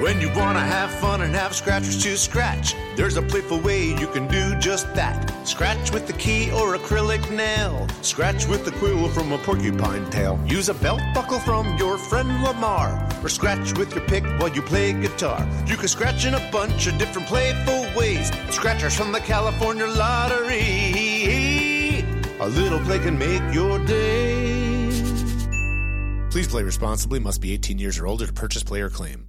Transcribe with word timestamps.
When 0.00 0.20
you 0.20 0.28
wanna 0.34 0.60
have 0.60 0.90
fun 0.90 1.22
and 1.22 1.34
have 1.34 1.54
scratchers 1.54 2.02
to 2.02 2.18
scratch, 2.18 2.74
there's 2.96 3.16
a 3.16 3.22
playful 3.22 3.60
way 3.60 3.84
you 3.84 4.06
can 4.08 4.28
do 4.28 4.54
just 4.56 4.94
that. 4.94 5.32
Scratch 5.46 5.90
with 5.90 6.06
the 6.06 6.12
key 6.12 6.50
or 6.50 6.76
acrylic 6.76 7.30
nail. 7.30 7.86
Scratch 8.02 8.46
with 8.46 8.66
the 8.66 8.72
quill 8.72 9.08
from 9.08 9.32
a 9.32 9.38
porcupine 9.38 10.08
tail. 10.10 10.38
Use 10.46 10.68
a 10.68 10.74
belt 10.74 11.00
buckle 11.14 11.38
from 11.38 11.78
your 11.78 11.96
friend 11.96 12.28
Lamar. 12.42 13.08
Or 13.22 13.30
scratch 13.30 13.72
with 13.78 13.94
your 13.94 14.04
pick 14.04 14.24
while 14.38 14.50
you 14.50 14.60
play 14.60 14.92
guitar. 14.92 15.48
You 15.66 15.76
can 15.76 15.88
scratch 15.88 16.26
in 16.26 16.34
a 16.34 16.50
bunch 16.52 16.86
of 16.88 16.98
different 16.98 17.26
playful 17.26 17.86
ways. 17.98 18.30
Scratchers 18.50 18.94
from 18.94 19.12
the 19.12 19.20
California 19.20 19.86
Lottery. 19.86 20.94
A 22.38 22.48
little 22.48 22.80
play 22.80 22.98
can 22.98 23.18
make 23.18 23.42
your 23.54 23.78
day. 23.78 24.90
Please 26.30 26.48
play 26.48 26.62
responsibly. 26.62 27.18
Must 27.18 27.40
be 27.40 27.52
18 27.52 27.78
years 27.78 27.98
or 27.98 28.06
older 28.06 28.26
to 28.26 28.32
purchase 28.32 28.62
player 28.62 28.90
claim. 28.90 29.28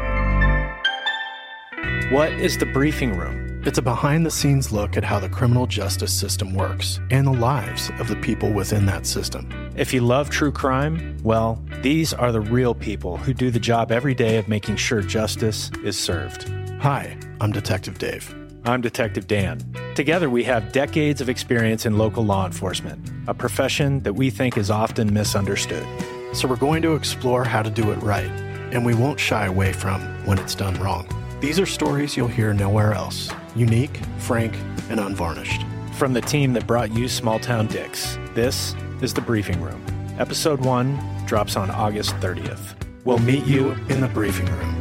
What 2.11 2.33
is 2.33 2.57
the 2.57 2.65
briefing 2.65 3.17
room? 3.17 3.63
It's 3.65 3.77
a 3.77 3.81
behind 3.81 4.25
the 4.25 4.31
scenes 4.31 4.73
look 4.73 4.97
at 4.97 5.03
how 5.05 5.17
the 5.17 5.29
criminal 5.29 5.65
justice 5.65 6.11
system 6.11 6.53
works 6.53 6.99
and 7.09 7.25
the 7.25 7.31
lives 7.31 7.89
of 7.99 8.09
the 8.09 8.17
people 8.17 8.51
within 8.51 8.85
that 8.87 9.05
system. 9.05 9.47
If 9.77 9.93
you 9.93 10.01
love 10.01 10.29
true 10.29 10.51
crime, 10.51 11.17
well, 11.23 11.63
these 11.81 12.13
are 12.13 12.33
the 12.33 12.41
real 12.41 12.75
people 12.75 13.15
who 13.15 13.33
do 13.33 13.49
the 13.49 13.61
job 13.61 13.93
every 13.93 14.13
day 14.13 14.35
of 14.35 14.49
making 14.49 14.75
sure 14.75 15.01
justice 15.01 15.71
is 15.85 15.97
served. 15.97 16.49
Hi, 16.81 17.15
I'm 17.39 17.53
Detective 17.53 17.97
Dave. 17.97 18.35
I'm 18.65 18.81
Detective 18.81 19.25
Dan. 19.25 19.61
Together, 19.95 20.29
we 20.29 20.43
have 20.43 20.73
decades 20.73 21.21
of 21.21 21.29
experience 21.29 21.85
in 21.85 21.97
local 21.97 22.25
law 22.25 22.45
enforcement, 22.45 23.09
a 23.29 23.33
profession 23.33 24.03
that 24.03 24.15
we 24.15 24.29
think 24.29 24.57
is 24.57 24.69
often 24.69 25.13
misunderstood. 25.13 25.87
So, 26.33 26.49
we're 26.49 26.57
going 26.57 26.81
to 26.81 26.95
explore 26.95 27.45
how 27.45 27.61
to 27.61 27.69
do 27.69 27.89
it 27.91 28.03
right, 28.03 28.29
and 28.73 28.85
we 28.85 28.95
won't 28.95 29.17
shy 29.17 29.45
away 29.45 29.71
from 29.71 30.01
when 30.25 30.39
it's 30.39 30.55
done 30.55 30.73
wrong. 30.73 31.07
These 31.41 31.59
are 31.59 31.65
stories 31.65 32.15
you'll 32.15 32.27
hear 32.27 32.53
nowhere 32.53 32.93
else 32.93 33.31
unique, 33.55 33.97
frank, 34.19 34.55
and 34.91 34.99
unvarnished. 34.99 35.63
From 35.93 36.13
the 36.13 36.21
team 36.21 36.53
that 36.53 36.67
brought 36.67 36.93
you 36.93 37.07
Small 37.07 37.39
Town 37.39 37.65
Dicks, 37.65 38.19
this 38.35 38.75
is 39.01 39.11
The 39.11 39.21
Briefing 39.21 39.59
Room. 39.59 39.83
Episode 40.19 40.63
1 40.63 41.25
drops 41.25 41.55
on 41.55 41.71
August 41.71 42.11
30th. 42.17 42.75
We'll 43.05 43.17
meet 43.17 43.43
you 43.45 43.71
in 43.89 44.01
the 44.01 44.07
briefing 44.07 44.45
room. 44.45 44.79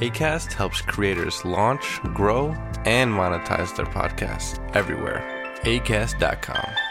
ACAST 0.00 0.52
helps 0.52 0.82
creators 0.82 1.42
launch, 1.46 2.00
grow, 2.14 2.50
and 2.84 3.10
monetize 3.10 3.74
their 3.74 3.86
podcasts 3.86 4.58
everywhere. 4.76 5.24
ACAST.com. 5.62 6.89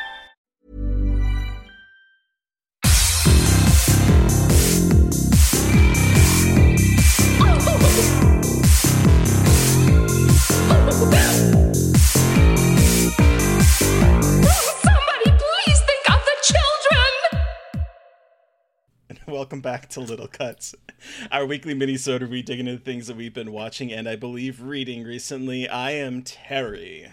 Welcome 19.50 19.62
back 19.62 19.90
to 19.90 20.00
Little 20.00 20.28
Cuts, 20.28 20.76
our 21.32 21.44
weekly 21.44 21.74
mini-sode 21.74 22.22
where 22.22 22.30
we 22.30 22.44
dig 22.44 22.60
into 22.60 22.74
the 22.74 22.78
things 22.78 23.08
that 23.08 23.18
we've 23.18 23.34
been 23.34 23.52
watching 23.52 23.92
and 23.92 24.08
I 24.08 24.16
believe 24.16 24.62
reading 24.62 25.04
recently. 25.04 25.68
I 25.68 25.90
am 25.90 26.22
Terry. 26.22 27.12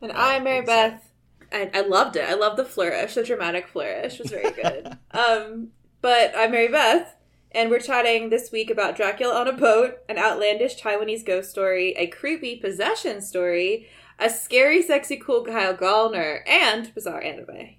And 0.00 0.10
I'm 0.12 0.44
Mary 0.44 0.64
Beth. 0.64 1.12
I, 1.52 1.70
I 1.74 1.82
loved 1.82 2.16
it. 2.16 2.24
I 2.26 2.32
love 2.32 2.56
the 2.56 2.64
flourish. 2.64 3.14
The 3.14 3.24
dramatic 3.24 3.68
flourish 3.68 4.18
was 4.18 4.30
very 4.30 4.52
good. 4.52 4.96
um, 5.10 5.68
but 6.00 6.32
I'm 6.34 6.52
Mary 6.52 6.68
Beth, 6.68 7.14
and 7.52 7.68
we're 7.68 7.80
chatting 7.80 8.30
this 8.30 8.50
week 8.50 8.70
about 8.70 8.96
Dracula 8.96 9.34
on 9.38 9.46
a 9.46 9.52
boat, 9.52 9.98
an 10.08 10.16
outlandish 10.16 10.80
Taiwanese 10.80 11.26
ghost 11.26 11.50
story, 11.50 11.92
a 11.98 12.06
creepy 12.06 12.56
possession 12.56 13.20
story, 13.20 13.86
a 14.18 14.30
scary, 14.30 14.82
sexy, 14.82 15.18
cool 15.18 15.44
Kyle 15.44 15.76
Gallner, 15.76 16.40
and 16.48 16.94
bizarre 16.94 17.20
anime. 17.20 17.76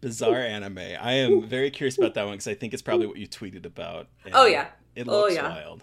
Bizarre 0.00 0.36
anime. 0.40 0.78
I 0.78 1.12
am 1.12 1.42
very 1.42 1.70
curious 1.70 1.98
about 1.98 2.14
that 2.14 2.24
one 2.24 2.32
because 2.34 2.48
I 2.48 2.54
think 2.54 2.72
it's 2.72 2.82
probably 2.82 3.06
what 3.06 3.16
you 3.18 3.28
tweeted 3.28 3.66
about. 3.66 4.08
Oh, 4.32 4.46
yeah. 4.46 4.68
it 4.94 5.06
Oh, 5.08 5.12
looks 5.22 5.34
yeah. 5.34 5.48
wild. 5.48 5.82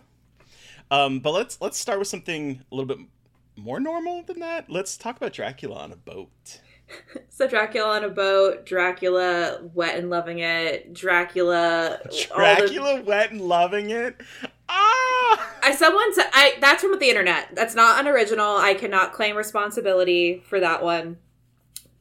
Um, 0.90 1.20
but 1.20 1.32
let's 1.32 1.60
let's 1.62 1.78
start 1.78 2.00
with 2.00 2.08
something 2.08 2.62
a 2.72 2.76
little 2.76 2.88
bit 2.88 3.06
more 3.56 3.80
normal 3.80 4.24
than 4.24 4.40
that. 4.40 4.70
Let's 4.70 4.96
talk 4.98 5.18
about 5.18 5.34
Dracula 5.34 5.76
on 5.76 5.92
a 5.92 5.96
boat. 5.98 6.30
So 7.30 7.50
Dracula 7.50 7.90
on 7.98 8.06
a 8.06 8.10
boat, 8.10 8.66
Dracula 8.66 9.60
wet 9.74 9.98
and 10.00 10.10
loving 10.10 10.40
it, 10.40 10.94
Dracula. 10.94 12.00
all 12.02 12.08
the- 12.10 12.28
Dracula 12.34 13.02
wet 13.02 13.32
and 13.32 13.42
loving 13.42 13.90
it. 13.90 14.16
Ah! 14.70 15.52
I 15.62 15.76
someone 15.76 16.14
said 16.14 16.28
I 16.32 16.54
that's 16.62 16.82
from 16.82 16.98
the 16.98 17.10
internet. 17.10 17.50
That's 17.54 17.76
not 17.76 18.00
unoriginal. 18.00 18.56
I 18.56 18.74
cannot 18.74 19.12
claim 19.12 19.36
responsibility 19.36 20.42
for 20.48 20.62
that 20.62 20.82
one. 20.82 21.18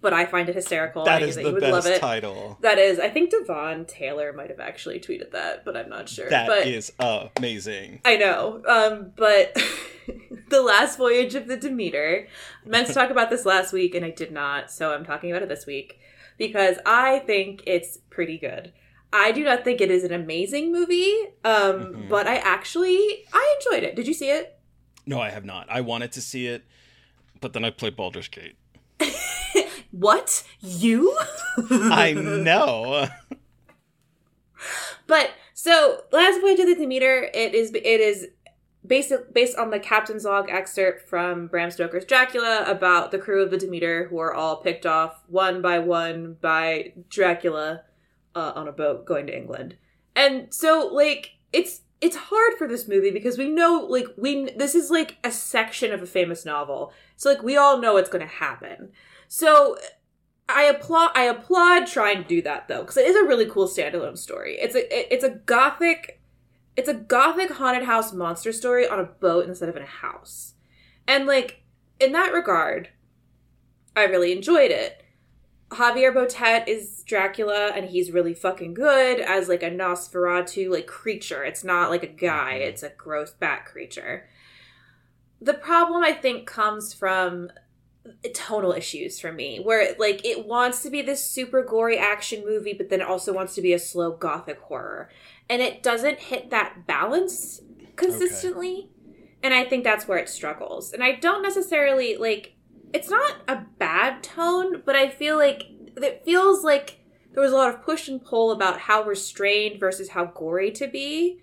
But 0.02 0.12
I 0.12 0.26
find 0.26 0.48
it 0.48 0.54
hysterical. 0.54 1.04
That 1.04 1.22
I 1.22 1.26
is 1.26 1.34
think 1.34 1.44
the 1.44 1.48
you 1.48 1.54
would 1.54 1.60
best 1.62 1.72
love 1.72 1.86
it. 1.86 2.00
title. 2.00 2.58
That 2.60 2.78
is. 2.78 2.98
I 3.00 3.08
think 3.08 3.30
Devon 3.30 3.86
Taylor 3.86 4.32
might 4.32 4.50
have 4.50 4.60
actually 4.60 5.00
tweeted 5.00 5.30
that, 5.32 5.64
but 5.64 5.76
I'm 5.76 5.88
not 5.88 6.08
sure. 6.08 6.28
That 6.28 6.46
but 6.46 6.66
is 6.66 6.92
amazing. 7.00 8.00
I 8.04 8.16
know. 8.16 8.62
Um, 8.68 9.12
but 9.16 9.56
the 10.50 10.62
last 10.62 10.98
voyage 10.98 11.34
of 11.34 11.48
the 11.48 11.56
Demeter. 11.56 12.28
I 12.64 12.68
meant 12.68 12.86
to 12.88 12.94
talk 12.94 13.10
about 13.10 13.30
this 13.30 13.44
last 13.46 13.72
week 13.72 13.94
and 13.94 14.04
I 14.04 14.10
did 14.10 14.30
not, 14.32 14.70
so 14.70 14.92
I'm 14.92 15.04
talking 15.04 15.30
about 15.30 15.42
it 15.42 15.48
this 15.48 15.66
week 15.66 15.98
because 16.38 16.76
I 16.84 17.20
think 17.20 17.62
it's 17.66 17.96
pretty 18.10 18.38
good. 18.38 18.72
I 19.12 19.32
do 19.32 19.42
not 19.44 19.64
think 19.64 19.80
it 19.80 19.90
is 19.90 20.04
an 20.04 20.12
amazing 20.12 20.72
movie, 20.72 21.14
um, 21.44 21.94
Mhm. 21.94 22.08
but 22.10 22.26
I 22.26 22.36
actually 22.36 23.24
I 23.32 23.56
enjoyed 23.60 23.82
it. 23.82 23.96
Did 23.96 24.06
you 24.06 24.14
see 24.14 24.28
it? 24.30 24.58
No, 25.06 25.20
I 25.20 25.30
have 25.30 25.44
not. 25.44 25.66
I 25.70 25.80
wanted 25.80 26.12
to 26.12 26.20
see 26.20 26.46
it, 26.48 26.64
but 27.40 27.54
then 27.54 27.64
I 27.64 27.70
played 27.70 27.96
Baldur's 27.96 28.28
Gate. 28.28 28.56
What? 29.98 30.42
You? 30.60 31.16
I 31.70 32.12
know. 32.12 33.08
But 35.08 35.30
so 35.54 36.00
last 36.10 36.40
voyage 36.40 36.58
of 36.58 36.66
the 36.66 36.74
Demeter, 36.74 37.30
it 37.32 37.54
is 37.54 37.72
it 37.72 37.84
is 37.84 38.26
based 38.84 39.12
based 39.32 39.56
on 39.56 39.70
the 39.70 39.78
captain's 39.78 40.24
log 40.24 40.50
excerpt 40.50 41.08
from 41.08 41.46
Bram 41.46 41.70
Stoker's 41.70 42.04
Dracula 42.04 42.64
about 42.66 43.12
the 43.12 43.18
crew 43.18 43.40
of 43.40 43.52
the 43.52 43.56
Demeter 43.56 44.08
who 44.08 44.18
are 44.18 44.34
all 44.34 44.56
picked 44.56 44.84
off 44.84 45.22
one 45.28 45.62
by 45.62 45.78
one 45.78 46.36
by 46.40 46.92
Dracula 47.08 47.82
uh, 48.34 48.52
on 48.56 48.66
a 48.66 48.72
boat 48.72 49.06
going 49.06 49.28
to 49.28 49.36
England. 49.36 49.76
And 50.16 50.52
so 50.52 50.90
like 50.92 51.36
it's 51.52 51.82
it's 52.00 52.16
hard 52.16 52.54
for 52.58 52.66
this 52.66 52.88
movie 52.88 53.12
because 53.12 53.38
we 53.38 53.48
know 53.48 53.86
like 53.88 54.08
we 54.16 54.50
this 54.56 54.74
is 54.74 54.90
like 54.90 55.18
a 55.22 55.30
section 55.30 55.92
of 55.92 56.02
a 56.02 56.06
famous 56.06 56.44
novel. 56.44 56.92
So 57.16 57.30
like 57.30 57.44
we 57.44 57.56
all 57.56 57.78
know 57.80 57.94
what's 57.94 58.10
going 58.10 58.26
to 58.26 58.34
happen. 58.34 58.90
So 59.28 59.76
I 60.48 60.64
applaud 60.64 61.10
I 61.14 61.24
applaud 61.24 61.86
trying 61.86 62.22
to 62.22 62.28
do 62.28 62.42
that 62.42 62.68
though 62.68 62.80
because 62.82 62.96
it 62.96 63.06
is 63.06 63.16
a 63.16 63.24
really 63.24 63.46
cool 63.46 63.66
standalone 63.66 64.18
story. 64.18 64.56
It's 64.60 64.74
a 64.74 64.80
it- 64.96 65.08
it's 65.10 65.24
a 65.24 65.30
gothic 65.30 66.20
it's 66.76 66.88
a 66.88 66.94
gothic 66.94 67.50
haunted 67.52 67.84
house 67.84 68.12
monster 68.12 68.52
story 68.52 68.86
on 68.86 69.00
a 69.00 69.04
boat 69.04 69.46
instead 69.48 69.68
of 69.68 69.76
in 69.76 69.82
a 69.82 69.86
house. 69.86 70.54
And 71.08 71.26
like 71.26 71.62
in 71.98 72.12
that 72.12 72.32
regard, 72.32 72.90
I 73.96 74.04
really 74.04 74.32
enjoyed 74.32 74.70
it. 74.70 75.02
Javier 75.70 76.14
Botet 76.14 76.68
is 76.68 77.02
Dracula 77.04 77.72
and 77.74 77.86
he's 77.86 78.12
really 78.12 78.34
fucking 78.34 78.74
good 78.74 79.18
as 79.20 79.48
like 79.48 79.62
a 79.64 79.70
Nosferatu 79.70 80.70
like 80.70 80.86
creature. 80.86 81.42
It's 81.44 81.64
not 81.64 81.90
like 81.90 82.02
a 82.04 82.06
guy, 82.06 82.54
mm-hmm. 82.54 82.68
it's 82.68 82.82
a 82.84 82.90
gross 82.90 83.32
bat 83.32 83.64
creature. 83.64 84.28
the 85.40 85.54
problem 85.54 86.02
I 86.02 86.12
think 86.12 86.46
comes 86.46 86.94
from 86.94 87.50
tonal 88.34 88.72
issues 88.72 89.20
for 89.20 89.32
me 89.32 89.58
where 89.58 89.94
like 89.98 90.24
it 90.24 90.46
wants 90.46 90.82
to 90.82 90.90
be 90.90 91.02
this 91.02 91.24
super 91.24 91.62
gory 91.62 91.98
action 91.98 92.44
movie 92.44 92.72
but 92.72 92.88
then 92.88 93.00
it 93.00 93.06
also 93.06 93.32
wants 93.32 93.54
to 93.54 93.62
be 93.62 93.72
a 93.72 93.78
slow 93.78 94.12
gothic 94.12 94.58
horror. 94.60 95.10
And 95.48 95.62
it 95.62 95.82
doesn't 95.82 96.18
hit 96.18 96.50
that 96.50 96.86
balance 96.86 97.60
consistently 97.96 98.90
and 99.42 99.54
i 99.54 99.64
think 99.64 99.84
that's 99.84 100.06
where 100.06 100.18
it 100.18 100.28
struggles. 100.28 100.92
And 100.92 101.02
i 101.02 101.12
don't 101.12 101.42
necessarily 101.42 102.16
like 102.16 102.54
it's 102.92 103.10
not 103.10 103.36
a 103.48 103.64
bad 103.78 104.22
tone 104.22 104.82
but 104.84 104.96
i 104.96 105.08
feel 105.08 105.36
like 105.36 105.64
it 105.96 106.22
feels 106.24 106.62
like 106.62 107.00
there 107.32 107.42
was 107.42 107.52
a 107.52 107.56
lot 107.56 107.74
of 107.74 107.82
push 107.82 108.08
and 108.08 108.24
pull 108.24 108.50
about 108.50 108.80
how 108.80 109.02
restrained 109.02 109.78
versus 109.78 110.10
how 110.10 110.26
gory 110.26 110.70
to 110.72 110.86
be 110.86 111.40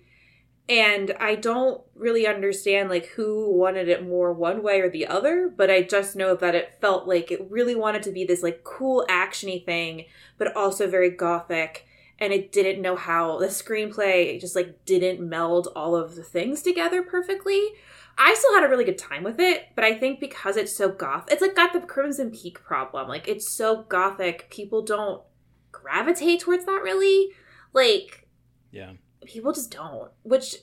and 0.68 1.14
i 1.20 1.34
don't 1.34 1.82
really 1.94 2.26
understand 2.26 2.88
like 2.88 3.06
who 3.06 3.54
wanted 3.54 3.88
it 3.88 4.06
more 4.06 4.32
one 4.32 4.62
way 4.62 4.80
or 4.80 4.88
the 4.88 5.06
other 5.06 5.52
but 5.54 5.70
i 5.70 5.82
just 5.82 6.16
know 6.16 6.34
that 6.34 6.54
it 6.54 6.78
felt 6.80 7.06
like 7.06 7.30
it 7.30 7.46
really 7.50 7.74
wanted 7.74 8.02
to 8.02 8.10
be 8.10 8.24
this 8.24 8.42
like 8.42 8.64
cool 8.64 9.04
actiony 9.10 9.64
thing 9.64 10.06
but 10.38 10.56
also 10.56 10.88
very 10.88 11.10
gothic. 11.10 11.86
And 12.18 12.32
it 12.32 12.52
didn't 12.52 12.80
know 12.80 12.96
how. 12.96 13.38
The 13.38 13.46
screenplay 13.46 14.40
just 14.40 14.54
like 14.54 14.84
didn't 14.84 15.26
meld 15.26 15.68
all 15.74 15.96
of 15.96 16.14
the 16.14 16.22
things 16.22 16.62
together 16.62 17.02
perfectly. 17.02 17.60
I 18.16 18.34
still 18.34 18.54
had 18.54 18.62
a 18.62 18.68
really 18.68 18.84
good 18.84 18.98
time 18.98 19.24
with 19.24 19.40
it 19.40 19.70
but 19.74 19.82
i 19.84 19.92
think 19.92 20.20
because 20.20 20.56
it's 20.56 20.76
so 20.76 20.88
goth 20.88 21.24
it's 21.32 21.42
like 21.42 21.56
got 21.56 21.72
the 21.72 21.80
crimson 21.80 22.30
peak 22.30 22.62
problem. 22.62 23.08
Like 23.08 23.26
it's 23.26 23.50
so 23.50 23.82
gothic 23.82 24.48
people 24.50 24.82
don't 24.82 25.22
gravitate 25.72 26.40
towards 26.40 26.64
that 26.66 26.80
really. 26.84 27.30
Like 27.72 28.28
Yeah. 28.70 28.92
People 29.26 29.52
just 29.52 29.70
don't, 29.70 30.10
which 30.22 30.56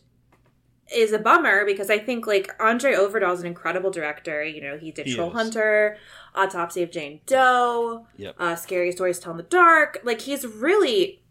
is 0.93 1.13
a 1.13 1.19
bummer 1.19 1.65
because 1.65 1.89
I 1.89 1.99
think 1.99 2.27
like 2.27 2.49
Andre 2.59 2.93
Øvredal 2.93 3.33
is 3.33 3.39
an 3.39 3.47
incredible 3.47 3.91
director. 3.91 4.43
You 4.43 4.61
know, 4.61 4.77
he 4.77 4.91
did 4.91 5.05
He 5.07 5.15
Troll 5.15 5.29
is. 5.29 5.33
Hunter, 5.33 5.97
Autopsy 6.35 6.83
of 6.83 6.91
Jane 6.91 7.21
Doe, 7.25 8.05
Yep. 8.17 8.35
uh, 8.39 8.55
Scary 8.55 8.91
Stories 8.91 9.17
to 9.19 9.23
Tell 9.23 9.31
in 9.31 9.37
the 9.37 9.43
Dark. 9.43 9.99
Like 10.03 10.21
he's 10.21 10.45
really 10.45 11.21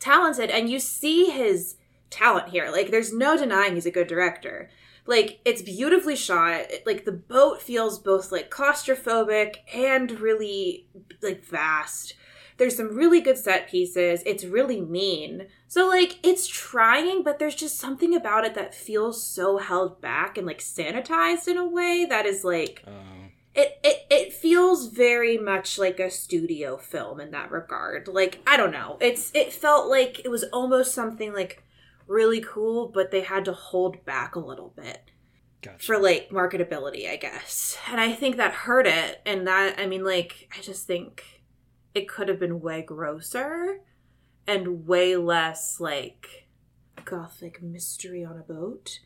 talented, 0.00 0.50
and 0.50 0.68
you 0.68 0.80
see 0.80 1.26
his 1.26 1.76
talent 2.10 2.48
here. 2.48 2.70
Like 2.70 2.90
there's 2.90 3.12
no 3.12 3.36
denying 3.36 3.74
he's 3.74 3.86
a 3.86 3.90
good 3.90 4.08
director. 4.08 4.68
Like 5.06 5.40
it's 5.44 5.62
beautifully 5.62 6.16
shot. 6.16 6.66
Like 6.84 7.04
the 7.04 7.12
boat 7.12 7.62
feels 7.62 7.98
both 7.98 8.30
like 8.32 8.50
claustrophobic 8.50 9.56
and 9.74 10.10
really 10.20 10.86
like 11.22 11.44
vast. 11.44 12.14
There's 12.58 12.76
some 12.76 12.94
really 12.94 13.20
good 13.20 13.38
set 13.38 13.68
pieces. 13.68 14.22
It's 14.26 14.44
really 14.44 14.80
mean. 14.80 15.46
So 15.68 15.88
like 15.88 16.18
it's 16.22 16.46
trying, 16.46 17.22
but 17.22 17.38
there's 17.38 17.54
just 17.54 17.78
something 17.78 18.14
about 18.14 18.44
it 18.44 18.54
that 18.54 18.74
feels 18.74 19.22
so 19.22 19.58
held 19.58 20.00
back 20.00 20.36
and 20.36 20.46
like 20.46 20.58
sanitized 20.58 21.48
in 21.48 21.56
a 21.56 21.66
way 21.66 22.04
that 22.08 22.26
is 22.26 22.44
like 22.44 22.82
Uh, 22.86 23.18
it, 23.54 23.78
it 23.82 24.06
it 24.10 24.32
feels 24.32 24.88
very 24.88 25.38
much 25.38 25.78
like 25.78 25.98
a 25.98 26.10
studio 26.10 26.76
film 26.76 27.20
in 27.20 27.30
that 27.30 27.50
regard. 27.50 28.06
Like 28.08 28.40
I 28.46 28.56
don't 28.56 28.72
know. 28.72 28.98
It's 29.00 29.30
it 29.34 29.52
felt 29.52 29.88
like 29.88 30.20
it 30.24 30.28
was 30.28 30.44
almost 30.52 30.94
something 30.94 31.32
like 31.32 31.62
really 32.06 32.40
cool, 32.40 32.88
but 32.88 33.10
they 33.10 33.20
had 33.20 33.44
to 33.44 33.52
hold 33.52 34.04
back 34.04 34.34
a 34.34 34.40
little 34.40 34.72
bit 34.76 35.10
gotcha. 35.62 35.78
for 35.84 35.98
like 35.98 36.30
marketability, 36.30 37.08
I 37.10 37.16
guess. 37.16 37.76
And 37.88 38.00
I 38.00 38.12
think 38.12 38.36
that 38.36 38.52
hurt 38.52 38.86
it. 38.86 39.20
And 39.26 39.46
that 39.46 39.78
I 39.78 39.86
mean, 39.86 40.04
like 40.04 40.48
I 40.56 40.60
just 40.60 40.86
think 40.86 41.37
it 41.94 42.08
could 42.08 42.28
have 42.28 42.38
been 42.38 42.60
way 42.60 42.82
grosser 42.82 43.80
and 44.46 44.86
way 44.86 45.16
less 45.16 45.78
like 45.80 46.48
gothic 47.04 47.62
mystery 47.62 48.24
on 48.24 48.38
a 48.38 48.42
boat. 48.42 49.00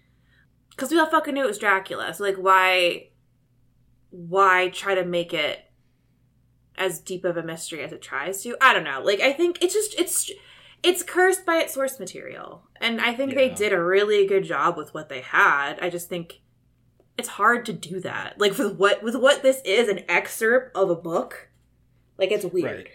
Because 0.70 0.90
we 0.90 0.98
all 0.98 1.06
fucking 1.06 1.34
knew 1.34 1.44
it 1.44 1.48
was 1.48 1.58
Dracula. 1.58 2.12
So 2.14 2.24
like, 2.24 2.36
why, 2.36 3.08
why 4.10 4.68
try 4.68 4.94
to 4.94 5.04
make 5.04 5.34
it 5.34 5.60
as 6.76 7.00
deep 7.00 7.24
of 7.24 7.36
a 7.36 7.42
mystery 7.42 7.82
as 7.82 7.92
it 7.92 8.02
tries 8.02 8.42
to? 8.42 8.56
I 8.60 8.72
don't 8.72 8.84
know. 8.84 9.02
Like, 9.02 9.20
I 9.20 9.32
think 9.32 9.62
it's 9.62 9.74
just 9.74 9.98
it's 9.98 10.30
it's 10.82 11.02
cursed 11.02 11.46
by 11.46 11.58
its 11.58 11.74
source 11.74 12.00
material, 12.00 12.68
and 12.80 13.00
I 13.00 13.14
think 13.14 13.34
they 13.34 13.48
did 13.48 13.72
a 13.72 13.82
really 13.82 14.26
good 14.26 14.44
job 14.44 14.76
with 14.76 14.92
what 14.94 15.08
they 15.08 15.20
had. 15.20 15.78
I 15.80 15.90
just 15.90 16.08
think 16.08 16.40
it's 17.16 17.28
hard 17.28 17.64
to 17.66 17.72
do 17.72 18.00
that. 18.00 18.40
Like 18.40 18.58
with 18.58 18.76
what 18.76 19.02
with 19.02 19.14
what 19.14 19.42
this 19.42 19.60
is 19.64 19.88
an 19.88 20.00
excerpt 20.08 20.76
of 20.76 20.90
a 20.90 20.96
book. 20.96 21.50
Like 22.22 22.30
it's 22.30 22.44
weird. 22.44 22.76
Right. 22.76 22.88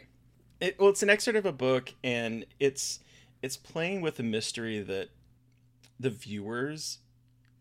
It, 0.61 0.79
well, 0.79 0.87
it's 0.87 1.03
an 1.03 1.09
excerpt 1.09 1.37
of 1.37 1.45
a 1.45 1.51
book, 1.51 1.93
and 2.01 2.45
it's 2.61 3.01
it's 3.41 3.57
playing 3.57 3.99
with 3.99 4.17
a 4.21 4.23
mystery 4.23 4.79
that 4.79 5.09
the 5.99 6.09
viewers 6.09 6.99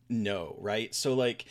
know, 0.09 0.55
right? 0.61 0.95
So 0.95 1.13
like 1.13 1.47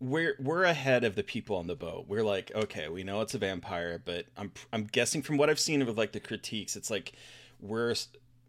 we're 0.00 0.34
we're 0.40 0.64
ahead 0.64 1.04
of 1.04 1.14
the 1.14 1.22
people 1.22 1.56
on 1.56 1.68
the 1.68 1.76
boat. 1.76 2.06
We're 2.08 2.24
like, 2.24 2.50
okay, 2.52 2.88
we 2.88 3.04
know 3.04 3.20
it's 3.20 3.34
a 3.34 3.38
vampire, 3.38 4.02
but 4.04 4.26
I'm 4.36 4.50
I'm 4.72 4.82
guessing 4.82 5.22
from 5.22 5.36
what 5.36 5.48
I've 5.48 5.60
seen 5.60 5.80
of 5.80 5.96
like 5.96 6.10
the 6.10 6.18
critiques, 6.18 6.74
it's 6.74 6.90
like 6.90 7.12
we're 7.60 7.94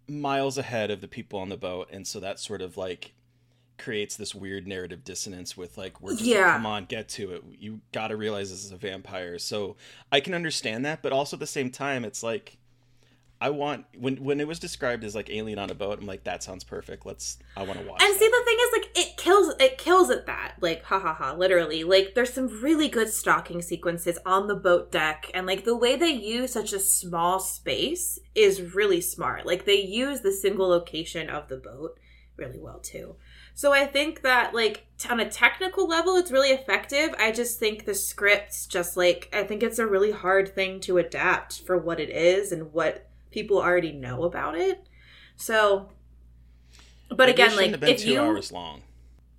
miles 0.08 0.58
ahead 0.58 0.90
of 0.90 1.00
the 1.00 1.08
people 1.08 1.38
on 1.38 1.50
the 1.50 1.58
boat, 1.58 1.90
and 1.92 2.08
so 2.08 2.20
that 2.22 2.40
sort 2.40 2.64
of 2.64 2.76
like 2.76 3.14
creates 3.78 4.16
this 4.16 4.34
weird 4.36 4.68
narrative 4.68 5.04
dissonance 5.04 5.58
with 5.58 5.78
like 5.78 6.00
we're 6.02 6.12
just 6.12 6.22
like, 6.22 6.30
Yeah. 6.30 6.54
come 6.54 6.66
on 6.66 6.86
get 6.86 7.10
to 7.10 7.32
it 7.34 7.44
you 7.60 7.82
got 7.92 8.10
to 8.10 8.16
realize 8.18 8.50
this 8.52 8.64
is 8.64 8.72
a 8.72 8.78
vampire 8.78 9.40
so 9.40 9.76
i 10.12 10.20
can 10.20 10.34
understand 10.34 10.86
that 10.86 11.02
but 11.02 11.12
also 11.12 11.36
at 11.36 11.40
the 11.40 11.48
same 11.48 11.70
time 11.72 12.06
it's 12.06 12.22
like 12.24 12.58
i 13.42 13.50
want 13.50 13.86
when 13.98 14.18
when 14.24 14.40
it 14.40 14.48
was 14.48 14.60
described 14.60 15.04
as 15.04 15.16
like 15.16 15.30
alien 15.30 15.58
on 15.60 15.70
a 15.70 15.74
boat 15.76 16.00
i'm 16.00 16.06
like 16.06 16.24
that 16.24 16.44
sounds 16.44 16.64
perfect 16.64 17.06
let's 17.06 17.38
i 17.58 17.64
want 17.64 17.80
to 17.80 17.86
watch 17.86 18.02
And 18.02 18.14
that. 18.14 18.20
see, 18.20 18.28
the 18.28 18.42
thing 18.46 18.58
is, 18.62 18.70
like, 18.74 18.98
it 18.98 19.18
kills 19.18 19.54
it 19.60 19.78
kills 19.78 20.10
at 20.12 20.26
that. 20.28 20.56
Like, 20.62 20.84
ha 20.84 21.00
ha 21.00 21.14
ha, 21.14 21.34
literally. 21.34 21.84
Like, 21.84 22.14
there's 22.16 22.32
some 22.34 22.62
really 22.62 22.88
good 22.90 23.10
stalking 23.10 23.62
sequences 23.62 24.18
on 24.26 24.48
the 24.48 24.56
boat 24.56 24.92
deck, 24.92 25.30
and 25.34 25.46
like 25.48 25.64
the 25.66 25.76
way 25.76 25.96
they 25.96 26.12
use 26.12 26.54
such 26.54 26.74
a 26.74 26.80
small 26.80 27.40
space 27.40 28.20
is 28.36 28.76
really 28.76 29.02
smart. 29.02 29.46
Like, 29.46 29.66
they 29.66 29.82
use 29.82 30.22
the 30.22 30.32
single 30.32 30.68
location 30.68 31.30
of 31.30 31.48
the 31.48 31.58
boat 31.58 31.98
really 32.38 32.60
well 32.60 32.80
too. 32.80 33.16
So 33.56 33.72
I 33.72 33.86
think 33.86 34.22
that 34.22 34.54
like 34.54 34.88
t- 34.98 35.10
on 35.10 35.20
a 35.20 35.30
technical 35.30 35.88
level, 35.88 36.16
it's 36.16 36.32
really 36.32 36.50
effective. 36.50 37.14
I 37.20 37.32
just 37.32 37.60
think 37.60 37.86
the 37.86 37.94
scripts, 37.94 38.66
just 38.66 38.98
like 38.98 39.30
I 39.34 39.44
think 39.44 39.64
it's 39.64 39.80
a 39.80 39.88
really 39.88 40.12
hard 40.12 40.54
thing 40.54 40.80
to 40.82 40.98
adapt 40.98 41.62
for 41.62 41.78
what 41.78 42.00
it 42.00 42.10
is 42.10 42.52
and 42.52 42.74
what 42.74 43.08
people 43.32 43.58
already 43.58 43.92
know 43.92 44.24
about 44.24 44.58
it. 44.58 44.88
So, 45.36 45.90
but 47.10 47.30
again, 47.30 47.56
like 47.56 47.72
have 47.72 47.80
been 47.80 47.90
if 47.90 48.02
two 48.02 48.12
you, 48.12 48.20
hours 48.20 48.52
long 48.52 48.82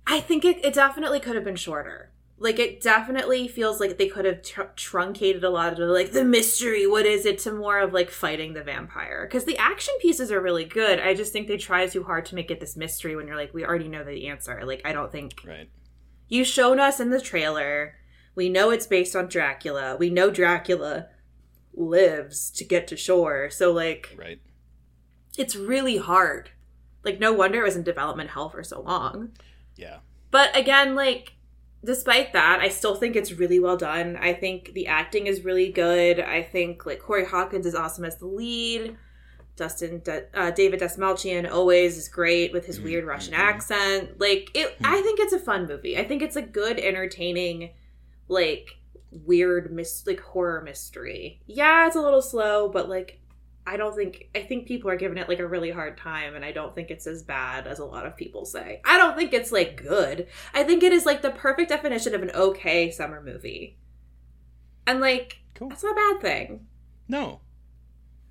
I 0.07 0.19
think 0.19 0.45
it, 0.45 0.63
it 0.63 0.73
definitely 0.73 1.19
could 1.19 1.35
have 1.35 1.43
been 1.45 1.55
shorter. 1.55 2.11
Like 2.37 2.59
it 2.59 2.81
definitely 2.81 3.47
feels 3.47 3.79
like 3.79 3.97
they 3.97 4.09
could 4.09 4.25
have 4.25 4.41
tr- 4.41 4.63
truncated 4.75 5.45
a 5.45 5.49
lot 5.49 5.71
of 5.71 5.79
the, 5.79 5.85
like 5.85 6.11
the 6.11 6.25
mystery. 6.25 6.85
What 6.85 7.05
is 7.05 7.25
it 7.25 7.39
to 7.39 7.51
more 7.53 7.79
of 7.79 7.93
like 7.93 8.09
fighting 8.11 8.53
the 8.53 8.63
vampire? 8.63 9.25
Because 9.25 9.45
the 9.45 9.57
action 9.57 9.93
pieces 10.01 10.31
are 10.33 10.41
really 10.41 10.65
good. 10.65 10.99
I 10.99 11.13
just 11.13 11.31
think 11.31 11.47
they 11.47 11.55
try 11.55 11.87
too 11.87 12.03
hard 12.03 12.25
to 12.25 12.35
make 12.35 12.51
it 12.51 12.59
this 12.59 12.75
mystery 12.75 13.15
when 13.15 13.25
you're 13.25 13.37
like, 13.37 13.53
we 13.53 13.63
already 13.65 13.87
know 13.87 14.03
the 14.03 14.27
answer. 14.27 14.61
Like 14.65 14.81
I 14.83 14.91
don't 14.91 15.11
think 15.11 15.43
right 15.47 15.69
you've 16.27 16.47
shown 16.47 16.79
us 16.79 16.99
in 16.99 17.09
the 17.09 17.21
trailer. 17.21 17.95
We 18.35 18.49
know 18.49 18.69
it's 18.69 18.87
based 18.87 19.15
on 19.15 19.29
Dracula. 19.29 19.95
We 19.95 20.09
know 20.09 20.29
Dracula 20.29 21.07
lives 21.73 22.51
to 22.51 22.65
get 22.65 22.87
to 22.87 22.97
shore. 22.97 23.49
So 23.49 23.71
like 23.71 24.13
right 24.17 24.41
it's 25.37 25.55
really 25.55 25.97
hard. 25.97 26.49
Like 27.05 27.17
no 27.19 27.31
wonder 27.31 27.61
it 27.61 27.63
was 27.63 27.77
in 27.77 27.83
development 27.83 28.31
hell 28.31 28.49
for 28.49 28.61
so 28.63 28.81
long. 28.81 29.29
yeah 29.77 29.99
But 30.31 30.53
again, 30.53 30.95
like 30.95 31.34
despite 31.85 32.33
that, 32.33 32.59
I 32.59 32.69
still 32.69 32.95
think 32.95 33.15
it's 33.15 33.31
really 33.31 33.59
well 33.59 33.77
done. 33.77 34.17
I 34.17 34.33
think 34.33 34.73
the 34.73 34.87
acting 34.87 35.27
is 35.27 35.45
really 35.45 35.71
good. 35.71 36.19
I 36.19 36.41
think 36.41 36.85
like 36.85 36.99
Corey 36.99 37.25
Hawkins 37.25 37.65
is 37.65 37.75
awesome 37.75 38.05
as 38.05 38.17
the 38.17 38.27
lead. 38.27 38.97
Dustin 39.55 40.01
De- 40.03 40.25
uh, 40.33 40.51
David 40.51 40.81
Dastmalchian 40.81 41.49
always 41.49 41.97
is 41.97 42.09
great 42.09 42.51
with 42.51 42.65
his 42.65 42.77
mm-hmm. 42.77 42.85
weird 42.85 43.05
Russian 43.05 43.33
mm-hmm. 43.33 43.41
accent. 43.41 44.19
Like 44.19 44.51
it, 44.53 44.75
hmm. 44.77 44.85
I 44.85 45.01
think 45.01 45.19
it's 45.19 45.33
a 45.33 45.39
fun 45.39 45.67
movie. 45.67 45.97
I 45.97 46.03
think 46.03 46.21
it's 46.21 46.35
a 46.35 46.41
good, 46.41 46.79
entertaining, 46.79 47.71
like 48.27 48.77
weird 49.11 49.71
mis 49.71 50.05
like 50.05 50.19
horror 50.19 50.61
mystery. 50.61 51.41
Yeah, 51.45 51.87
it's 51.87 51.95
a 51.95 52.01
little 52.01 52.21
slow, 52.21 52.67
but 52.67 52.89
like 52.89 53.19
I 53.67 53.77
don't 53.77 53.95
think 53.95 54.29
I 54.35 54.41
think 54.41 54.67
people 54.67 54.89
are 54.89 54.95
giving 54.95 55.17
it 55.17 55.27
like 55.27 55.39
a 55.39 55.47
really 55.47 55.71
hard 55.71 55.97
time 55.97 56.35
and 56.35 56.45
I 56.45 56.51
don't 56.51 56.75
think 56.75 56.91
it's 56.91 57.07
as 57.07 57.23
bad 57.23 57.67
as 57.67 57.79
a 57.79 57.85
lot 57.85 58.05
of 58.05 58.15
people 58.15 58.45
say. 58.45 58.81
I 58.85 58.97
don't 58.97 59.17
think 59.17 59.33
it's 59.33 59.51
like 59.51 59.81
good. 59.81 60.27
I 60.53 60.63
think 60.63 60.83
it 60.83 60.93
is 60.93 61.05
like 61.05 61.21
the 61.21 61.31
perfect 61.31 61.69
definition 61.69 62.13
of 62.13 62.21
an 62.21 62.31
okay 62.31 62.91
summer 62.91 63.21
movie. 63.21 63.77
And 64.85 65.01
like 65.01 65.39
Cool. 65.55 65.69
that's 65.69 65.83
not 65.83 65.93
a 65.93 65.95
bad 65.95 66.21
thing. 66.21 66.67
no 67.07 67.39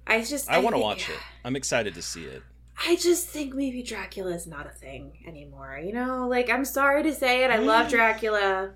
I 0.07 0.23
just 0.23 0.51
i, 0.51 0.59
want 0.59 0.77
to 0.77 0.81
watch 0.81 1.09
it 1.09 1.17
i'm 1.47 1.57
excited 1.57 1.95
to 1.95 2.03
see 2.03 2.25
it 2.25 2.43
I 2.87 2.97
just 2.97 3.29
think 3.29 3.55
maybe 3.55 3.83
Dracula 3.83 4.33
is 4.33 4.47
not 4.47 4.67
a 4.67 4.71
thing 4.71 5.23
anymore. 5.27 5.81
You 5.83 5.93
know, 5.93 6.27
like 6.29 6.51
I'm 6.51 6.65
sorry 6.65 7.05
to 7.05 7.15
say 7.15 7.45
it. 7.45 7.51
I 7.51 7.59
love 7.59 7.87
mm. 7.87 7.91
Dracula. 7.91 8.73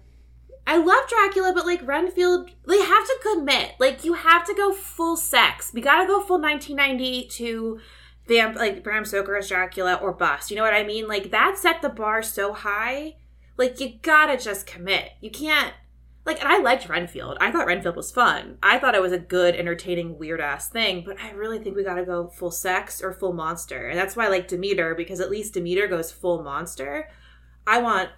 I 0.68 0.76
love 0.76 1.08
Dracula, 1.08 1.54
but 1.54 1.64
like 1.64 1.80
Renfield, 1.86 2.50
they 2.66 2.78
have 2.78 3.06
to 3.06 3.18
commit. 3.22 3.72
Like 3.80 4.04
you 4.04 4.12
have 4.12 4.44
to 4.46 4.52
go 4.52 4.70
full 4.70 5.16
sex. 5.16 5.72
We 5.72 5.80
gotta 5.80 6.06
go 6.06 6.20
full 6.20 6.38
1990 6.38 7.26
to 7.28 7.80
vamp 8.26 8.56
like 8.56 8.84
Bram 8.84 9.06
Stoker's 9.06 9.48
Dracula 9.48 9.94
or 9.94 10.12
bust. 10.12 10.50
You 10.50 10.58
know 10.58 10.62
what 10.62 10.74
I 10.74 10.84
mean? 10.84 11.08
Like 11.08 11.30
that 11.30 11.56
set 11.56 11.80
the 11.80 11.88
bar 11.88 12.22
so 12.22 12.52
high. 12.52 13.16
Like 13.56 13.80
you 13.80 13.94
gotta 14.02 14.36
just 14.36 14.66
commit. 14.66 15.12
You 15.22 15.30
can't 15.30 15.72
like 16.26 16.38
and 16.38 16.52
I 16.52 16.58
liked 16.58 16.86
Renfield. 16.86 17.38
I 17.40 17.50
thought 17.50 17.66
Renfield 17.66 17.96
was 17.96 18.12
fun. 18.12 18.58
I 18.62 18.78
thought 18.78 18.94
it 18.94 19.00
was 19.00 19.12
a 19.12 19.18
good, 19.18 19.56
entertaining, 19.56 20.18
weird 20.18 20.42
ass 20.42 20.68
thing, 20.68 21.02
but 21.02 21.18
I 21.18 21.30
really 21.30 21.60
think 21.60 21.76
we 21.76 21.82
gotta 21.82 22.04
go 22.04 22.28
full 22.28 22.50
sex 22.50 23.02
or 23.02 23.14
full 23.14 23.32
monster. 23.32 23.88
And 23.88 23.98
that's 23.98 24.16
why 24.16 24.26
I 24.26 24.28
like 24.28 24.48
Demeter, 24.48 24.94
because 24.94 25.20
at 25.20 25.30
least 25.30 25.54
Demeter 25.54 25.88
goes 25.88 26.12
full 26.12 26.42
monster. 26.42 27.08
I 27.66 27.80
want 27.80 28.10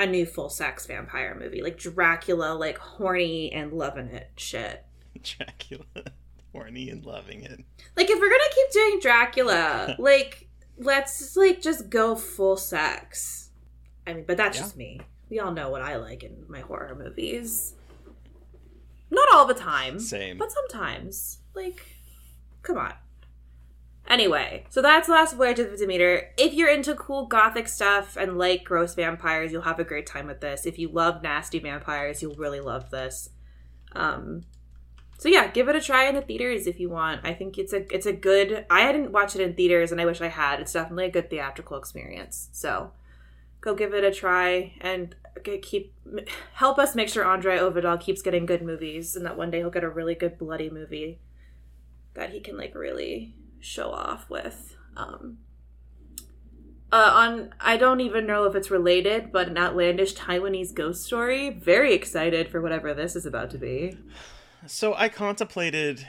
a 0.00 0.06
new 0.06 0.26
full 0.26 0.48
sex 0.48 0.86
vampire 0.86 1.36
movie. 1.38 1.62
Like 1.62 1.78
Dracula, 1.78 2.54
like 2.54 2.78
horny 2.78 3.52
and 3.52 3.72
loving 3.72 4.08
it 4.08 4.30
shit. 4.36 4.84
Dracula, 5.22 5.84
horny 6.52 6.90
and 6.90 7.04
loving 7.04 7.42
it. 7.42 7.60
Like 7.96 8.10
if 8.10 8.18
we're 8.18 8.28
gonna 8.30 8.42
keep 8.54 8.72
doing 8.72 8.98
Dracula, 9.00 9.96
like 10.00 10.48
let's 10.78 11.36
like 11.36 11.62
just 11.62 11.88
go 11.90 12.16
full 12.16 12.56
sex. 12.56 13.50
I 14.06 14.12
mean, 14.14 14.24
but 14.26 14.36
that's 14.36 14.56
Yeah. 14.58 14.62
just 14.62 14.76
me. 14.76 15.00
We 15.30 15.38
all 15.40 15.52
know 15.52 15.70
what 15.70 15.80
I 15.82 15.96
like 15.96 16.22
in 16.22 16.44
my 16.48 16.60
horror 16.60 16.94
movies. 16.94 17.74
Not 19.10 19.26
all 19.32 19.46
the 19.46 19.54
time. 19.54 19.98
Same. 19.98 20.36
But 20.38 20.50
sometimes. 20.52 21.38
Like, 21.54 21.86
come 22.62 22.76
on. 22.78 22.92
Anyway, 24.06 24.66
so 24.68 24.82
that's 24.82 25.08
Last 25.08 25.34
Voyage 25.34 25.58
of 25.58 25.78
Demeter. 25.78 26.30
If 26.36 26.52
you're 26.52 26.68
into 26.68 26.94
cool 26.94 27.26
gothic 27.26 27.68
stuff 27.68 28.16
and 28.16 28.36
like 28.36 28.64
gross 28.64 28.94
vampires, 28.94 29.50
you'll 29.50 29.62
have 29.62 29.80
a 29.80 29.84
great 29.84 30.06
time 30.06 30.26
with 30.26 30.40
this. 30.40 30.66
If 30.66 30.78
you 30.78 30.88
love 30.88 31.22
nasty 31.22 31.58
vampires, 31.58 32.20
you'll 32.20 32.34
really 32.34 32.60
love 32.60 32.90
this. 32.90 33.30
Um, 33.92 34.42
so 35.18 35.28
yeah, 35.28 35.46
give 35.46 35.68
it 35.68 35.76
a 35.76 35.80
try 35.80 36.04
in 36.04 36.14
the 36.14 36.20
theaters 36.20 36.66
if 36.66 36.78
you 36.78 36.90
want. 36.90 37.22
I 37.24 37.32
think 37.32 37.56
it's 37.56 37.72
a 37.72 37.94
it's 37.94 38.06
a 38.06 38.12
good. 38.12 38.66
I 38.68 38.90
didn't 38.92 39.12
watch 39.12 39.34
it 39.34 39.40
in 39.40 39.54
theaters, 39.54 39.90
and 39.90 40.00
I 40.00 40.04
wish 40.04 40.20
I 40.20 40.28
had. 40.28 40.60
It's 40.60 40.72
definitely 40.72 41.06
a 41.06 41.10
good 41.10 41.30
theatrical 41.30 41.78
experience. 41.78 42.50
So 42.52 42.92
go 43.62 43.74
give 43.74 43.94
it 43.94 44.04
a 44.04 44.12
try 44.12 44.74
and 44.82 45.14
keep 45.62 45.94
help 46.54 46.78
us 46.78 46.94
make 46.94 47.08
sure 47.08 47.24
Andre 47.24 47.58
Øvredal 47.58 48.00
keeps 48.00 48.20
getting 48.20 48.44
good 48.44 48.60
movies, 48.60 49.16
and 49.16 49.24
that 49.24 49.38
one 49.38 49.50
day 49.50 49.58
he'll 49.58 49.70
get 49.70 49.82
a 49.84 49.88
really 49.88 50.14
good 50.14 50.36
bloody 50.36 50.68
movie 50.68 51.20
that 52.14 52.30
he 52.30 52.40
can 52.40 52.58
like 52.58 52.74
really 52.74 53.34
show 53.64 53.90
off 53.90 54.28
with. 54.28 54.76
Um, 54.96 55.38
uh, 56.92 57.10
on 57.12 57.54
I 57.60 57.76
don't 57.76 58.00
even 58.00 58.26
know 58.26 58.44
if 58.44 58.54
it's 58.54 58.70
related, 58.70 59.32
but 59.32 59.48
an 59.48 59.58
outlandish 59.58 60.14
Taiwanese 60.14 60.74
ghost 60.74 61.04
story. 61.04 61.50
Very 61.50 61.92
excited 61.92 62.48
for 62.48 62.60
whatever 62.60 62.94
this 62.94 63.16
is 63.16 63.26
about 63.26 63.50
to 63.50 63.58
be. 63.58 63.98
So 64.66 64.94
I 64.94 65.08
contemplated 65.08 66.06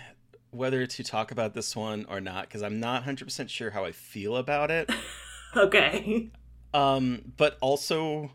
whether 0.52 0.86
to 0.86 1.04
talk 1.04 1.32
about 1.32 1.54
this 1.54 1.76
one 1.76 2.06
or 2.08 2.22
not 2.22 2.48
because 2.48 2.64
I'm 2.64 2.80
not 2.80 3.04
100% 3.04 3.50
sure 3.50 3.72
how 3.72 3.84
I 3.84 3.92
feel 3.92 4.38
about 4.38 4.72
it. 4.72 4.90
Okay. 5.58 6.32
Um, 6.74 7.32
but 7.38 7.58
also, 7.62 8.30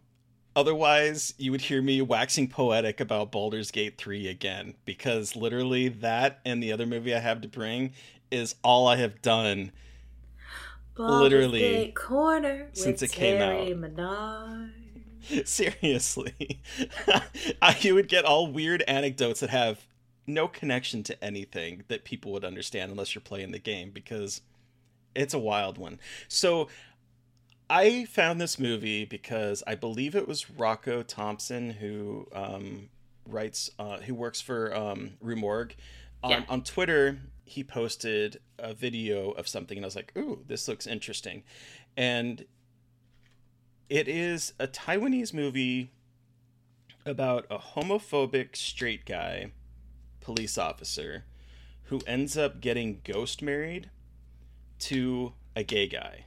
otherwise, 0.57 1.35
you 1.37 1.51
would 1.51 1.61
hear 1.61 1.83
me 1.83 2.01
waxing 2.01 2.49
poetic 2.49 2.99
about 3.01 3.31
Baldur's 3.31 3.71
Gate 3.71 3.99
3 3.99 4.29
again 4.29 4.75
because 4.87 5.37
literally 5.37 5.89
that 5.89 6.41
and 6.47 6.63
the 6.63 6.73
other 6.73 6.87
movie 6.87 7.15
I 7.15 7.19
have 7.19 7.43
to 7.43 7.49
bring 7.49 7.93
is 8.31 8.55
all 8.63 8.87
I 8.87 8.97
have 8.97 9.21
done 9.23 9.73
Literally, 10.97 11.95
since 12.73 13.01
it 13.03 13.13
came 13.13 13.39
Terry 13.39 13.73
out. 13.73 13.79
Mesnard. 13.79 14.71
Seriously. 15.47 16.61
I, 17.63 17.77
you 17.81 17.95
would 17.95 18.09
get 18.09 18.25
all 18.25 18.47
weird 18.49 18.83
anecdotes 18.87 19.41
that 19.41 19.51
have 19.51 19.87
no 20.27 20.47
connection 20.47 21.03
to 21.05 21.25
anything 21.25 21.85
that 21.89 22.05
people 22.05 22.33
would 22.33 22.45
understand 22.45 22.91
unless 22.91 23.15
you're 23.15 23.23
playing 23.23 23.53
the 23.53 23.59
game 23.59 23.91
because 23.91 24.43
it's 25.15 25.33
a 25.35 25.39
wild 25.39 25.79
one. 25.79 25.99
So 26.29 26.69
I 27.69 28.05
found 28.05 28.41
this 28.41 28.59
movie 28.59 29.05
because 29.05 29.63
I 29.67 29.75
believe 29.77 30.15
it 30.15 30.29
was 30.29 30.51
Rocco 30.51 31.03
Thompson 31.03 31.71
who 31.71 32.27
um, 32.35 32.89
writes, 33.27 33.71
uh, 33.79 33.99
who 33.99 34.15
works 34.15 34.41
for 34.41 34.75
um, 34.75 35.13
Rue 35.21 35.37
Morgue. 35.37 35.75
On, 36.23 36.31
Yeah. 36.31 36.45
on 36.51 36.63
Twitter, 36.63 37.19
he 37.51 37.65
posted 37.65 38.41
a 38.59 38.73
video 38.73 39.33
of 39.33 39.49
something, 39.49 39.77
and 39.77 39.85
I 39.85 39.89
was 39.89 39.97
like, 39.97 40.17
"Ooh, 40.17 40.45
this 40.47 40.69
looks 40.69 40.87
interesting," 40.87 41.43
and 41.97 42.47
it 43.89 44.07
is 44.07 44.53
a 44.61 44.69
Taiwanese 44.69 45.35
movie 45.35 45.91
about 47.05 47.47
a 47.51 47.59
homophobic 47.59 48.55
straight 48.55 49.05
guy 49.05 49.51
police 50.21 50.57
officer 50.57 51.25
who 51.85 52.01
ends 52.07 52.37
up 52.37 52.61
getting 52.61 53.01
ghost 53.03 53.43
married 53.43 53.91
to 54.79 55.35
a 55.57 55.65
gay 55.65 55.89
guy. 55.89 56.27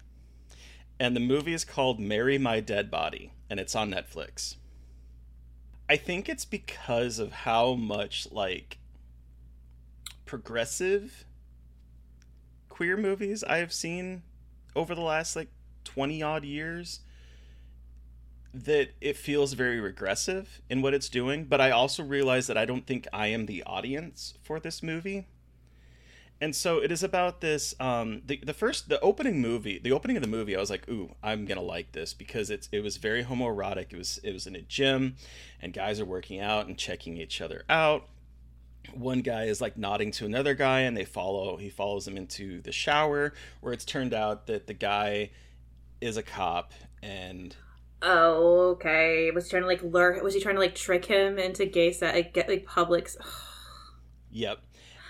And 0.99 1.15
the 1.15 1.21
movie 1.21 1.53
is 1.53 1.63
called 1.63 2.01
Marry 2.01 2.37
My 2.37 2.59
Dead 2.59 2.91
Body, 2.91 3.31
and 3.49 3.61
it's 3.61 3.75
on 3.75 3.91
Netflix. 3.91 4.57
I 5.87 5.95
think 5.95 6.27
it's 6.27 6.45
because 6.45 7.17
of 7.17 7.31
how 7.31 7.75
much 7.75 8.29
like 8.29 8.77
progressive 10.25 11.25
queer 12.69 12.97
movies 12.97 13.43
I 13.43 13.57
have 13.57 13.71
seen 13.71 14.23
over 14.75 14.95
the 14.95 15.01
last 15.01 15.35
like 15.35 15.49
20 15.83 16.23
odd 16.23 16.43
years 16.43 17.01
that 18.53 18.89
it 19.01 19.17
feels 19.17 19.53
very 19.53 19.79
regressive 19.79 20.61
in 20.69 20.81
what 20.81 20.93
it's 20.93 21.09
doing, 21.09 21.45
but 21.45 21.59
I 21.59 21.71
also 21.71 22.03
realize 22.03 22.47
that 22.47 22.57
I 22.57 22.65
don't 22.65 22.85
think 22.85 23.07
I 23.11 23.27
am 23.27 23.47
the 23.47 23.63
audience 23.63 24.35
for 24.43 24.59
this 24.59 24.83
movie. 24.83 25.27
And 26.39 26.55
so 26.55 26.77
it 26.79 26.91
is 26.91 27.03
about 27.03 27.41
this 27.41 27.73
um 27.79 28.21
the, 28.25 28.37
the 28.43 28.53
first 28.53 28.89
the 28.89 28.99
opening 28.99 29.41
movie, 29.41 29.79
the 29.79 29.91
opening 29.91 30.17
of 30.17 30.21
the 30.21 30.27
movie, 30.27 30.55
I 30.55 30.59
was 30.59 30.69
like, 30.69 30.89
"Ooh, 30.89 31.15
I'm 31.23 31.45
to 31.45 31.61
like 31.61 31.93
this 31.93 32.13
because 32.13 32.49
it's 32.49 32.67
it 32.71 32.81
was 32.81 32.97
very 32.97 33.23
homoerotic. 33.23 33.93
It 33.93 33.97
was 33.97 34.19
it 34.23 34.33
was 34.33 34.45
in 34.45 34.55
a 34.55 34.61
gym 34.61 35.15
and 35.61 35.73
guys 35.73 35.99
are 35.99 36.05
working 36.05 36.39
out 36.39 36.67
and 36.67 36.77
checking 36.77 37.17
each 37.17 37.39
other 37.39 37.63
out. 37.69 38.07
One 38.93 39.21
guy 39.21 39.45
is 39.45 39.61
like 39.61 39.77
nodding 39.77 40.11
to 40.11 40.25
another 40.25 40.53
guy 40.53 40.81
and 40.81 40.95
they 40.95 41.05
follow 41.05 41.57
he 41.57 41.69
follows 41.69 42.07
him 42.07 42.17
into 42.17 42.61
the 42.61 42.71
shower 42.71 43.33
where 43.61 43.73
it's 43.73 43.85
turned 43.85 44.13
out 44.13 44.47
that 44.47 44.67
the 44.67 44.73
guy 44.73 45.31
is 46.01 46.17
a 46.17 46.23
cop 46.23 46.73
and 47.01 47.55
Oh, 48.05 48.71
okay. 48.71 49.31
Was 49.31 49.45
he 49.45 49.51
trying 49.51 49.63
to 49.63 49.67
like 49.67 49.81
lure? 49.81 50.21
Was 50.21 50.33
he 50.33 50.41
trying 50.41 50.55
to 50.55 50.61
like 50.61 50.75
trick 50.75 51.05
him 51.05 51.39
into 51.39 51.65
gay 51.65 51.93
set? 51.93 52.13
Like, 52.13 52.33
get 52.33 52.49
like 52.49 52.65
public. 52.65 53.09
Yep. 54.31 54.59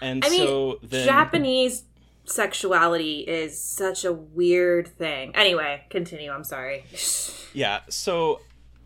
And 0.02 0.24
I 0.24 0.30
mean, 0.30 0.46
so 0.46 0.80
then 0.84 1.06
Japanese 1.06 1.84
sexuality 2.26 3.22
is 3.22 3.60
such 3.60 4.06
a 4.06 4.14
weird 4.14 4.88
thing. 4.88 5.36
Anyway, 5.36 5.86
continue. 5.90 6.32
I'm 6.32 6.44
sorry. 6.44 6.86
Yeah, 7.56 7.82
so 7.88 8.42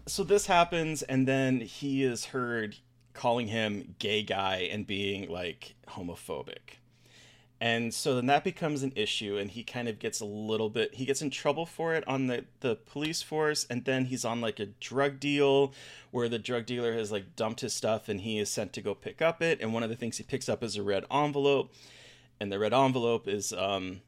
so 0.08 0.26
this 0.26 0.46
happens 0.46 1.02
and 1.02 1.26
then 1.26 1.62
he 1.62 2.04
is 2.04 2.26
heard 2.26 2.76
calling 3.18 3.48
him 3.48 3.96
gay 4.00 4.24
guy 4.24 4.70
and 4.72 4.86
being 4.88 5.30
like 5.30 5.76
homophobic. 5.90 6.78
And 7.60 7.92
so 7.92 8.14
then 8.14 8.28
that 8.28 8.44
becomes 8.44 8.84
an 8.84 8.94
issue 8.96 9.38
and 9.38 9.50
he 9.50 9.64
kind 9.64 9.88
of 9.88 9.98
gets 9.98 10.20
a 10.20 10.26
little 10.26 10.70
bit 10.70 10.94
he 10.94 11.06
gets 11.06 11.24
in 11.24 11.32
trouble 11.32 11.66
for 11.66 11.96
it 11.96 12.08
on 12.08 12.28
the 12.28 12.46
the 12.60 12.76
police 12.76 13.24
force 13.24 13.66
and 13.68 13.84
then 13.84 14.06
he's 14.06 14.24
on 14.24 14.42
like 14.42 14.60
a 14.60 14.68
drug 14.68 15.20
deal 15.20 15.74
where 16.12 16.30
the 16.30 16.38
drug 16.38 16.68
dealer 16.68 16.94
has 16.94 17.12
like 17.12 17.36
dumped 17.36 17.62
his 17.62 17.74
stuff 17.74 18.08
and 18.10 18.22
he 18.22 18.38
is 18.38 18.52
sent 18.52 18.74
to 18.74 18.82
go 18.82 18.94
pick 18.94 19.24
up 19.24 19.42
it 19.42 19.60
and 19.60 19.74
one 19.74 19.82
of 19.82 19.90
the 19.90 19.96
things 19.96 20.18
he 20.18 20.24
picks 20.24 20.48
up 20.48 20.64
is 20.64 20.76
a 20.76 20.84
red 20.84 21.04
envelope 21.10 21.74
and 22.40 22.52
the 22.52 22.60
red 22.60 22.76
envelope 22.76 23.28
is 23.28 23.52
um 23.54 24.02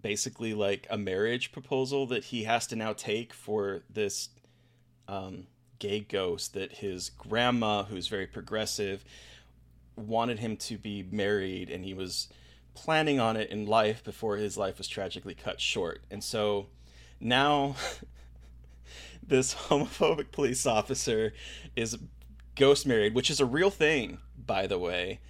basically 0.00 0.52
like 0.52 0.86
a 0.90 0.98
marriage 0.98 1.50
proposal 1.50 2.06
that 2.06 2.24
he 2.24 2.44
has 2.44 2.66
to 2.66 2.76
now 2.76 2.92
take 2.92 3.32
for 3.32 3.82
this 3.88 4.28
um, 5.08 5.46
gay 5.78 6.00
ghost 6.00 6.54
that 6.54 6.76
his 6.76 7.10
grandma, 7.10 7.84
who's 7.84 8.08
very 8.08 8.26
progressive, 8.26 9.04
wanted 9.96 10.38
him 10.38 10.56
to 10.56 10.78
be 10.78 11.02
married, 11.10 11.70
and 11.70 11.84
he 11.84 11.94
was 11.94 12.28
planning 12.74 13.18
on 13.18 13.36
it 13.36 13.50
in 13.50 13.66
life 13.66 14.04
before 14.04 14.36
his 14.36 14.56
life 14.56 14.78
was 14.78 14.88
tragically 14.88 15.34
cut 15.34 15.60
short. 15.60 16.02
And 16.10 16.22
so 16.22 16.66
now 17.20 17.76
this 19.26 19.54
homophobic 19.54 20.30
police 20.30 20.66
officer 20.66 21.32
is 21.74 21.98
ghost 22.54 22.86
married, 22.86 23.14
which 23.14 23.30
is 23.30 23.40
a 23.40 23.46
real 23.46 23.70
thing, 23.70 24.18
by 24.36 24.66
the 24.66 24.78
way. 24.78 25.20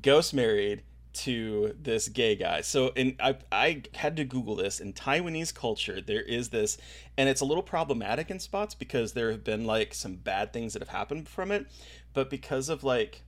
Ghost 0.00 0.34
married 0.34 0.82
to 1.12 1.74
this 1.80 2.08
gay 2.08 2.36
guy. 2.36 2.60
So 2.60 2.88
in 2.88 3.16
I 3.20 3.36
I 3.50 3.82
had 3.94 4.16
to 4.16 4.24
Google 4.24 4.56
this. 4.56 4.80
In 4.80 4.92
Taiwanese 4.92 5.54
culture, 5.54 6.00
there 6.00 6.22
is 6.22 6.50
this 6.50 6.78
and 7.16 7.28
it's 7.28 7.40
a 7.40 7.44
little 7.44 7.62
problematic 7.62 8.30
in 8.30 8.38
spots 8.38 8.74
because 8.74 9.12
there 9.12 9.30
have 9.30 9.44
been 9.44 9.64
like 9.64 9.94
some 9.94 10.14
bad 10.16 10.52
things 10.52 10.72
that 10.72 10.82
have 10.82 10.88
happened 10.88 11.28
from 11.28 11.50
it. 11.50 11.66
But 12.12 12.30
because 12.30 12.68
of 12.68 12.84
like 12.84 13.22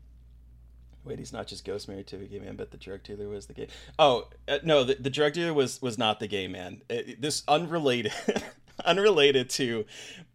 Wait, 1.05 1.19
he's 1.19 1.33
not 1.33 1.49
just 1.49 1.65
ghost 1.65 1.89
married 1.89 2.07
to 2.07 2.17
a 2.17 2.21
gay 2.27 2.39
man, 2.39 2.55
but 2.55 2.71
the 2.71 2.77
drug 2.77 3.03
dealer 3.03 3.29
was 3.29 3.47
the 3.47 3.55
gay. 3.55 3.67
Oh 3.99 4.29
uh, 4.47 4.59
no, 4.63 4.85
the, 4.85 4.95
the 4.95 5.11
drug 5.11 5.33
dealer 5.33 5.53
was 5.53 5.83
was 5.83 5.99
not 5.99 6.21
the 6.21 6.29
gay 6.29 6.47
man. 6.47 6.83
It- 6.89 7.21
this 7.21 7.43
unrelated, 7.49 8.13
unrelated 8.85 9.51
to, 9.51 9.85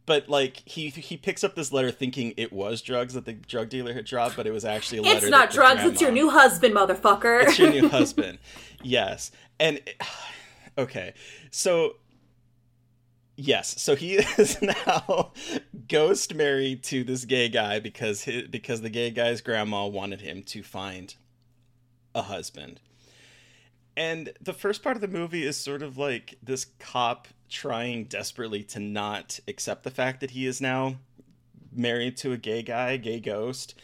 but 0.08 0.28
like 0.30 0.64
he 0.66 0.90
he 0.90 1.18
picks 1.18 1.44
up 1.44 1.54
this 1.54 1.72
letter 1.72 1.92
thinking 1.92 2.34
it 2.38 2.52
was 2.52 2.82
drugs 2.82 3.14
that 3.14 3.26
the 3.26 3.34
drug 3.34 3.70
dealer 3.70 3.94
had 3.94 4.06
dropped, 4.06 4.36
but 4.36 4.48
it 4.48 4.52
was 4.52 4.66
actually 4.66 4.98
a 4.98 5.02
letter. 5.04 5.18
it's 5.18 5.30
not 5.30 5.52
drugs. 5.52 5.84
It's 5.84 6.02
your 6.02 6.12
new 6.12 6.32
husband, 6.32 6.74
motherfucker. 6.74 7.44
it's 7.44 7.60
your 7.60 7.70
new 7.70 7.90
husband. 7.90 8.40
Yes. 8.82 9.30
And 9.60 9.80
okay. 10.78 11.14
So 11.52 11.98
Yes, 13.40 13.80
so 13.80 13.96
he 13.96 14.16
is 14.40 14.60
now 14.64 15.32
ghost 15.88 16.34
married 16.34 16.84
to 16.86 17.04
this 17.04 17.24
gay 17.24 17.50
guy 17.50 17.80
because 17.80 18.24
his, 18.24 18.48
because 18.48 18.82
the 18.82 18.90
gay 18.90 19.12
guy's 19.12 19.42
grandma 19.42 19.86
wanted 19.86 20.22
him 20.22 20.42
to 20.44 20.64
find 20.64 21.14
a 22.16 22.24
husband. 22.24 22.80
And 23.96 24.34
the 24.42 24.54
first 24.54 24.82
part 24.82 24.96
of 24.96 25.02
the 25.02 25.08
movie 25.08 25.44
is 25.46 25.56
sort 25.56 25.84
of 25.84 25.98
like 25.98 26.36
this 26.42 26.66
cop 26.80 27.28
trying 27.50 28.06
desperately 28.06 28.64
to 28.64 28.80
not 28.80 29.40
accept 29.48 29.84
the 29.84 29.92
fact 29.92 30.22
that 30.22 30.32
he 30.32 30.46
is 30.46 30.62
now 30.62 30.98
married 31.72 32.18
to 32.18 32.34
a 32.34 32.38
gay 32.38 32.62
guy, 32.62 32.98
gay 32.98 33.20
ghost. 33.20 33.76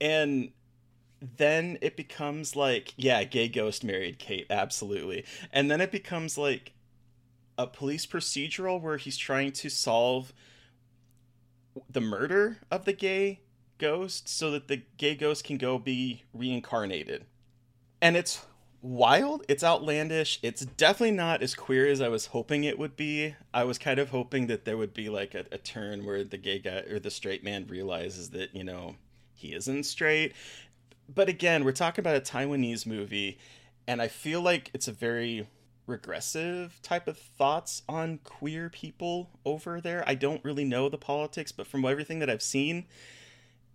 And 0.00 0.52
then 1.36 1.78
it 1.80 1.96
becomes 1.96 2.54
like, 2.54 2.94
yeah, 2.96 3.24
gay 3.24 3.48
ghost 3.48 3.82
married 3.82 4.18
Kate, 4.18 4.46
absolutely. 4.50 5.24
And 5.52 5.70
then 5.70 5.80
it 5.80 5.90
becomes 5.90 6.38
like 6.38 6.72
a 7.56 7.66
police 7.66 8.06
procedural 8.06 8.80
where 8.80 8.96
he's 8.96 9.16
trying 9.16 9.52
to 9.52 9.68
solve 9.68 10.32
the 11.90 12.00
murder 12.00 12.58
of 12.70 12.84
the 12.84 12.92
gay 12.92 13.40
ghost 13.78 14.28
so 14.28 14.50
that 14.50 14.68
the 14.68 14.82
gay 14.96 15.14
ghost 15.14 15.44
can 15.44 15.56
go 15.56 15.78
be 15.78 16.24
reincarnated. 16.32 17.24
And 18.00 18.16
it's 18.16 18.44
wild, 18.80 19.44
it's 19.48 19.64
outlandish. 19.64 20.38
It's 20.42 20.64
definitely 20.64 21.16
not 21.16 21.42
as 21.42 21.54
queer 21.54 21.86
as 21.86 22.00
I 22.00 22.08
was 22.08 22.26
hoping 22.26 22.64
it 22.64 22.78
would 22.78 22.96
be. 22.96 23.34
I 23.52 23.64
was 23.64 23.78
kind 23.78 23.98
of 23.98 24.10
hoping 24.10 24.46
that 24.46 24.64
there 24.64 24.76
would 24.76 24.94
be 24.94 25.08
like 25.08 25.34
a, 25.34 25.44
a 25.50 25.58
turn 25.58 26.04
where 26.04 26.24
the 26.24 26.38
gay 26.38 26.58
guy 26.58 26.84
or 26.90 26.98
the 26.98 27.10
straight 27.10 27.42
man 27.42 27.66
realizes 27.66 28.30
that, 28.30 28.54
you 28.54 28.64
know, 28.64 28.96
he 29.34 29.54
isn't 29.54 29.84
straight. 29.84 30.34
But 31.12 31.28
again, 31.28 31.64
we're 31.64 31.72
talking 31.72 32.02
about 32.02 32.16
a 32.16 32.20
Taiwanese 32.20 32.86
movie, 32.86 33.38
and 33.86 34.02
I 34.02 34.08
feel 34.08 34.42
like 34.42 34.70
it's 34.74 34.88
a 34.88 34.92
very 34.92 35.46
regressive 35.86 36.78
type 36.82 37.08
of 37.08 37.16
thoughts 37.16 37.82
on 37.88 38.18
queer 38.22 38.68
people 38.68 39.30
over 39.44 39.80
there. 39.80 40.04
I 40.06 40.14
don't 40.14 40.44
really 40.44 40.64
know 40.64 40.88
the 40.88 40.98
politics, 40.98 41.50
but 41.50 41.66
from 41.66 41.84
everything 41.84 42.18
that 42.18 42.28
I've 42.28 42.42
seen, 42.42 42.84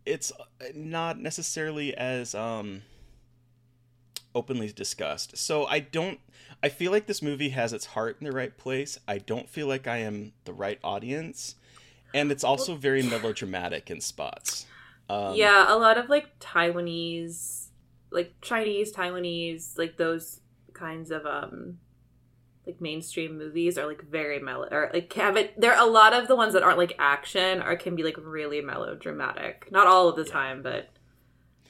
it's 0.05 0.31
not 0.75 1.17
necessarily 1.19 1.95
as 1.95 2.35
um 2.35 2.83
openly 4.35 4.71
discussed. 4.71 5.37
So 5.37 5.65
I 5.65 5.79
don't 5.79 6.19
I 6.61 6.69
feel 6.69 6.91
like 6.91 7.07
this 7.07 7.21
movie 7.21 7.49
has 7.49 7.73
its 7.73 7.87
heart 7.87 8.17
in 8.19 8.25
the 8.25 8.31
right 8.31 8.57
place. 8.57 8.97
I 9.07 9.17
don't 9.17 9.49
feel 9.49 9.67
like 9.67 9.87
I 9.87 9.97
am 9.97 10.33
the 10.45 10.53
right 10.53 10.79
audience. 10.83 11.55
And 12.13 12.31
it's 12.31 12.43
also 12.43 12.75
very 12.75 13.03
melodramatic 13.03 13.89
in 13.91 13.99
spots. 14.01 14.65
Um, 15.09 15.35
yeah, 15.35 15.73
a 15.73 15.75
lot 15.75 15.97
of 15.97 16.09
like 16.09 16.39
Taiwanese, 16.39 17.67
like 18.11 18.33
Chinese, 18.41 18.93
Taiwanese, 18.93 19.77
like 19.77 19.97
those 19.97 20.39
kinds 20.73 21.11
of 21.11 21.25
um 21.25 21.77
like 22.65 22.79
mainstream 22.79 23.37
movies 23.37 23.77
are 23.77 23.85
like 23.85 24.01
very 24.03 24.39
mellow 24.39 24.67
or 24.71 24.89
like 24.93 25.11
have 25.13 25.35
it 25.35 25.59
there 25.59 25.73
are 25.73 25.85
a 25.85 25.89
lot 25.89 26.13
of 26.13 26.27
the 26.27 26.35
ones 26.35 26.53
that 26.53 26.63
aren't 26.63 26.77
like 26.77 26.95
action 26.97 27.61
or 27.61 27.75
can 27.75 27.95
be 27.95 28.03
like 28.03 28.15
really 28.17 28.61
melodramatic 28.61 29.67
not 29.69 29.85
all 29.85 30.07
of 30.07 30.15
the 30.15 30.23
time 30.23 30.61
but 30.63 30.89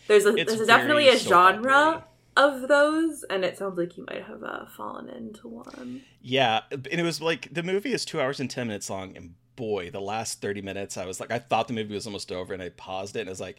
there's 0.08 0.25
a, 0.25 0.36
It's 0.36 0.53
there's 0.53 0.67
definitely 0.67 1.10
a 1.10 1.17
genre 1.17 2.05
of 2.36 2.68
those 2.68 3.24
and 3.30 3.46
it 3.46 3.58
sounds 3.58 3.78
like 3.78 3.98
you 3.98 4.06
might 4.10 4.24
have 4.24 4.44
uh, 4.44 4.66
fallen 4.66 5.10
into 5.10 5.48
one 5.48 6.02
Yeah, 6.22 6.62
and 6.72 6.88
it 6.88 7.04
was 7.04 7.22
like 7.22 7.54
the 7.54 7.63
movie 7.63 7.94
is 7.94 8.06
two 8.06 8.20
hours 8.20 8.40
and 8.40 8.50
ten 8.50 8.68
minutes 8.68 8.90
long, 8.90 9.16
and 9.16 9.36
boy, 9.56 9.90
the 9.92 10.02
last 10.02 10.42
thirty 10.42 10.62
minutes, 10.62 10.98
I 10.98 11.06
was 11.06 11.20
like, 11.20 11.32
I 11.32 11.40
thought 11.40 11.68
the 11.68 11.74
movie 11.74 11.94
was 11.94 12.08
almost 12.08 12.32
over, 12.32 12.54
and 12.54 12.63
I 12.63 12.70
paused 12.70 13.16
it, 13.16 13.22
and 13.22 13.30
I 13.30 13.32
was 13.32 13.42
like, 13.42 13.58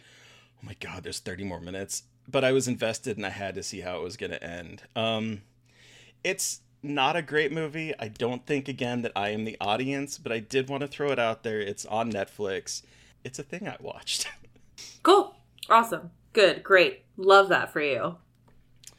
oh 0.63 0.67
my 0.67 0.77
god, 0.81 1.05
there's 1.05 1.21
thirty 1.21 1.45
more 1.45 1.61
minutes. 1.61 2.05
But 2.27 2.45
I 2.45 2.53
was 2.53 2.67
invested, 2.69 3.17
and 3.17 3.27
I 3.27 3.31
had 3.31 3.55
to 3.55 3.63
see 3.63 3.81
how 3.81 3.99
it 3.99 4.03
was 4.03 4.17
going 4.17 4.33
to 4.33 4.43
end. 4.43 4.83
Um, 4.97 5.43
it's 6.23 6.61
not 6.83 7.17
a 7.17 7.23
great 7.23 7.53
movie. 7.53 7.93
I 7.99 8.09
don't 8.09 8.47
think 8.47 8.67
again 8.67 9.03
that 9.03 9.13
I 9.15 9.29
am 9.31 9.45
the 9.45 9.59
audience, 9.61 10.17
but 10.19 10.33
I 10.33 10.39
did 10.39 10.69
want 10.69 10.81
to 10.81 10.87
throw 10.89 11.11
it 11.11 11.19
out 11.19 11.43
there. 11.43 11.61
It's 11.61 11.85
on 11.85 12.11
Netflix. 12.11 12.83
It's 13.25 13.39
a 13.39 13.43
thing 13.43 13.69
I 13.69 13.77
watched. 13.81 14.27
cool 15.03 15.37
awesome 15.69 16.11
good 16.33 16.63
great 16.63 17.05
love 17.17 17.49
that 17.49 17.73
for 17.73 17.81
you 17.81 18.17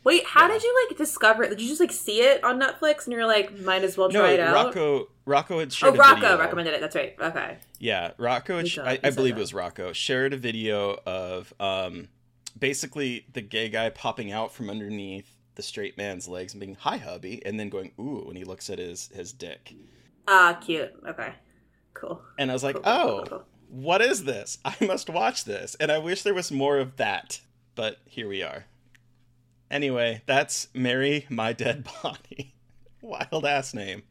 wait 0.05 0.23
how 0.25 0.47
did 0.47 0.63
you 0.63 0.85
like 0.89 0.97
discover 0.97 1.43
it 1.43 1.49
did 1.49 1.59
you 1.61 1.67
just 1.67 1.81
like 1.81 1.91
see 1.91 2.21
it 2.21 2.41
on 2.43 2.57
netflix 2.59 3.03
and 3.05 3.13
you're 3.13 3.25
like 3.25 3.57
might 3.59 3.83
as 3.83 3.97
well 3.97 4.09
try 4.09 4.31
it 4.31 4.39
out 4.39 4.53
Rocco 4.53 5.07
Rocco 5.25 5.59
had 5.59 5.67
oh 5.67 5.71
shared 5.71 5.95
a 5.95 5.97
rocco 5.97 6.21
video. 6.21 6.39
recommended 6.39 6.73
it 6.75 6.79
that's 6.81 6.95
right 6.95 7.15
okay 7.19 7.57
Yeah, 7.79 8.11
Rocco, 8.17 8.63
sh- 8.63 8.77
I, 8.77 8.99
I 9.03 9.09
believe 9.09 9.33
that. 9.35 9.39
it 9.39 9.43
was 9.43 9.53
Rocco, 9.53 9.91
shared 9.91 10.33
a 10.33 10.37
video 10.37 10.99
of 11.05 11.53
um, 11.59 12.07
basically 12.57 13.25
the 13.33 13.41
gay 13.41 13.67
guy 13.69 13.89
popping 13.89 14.31
out 14.31 14.53
from 14.53 14.69
underneath 14.69 15.29
the 15.55 15.63
straight 15.63 15.97
man's 15.97 16.27
legs 16.27 16.53
and 16.53 16.59
being, 16.59 16.75
hi, 16.75 16.97
hubby, 16.97 17.41
and 17.45 17.59
then 17.59 17.69
going, 17.69 17.91
ooh, 17.99 18.23
when 18.27 18.35
he 18.35 18.43
looks 18.43 18.69
at 18.69 18.77
his, 18.77 19.09
his 19.15 19.33
dick. 19.33 19.73
ah 20.27 20.57
cute 20.61 20.91
okay 21.07 21.33
cool 21.93 22.21
And 22.37 22.49
I 22.51 22.53
was 22.53 22.63
like, 22.63 22.75
cool, 22.75 22.83
oh, 22.85 23.07
cool, 23.07 23.25
cool. 23.39 23.43
what 23.69 24.01
is 24.01 24.25
this? 24.25 24.57
I 24.65 24.75
must 24.81 25.09
watch 25.09 25.45
this. 25.45 25.75
And 25.79 25.91
I 25.91 25.97
wish 25.97 26.21
there 26.23 26.33
was 26.35 26.51
more 26.51 26.77
of 26.77 26.97
that, 26.97 27.39
but 27.75 27.97
here 28.05 28.27
we 28.27 28.43
are. 28.43 28.65
Anyway, 29.69 30.21
that's 30.25 30.67
Mary, 30.73 31.25
My 31.29 31.53
Dead 31.53 31.87
Body. 32.03 32.53
Wild 33.01 33.45
ass 33.45 33.73
name. 33.73 34.03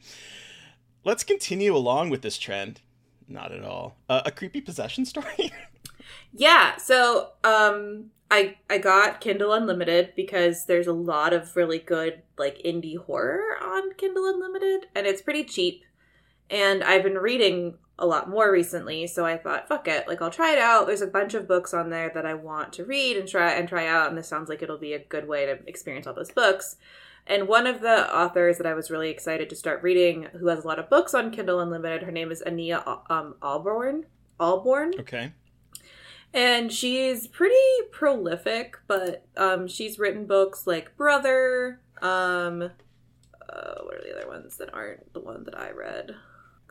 Let's 1.04 1.24
continue 1.24 1.76
along 1.76 2.10
with 2.10 2.22
this 2.22 2.38
trend. 2.38 2.80
Not 3.28 3.52
at 3.52 3.64
all. 3.64 3.96
Uh, 4.08 4.22
a 4.24 4.30
creepy 4.30 4.60
possession 4.60 5.04
story? 5.06 5.52
Yeah, 6.32 6.76
so 6.76 7.30
um 7.42 8.10
I 8.30 8.56
I 8.68 8.78
got 8.78 9.20
Kindle 9.20 9.52
Unlimited 9.52 10.12
because 10.16 10.66
there's 10.66 10.86
a 10.86 10.92
lot 10.92 11.32
of 11.32 11.56
really 11.56 11.78
good 11.78 12.22
like 12.38 12.60
indie 12.64 12.98
horror 12.98 13.56
on 13.62 13.94
Kindle 13.94 14.26
Unlimited 14.26 14.86
and 14.94 15.06
it's 15.06 15.22
pretty 15.22 15.44
cheap. 15.44 15.84
And 16.50 16.84
I've 16.84 17.02
been 17.02 17.18
reading 17.18 17.78
a 17.98 18.06
lot 18.06 18.28
more 18.28 18.50
recently, 18.50 19.06
so 19.06 19.24
I 19.24 19.36
thought, 19.36 19.68
fuck 19.68 19.86
it, 19.86 20.08
like 20.08 20.20
I'll 20.20 20.30
try 20.30 20.52
it 20.52 20.58
out. 20.58 20.86
There's 20.86 21.00
a 21.00 21.06
bunch 21.06 21.34
of 21.34 21.46
books 21.46 21.72
on 21.72 21.90
there 21.90 22.10
that 22.14 22.26
I 22.26 22.34
want 22.34 22.72
to 22.74 22.84
read 22.84 23.16
and 23.16 23.28
try 23.28 23.52
and 23.52 23.68
try 23.68 23.86
out, 23.86 24.08
and 24.08 24.18
this 24.18 24.28
sounds 24.28 24.48
like 24.48 24.62
it'll 24.62 24.78
be 24.78 24.94
a 24.94 24.98
good 24.98 25.28
way 25.28 25.46
to 25.46 25.58
experience 25.66 26.06
all 26.06 26.14
those 26.14 26.32
books. 26.32 26.76
And 27.26 27.48
one 27.48 27.66
of 27.66 27.80
the 27.80 28.14
authors 28.14 28.58
that 28.58 28.66
I 28.66 28.74
was 28.74 28.90
really 28.90 29.10
excited 29.10 29.48
to 29.48 29.56
start 29.56 29.82
reading, 29.82 30.26
who 30.38 30.48
has 30.48 30.64
a 30.64 30.66
lot 30.66 30.78
of 30.78 30.90
books 30.90 31.14
on 31.14 31.30
Kindle 31.30 31.60
Unlimited, 31.60 32.02
her 32.02 32.12
name 32.12 32.30
is 32.30 32.42
Ania 32.46 32.86
um, 33.10 33.36
Ahlborn. 33.40 34.04
Ahlborn 34.40 34.98
okay. 35.00 35.32
and 36.32 36.72
she's 36.72 37.26
pretty 37.28 37.54
prolific 37.92 38.76
but 38.86 39.24
um 39.36 39.68
she's 39.68 39.98
written 39.98 40.26
books 40.26 40.66
like 40.66 40.96
brother 40.96 41.80
um 42.02 42.62
uh, 42.62 43.74
what 43.82 43.94
are 43.94 44.02
the 44.02 44.16
other 44.16 44.28
ones 44.28 44.56
that 44.56 44.72
aren't 44.74 45.12
the 45.12 45.20
one 45.20 45.44
that 45.44 45.56
i 45.56 45.70
read 45.70 46.14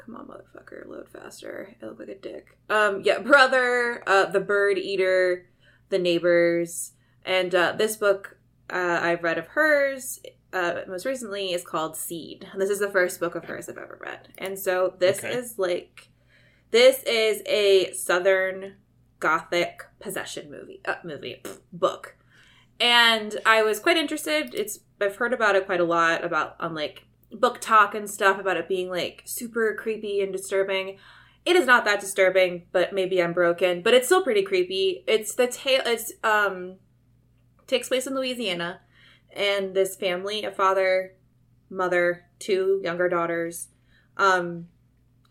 come 0.06 0.16
on 0.16 0.28
motherfucker 0.28 0.88
load 0.88 1.08
faster 1.10 1.76
i 1.82 1.86
look 1.86 2.00
like 2.00 2.10
a 2.10 2.16
dick 2.16 2.58
um 2.70 3.02
yeah 3.04 3.20
brother 3.20 4.04
uh 4.08 4.26
the 4.26 4.40
bird 4.40 4.78
eater 4.78 5.48
the 5.90 6.00
neighbors 6.00 6.94
and 7.26 7.54
uh 7.56 7.74
this 7.78 7.96
book 7.96 8.38
uh 8.72 9.00
i've 9.02 9.24
read 9.24 9.38
of 9.38 9.48
hers 9.48 10.20
uh, 10.54 10.82
most 10.88 11.04
recently 11.08 11.52
is 11.52 11.64
called 11.64 11.98
Seed. 11.98 12.48
This 12.56 12.70
is 12.70 12.78
the 12.78 12.92
first 12.92 13.20
book 13.20 13.34
of 13.34 13.46
hers 13.46 13.68
I've 13.68 13.80
ever 13.80 13.98
read. 14.00 14.28
And 14.38 14.60
so 14.60 14.94
this 15.00 15.18
Okay. 15.18 15.34
is 15.34 15.58
like 15.58 16.10
this 16.70 17.02
is 17.08 17.42
a 17.48 17.92
southern 17.94 18.76
gothic 19.20 19.82
possession 20.00 20.52
movie 20.52 20.82
uh, 20.86 20.96
movie 21.04 21.40
pff, 21.42 21.60
book 21.72 22.18
and 22.78 23.38
i 23.46 23.64
was 23.64 23.80
quite 23.80 23.96
interested 23.96 24.54
it's 24.54 24.80
i've 25.00 25.16
heard 25.16 25.32
about 25.32 25.56
it 25.56 25.66
quite 25.66 25.80
a 25.80 25.86
lot 25.86 26.26
about 26.26 26.58
on 26.60 26.76
like 26.76 27.06
book 27.40 27.60
talk 27.60 27.96
and 27.96 28.10
stuff 28.10 28.40
about 28.40 28.58
it 28.58 28.68
being 28.68 28.90
like 28.90 29.24
super 29.26 29.76
creepy 29.78 30.22
and 30.22 30.32
disturbing. 30.32 30.98
It 31.46 31.56
is 31.56 31.66
not 31.66 31.86
that 31.86 32.00
disturbing 32.00 32.68
but 32.72 32.94
maybe 32.94 33.22
i'm 33.22 33.34
broken 33.34 33.82
but 33.82 33.94
it's 33.94 34.06
still 34.06 34.24
pretty 34.24 34.44
creepy. 34.44 35.04
It's 35.08 35.36
the 35.36 35.48
tale 35.48 35.82
it's 35.86 36.14
um 36.24 36.78
takes 37.68 37.88
place 37.88 38.08
in 38.08 38.16
louisiana 38.16 38.82
and 39.36 39.74
this 39.74 39.96
family 39.96 40.44
a 40.44 40.52
father 40.52 41.16
mother 41.70 42.26
two 42.40 42.80
younger 42.84 43.10
daughters 43.10 43.70
um 44.18 44.68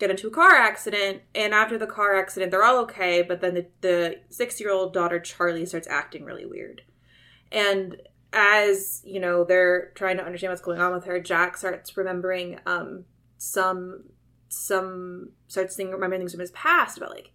get 0.02 0.10
into 0.10 0.26
a 0.26 0.30
car 0.30 0.50
accident 0.50 1.22
and 1.32 1.54
after 1.54 1.78
the 1.78 1.86
car 1.86 2.16
accident 2.16 2.50
they're 2.50 2.64
all 2.64 2.78
okay 2.78 3.22
but 3.22 3.40
then 3.40 3.54
the, 3.54 3.66
the 3.82 4.16
six 4.28 4.60
year 4.60 4.72
old 4.72 4.92
daughter 4.92 5.20
charlie 5.20 5.64
starts 5.64 5.86
acting 5.88 6.24
really 6.24 6.44
weird. 6.44 6.82
And 7.52 7.96
as 8.32 9.02
you 9.04 9.20
know 9.20 9.44
they're 9.44 9.90
trying 9.94 10.16
to 10.16 10.24
understand 10.24 10.50
what's 10.50 10.62
going 10.62 10.80
on 10.80 10.92
with 10.92 11.04
her 11.04 11.20
jack 11.20 11.56
starts 11.56 11.96
remembering 11.96 12.58
um 12.66 13.04
some 13.38 14.04
some 14.48 15.30
starts 15.48 15.76
thinking 15.76 15.92
remembering 15.92 16.20
things 16.20 16.32
from 16.32 16.40
his 16.40 16.50
past 16.52 16.96
about 16.98 17.10
like 17.10 17.30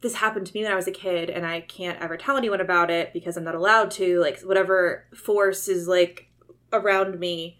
this 0.00 0.14
happened 0.16 0.46
to 0.46 0.52
me 0.54 0.62
when 0.62 0.72
i 0.72 0.76
was 0.76 0.86
a 0.86 0.92
kid 0.92 1.30
and 1.30 1.46
i 1.46 1.60
can't 1.60 2.00
ever 2.00 2.16
tell 2.16 2.36
anyone 2.36 2.60
about 2.60 2.90
it 2.90 3.12
because 3.12 3.36
i'm 3.36 3.44
not 3.44 3.54
allowed 3.54 3.90
to 3.90 4.18
like 4.20 4.40
whatever 4.40 5.06
force 5.14 5.68
is 5.68 5.88
like 5.88 6.28
around 6.72 7.18
me 7.18 7.58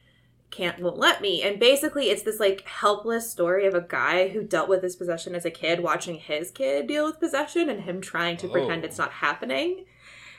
can't 0.51 0.81
won't 0.81 0.97
let 0.99 1.21
me 1.21 1.43
and 1.43 1.61
basically 1.61 2.09
it's 2.09 2.23
this 2.23 2.41
like 2.41 2.63
helpless 2.67 3.31
story 3.31 3.67
of 3.67 3.75
a 3.75 3.83
guy 3.87 4.29
who 4.29 4.43
dealt 4.43 4.69
with 4.69 4.83
his 4.83 4.97
possession 4.97 5.35
as 5.35 5.45
a 5.45 5.51
kid 5.51 5.81
watching 5.81 6.17
his 6.17 6.51
kid 6.51 6.87
deal 6.87 7.05
with 7.05 7.21
possession 7.21 7.69
and 7.69 7.83
him 7.83 8.01
trying 8.01 8.37
to 8.37 8.49
pretend 8.49 8.83
Oh. 8.83 8.87
it's 8.87 8.97
not 8.99 9.13
happening 9.13 9.85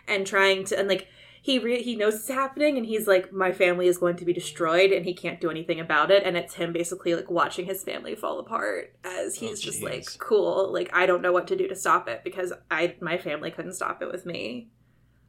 and 0.07 0.25
trying 0.25 0.63
to 0.65 0.79
and 0.79 0.87
like 0.87 1.07
he 1.41 1.59
re- 1.59 1.81
he 1.81 1.95
knows 1.95 2.15
it's 2.15 2.27
happening 2.27 2.77
and 2.77 2.85
he's 2.85 3.07
like 3.07 3.31
my 3.31 3.51
family 3.51 3.87
is 3.87 3.97
going 3.97 4.17
to 4.17 4.25
be 4.25 4.33
destroyed 4.33 4.91
and 4.91 5.05
he 5.05 5.13
can't 5.13 5.39
do 5.39 5.49
anything 5.49 5.79
about 5.79 6.11
it. 6.11 6.23
And 6.23 6.35
it's 6.35 6.55
him 6.55 6.73
basically 6.73 7.15
like 7.15 7.29
watching 7.29 7.65
his 7.65 7.83
family 7.83 8.15
fall 8.15 8.39
apart 8.39 8.95
as 9.03 9.35
he's 9.35 9.59
oh, 9.59 9.63
just 9.63 9.81
like 9.81 10.05
cool. 10.19 10.71
Like 10.71 10.89
I 10.93 11.05
don't 11.05 11.21
know 11.21 11.31
what 11.31 11.47
to 11.47 11.55
do 11.55 11.67
to 11.67 11.75
stop 11.75 12.07
it 12.07 12.23
because 12.23 12.51
I 12.69 12.95
my 13.01 13.17
family 13.17 13.51
couldn't 13.51 13.73
stop 13.73 14.01
it 14.01 14.11
with 14.11 14.25
me. 14.25 14.69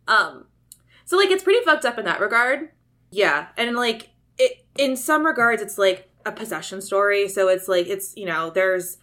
Um 0.09 0.46
so 1.05 1.16
like 1.16 1.31
it's 1.31 1.44
pretty 1.44 1.64
fucked 1.64 1.85
up 1.85 1.99
in 1.99 2.05
that 2.05 2.20
regard. 2.20 2.70
Yeah, 3.11 3.49
and 3.57 3.77
like 3.77 4.11
it 4.38 4.64
in 4.77 4.96
some 4.96 5.25
regards 5.25 5.62
it's 5.62 5.79
like 5.79 6.11
a 6.27 6.33
possession 6.33 6.81
story. 6.81 7.29
So 7.29 7.49
it's 7.49 7.68
like 7.68 7.87
it's 7.87 8.16
you 8.16 8.27
know 8.27 8.51
there's 8.51 8.99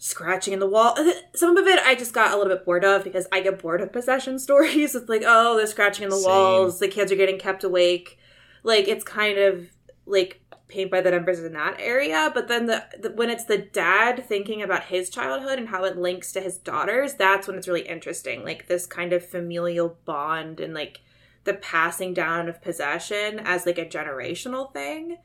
scratching 0.00 0.54
in 0.54 0.58
the 0.58 0.66
wall. 0.66 0.96
Some 1.34 1.56
of 1.56 1.66
it 1.68 1.78
I 1.84 1.94
just 1.94 2.12
got 2.12 2.32
a 2.32 2.36
little 2.36 2.52
bit 2.52 2.64
bored 2.64 2.84
of 2.84 3.04
because 3.04 3.28
I 3.30 3.40
get 3.40 3.60
bored 3.60 3.80
of 3.80 3.92
possession 3.92 4.38
stories. 4.40 4.96
It's 4.96 5.08
like, 5.08 5.22
oh, 5.24 5.56
they're 5.56 5.66
scratching 5.66 6.04
in 6.04 6.10
the 6.10 6.16
Same. 6.16 6.28
walls, 6.28 6.80
the 6.80 6.88
kids 6.88 7.12
are 7.12 7.16
getting 7.16 7.38
kept 7.38 7.62
awake. 7.62 8.18
Like 8.64 8.88
it's 8.88 9.04
kind 9.04 9.38
of 9.38 9.68
like 10.06 10.40
paint 10.68 10.90
by 10.90 11.00
the 11.00 11.10
numbers 11.10 11.40
in 11.40 11.52
that 11.52 11.76
area. 11.78 12.30
But 12.32 12.48
then 12.48 12.66
the, 12.66 12.84
the 12.98 13.10
when 13.10 13.30
it's 13.30 13.44
the 13.44 13.58
dad 13.58 14.24
thinking 14.26 14.62
about 14.62 14.84
his 14.84 15.10
childhood 15.10 15.58
and 15.58 15.68
how 15.68 15.84
it 15.84 15.98
links 15.98 16.32
to 16.32 16.40
his 16.40 16.58
daughters, 16.58 17.14
that's 17.14 17.46
when 17.46 17.56
it's 17.56 17.68
really 17.68 17.86
interesting. 17.86 18.42
Like 18.42 18.66
this 18.66 18.86
kind 18.86 19.12
of 19.12 19.24
familial 19.24 19.98
bond 20.04 20.60
and 20.60 20.72
like 20.74 21.02
the 21.44 21.54
passing 21.54 22.14
down 22.14 22.48
of 22.48 22.62
possession 22.62 23.38
as 23.40 23.66
like 23.66 23.78
a 23.78 23.86
generational 23.86 24.72
thing 24.72 25.18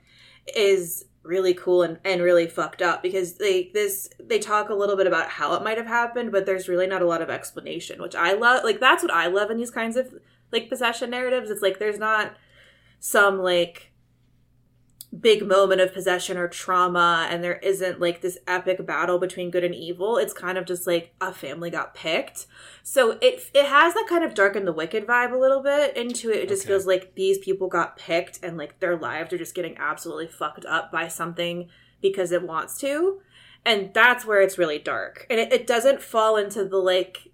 is 0.54 1.06
really 1.26 1.54
cool 1.54 1.82
and, 1.82 2.00
and 2.04 2.22
really 2.22 2.48
fucked 2.48 2.82
up 2.82 3.02
because 3.02 3.34
they 3.36 3.72
this 3.74 4.10
they 4.20 4.40
talk 4.40 4.70
a 4.70 4.74
little 4.74 4.96
bit 4.96 5.08
about 5.08 5.30
how 5.30 5.54
it 5.56 5.64
might 5.64 5.78
have 5.78 5.88
happened 5.88 6.32
but 6.32 6.46
there's 6.46 6.70
really 6.70 6.88
not 6.88 7.02
a 7.02 7.08
lot 7.08 7.22
of 7.22 7.30
explanation 7.30 8.02
which 8.02 8.16
i 8.16 8.34
love 8.34 8.64
like 8.64 8.80
that's 8.80 9.02
what 9.02 9.12
i 9.12 9.26
love 9.26 9.50
in 9.50 9.58
these 9.58 9.72
kinds 9.72 9.98
of 9.98 10.14
like 10.52 10.70
possession 10.70 11.10
narratives. 11.10 11.50
It's 11.50 11.62
like 11.62 11.80
there's 11.80 12.00
not 12.00 12.36
some 13.00 13.40
like 13.40 13.92
big 15.19 15.45
moment 15.47 15.82
of 15.82 15.93
possession 15.93 16.38
or 16.38 16.47
trauma 16.47 17.28
and 17.30 17.43
there 17.43 17.58
isn't 17.58 17.99
like 17.99 18.21
this 18.21 18.38
epic 18.47 18.86
battle 18.86 19.19
between 19.19 19.51
good 19.51 19.63
and 19.63 19.75
evil. 19.75 20.17
It's 20.17 20.34
kind 20.34 20.58
of 20.58 20.65
just 20.65 20.88
like 20.88 21.13
a 21.21 21.34
family 21.34 21.69
got 21.69 21.93
picked. 21.93 22.47
So 22.84 23.12
it 23.21 23.49
it 23.54 23.65
has 23.65 23.93
that 23.93 24.08
kind 24.10 24.23
of 24.23 24.34
dark 24.34 24.56
and 24.56 24.67
the 24.67 24.73
wicked 24.73 25.08
vibe 25.08 25.32
a 25.32 25.38
little 25.38 25.62
bit 25.62 25.95
into 25.95 26.32
it. 26.32 26.38
It 26.38 26.49
just 26.49 26.63
okay. 26.63 26.69
feels 26.69 26.86
like 26.86 27.15
these 27.15 27.38
people 27.38 27.67
got 27.67 27.97
picked 27.97 28.43
and 28.43 28.58
like 28.58 28.80
their 28.80 28.97
lives 28.97 29.32
are 29.34 29.38
just 29.38 29.56
getting 29.56 29.78
absolutely 29.78 30.28
fucked 30.28 30.65
up 30.65 30.91
by 30.91 31.08
something 31.08 31.69
because 32.01 32.32
it 32.32 32.43
wants 32.43 32.78
to. 32.80 33.21
And 33.65 33.93
that's 33.93 34.25
where 34.25 34.41
it's 34.41 34.58
really 34.58 34.80
dark. 34.80 35.25
And 35.30 35.39
it, 35.39 35.51
it 35.51 35.65
doesn't 35.65 36.01
fall 36.01 36.38
into 36.38 36.65
the 36.65 36.78
like 36.78 37.30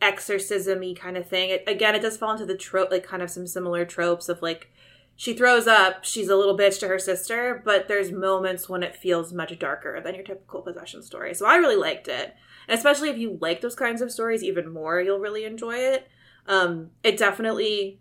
exorcism-y 0.00 0.94
kind 0.96 1.16
of 1.16 1.28
thing. 1.28 1.50
It, 1.50 1.64
again 1.66 1.94
it 1.94 2.02
does 2.02 2.16
fall 2.16 2.32
into 2.32 2.46
the 2.46 2.56
trope 2.56 2.90
like 2.90 3.04
kind 3.04 3.22
of 3.22 3.30
some 3.30 3.46
similar 3.46 3.84
tropes 3.84 4.28
of 4.28 4.42
like 4.42 4.70
she 5.16 5.34
throws 5.34 5.66
up. 5.66 6.04
She's 6.04 6.28
a 6.28 6.36
little 6.36 6.56
bitch 6.56 6.80
to 6.80 6.88
her 6.88 6.98
sister 6.98 7.62
but 7.64 7.88
there's 7.88 8.10
moments 8.10 8.68
when 8.68 8.82
it 8.82 8.96
feels 8.96 9.32
much 9.32 9.58
darker 9.58 10.00
than 10.00 10.14
your 10.14 10.24
typical 10.24 10.62
possession 10.62 11.02
story. 11.02 11.34
So 11.34 11.46
i 11.46 11.56
really 11.56 11.76
liked 11.76 12.08
it. 12.08 12.34
And 12.68 12.76
especially 12.76 13.10
if 13.10 13.18
you 13.18 13.38
like 13.40 13.60
those 13.60 13.74
kinds 13.74 14.02
of 14.02 14.12
stories 14.12 14.42
even 14.42 14.72
more 14.72 15.00
you'll 15.00 15.18
really 15.18 15.44
enjoy 15.44 15.76
it. 15.76 16.08
Um 16.46 16.90
it 17.02 17.16
definitely 17.16 18.00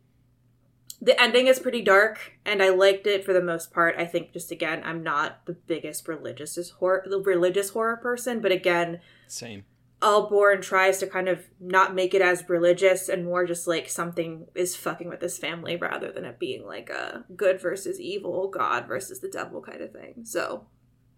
the 1.01 1.19
ending 1.21 1.47
is 1.47 1.59
pretty 1.59 1.81
dark 1.81 2.37
and 2.45 2.63
i 2.63 2.69
liked 2.69 3.07
it 3.07 3.25
for 3.25 3.33
the 3.33 3.41
most 3.41 3.73
part. 3.73 3.95
I 3.97 4.05
think 4.05 4.33
just 4.33 4.51
again 4.51 4.81
i'm 4.85 5.03
not 5.03 5.45
the 5.45 5.53
biggest 5.53 6.07
religious 6.07 6.69
horror 6.79 7.05
the 7.07 7.19
religious 7.19 7.69
horror 7.71 7.97
person 7.97 8.39
but 8.39 8.51
again 8.51 9.01
same 9.27 9.65
Ahlborn 10.03 10.61
tries 10.61 10.97
to 10.99 11.07
kind 11.07 11.29
of 11.29 11.45
not 11.59 11.95
make 11.95 12.13
it 12.13 12.21
as 12.21 12.47
religious 12.49 13.07
and 13.07 13.23
more 13.23 13.45
just 13.45 13.67
like 13.67 13.89
something 13.89 14.47
is 14.53 14.75
fucking 14.75 15.07
with 15.07 15.21
this 15.21 15.37
family 15.37 15.77
rather 15.77 16.11
than 16.11 16.25
it 16.25 16.39
being 16.39 16.65
like 16.65 16.89
a 16.89 17.23
good 17.35 17.61
versus 17.61 18.01
evil, 18.01 18.49
God 18.49 18.85
versus 18.85 19.21
the 19.21 19.29
devil 19.29 19.61
kind 19.61 19.81
of 19.81 19.93
thing. 19.93 20.25
So, 20.25 20.67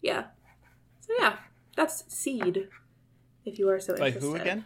yeah. 0.02 0.26
So 1.02 1.14
yeah, 1.20 1.38
that's 1.76 2.04
Seed. 2.14 2.68
If 3.44 3.58
you 3.58 3.70
are 3.70 3.80
so 3.80 3.98
By 3.98 4.08
interested. 4.08 4.28
who 4.28 4.36
again? 4.36 4.66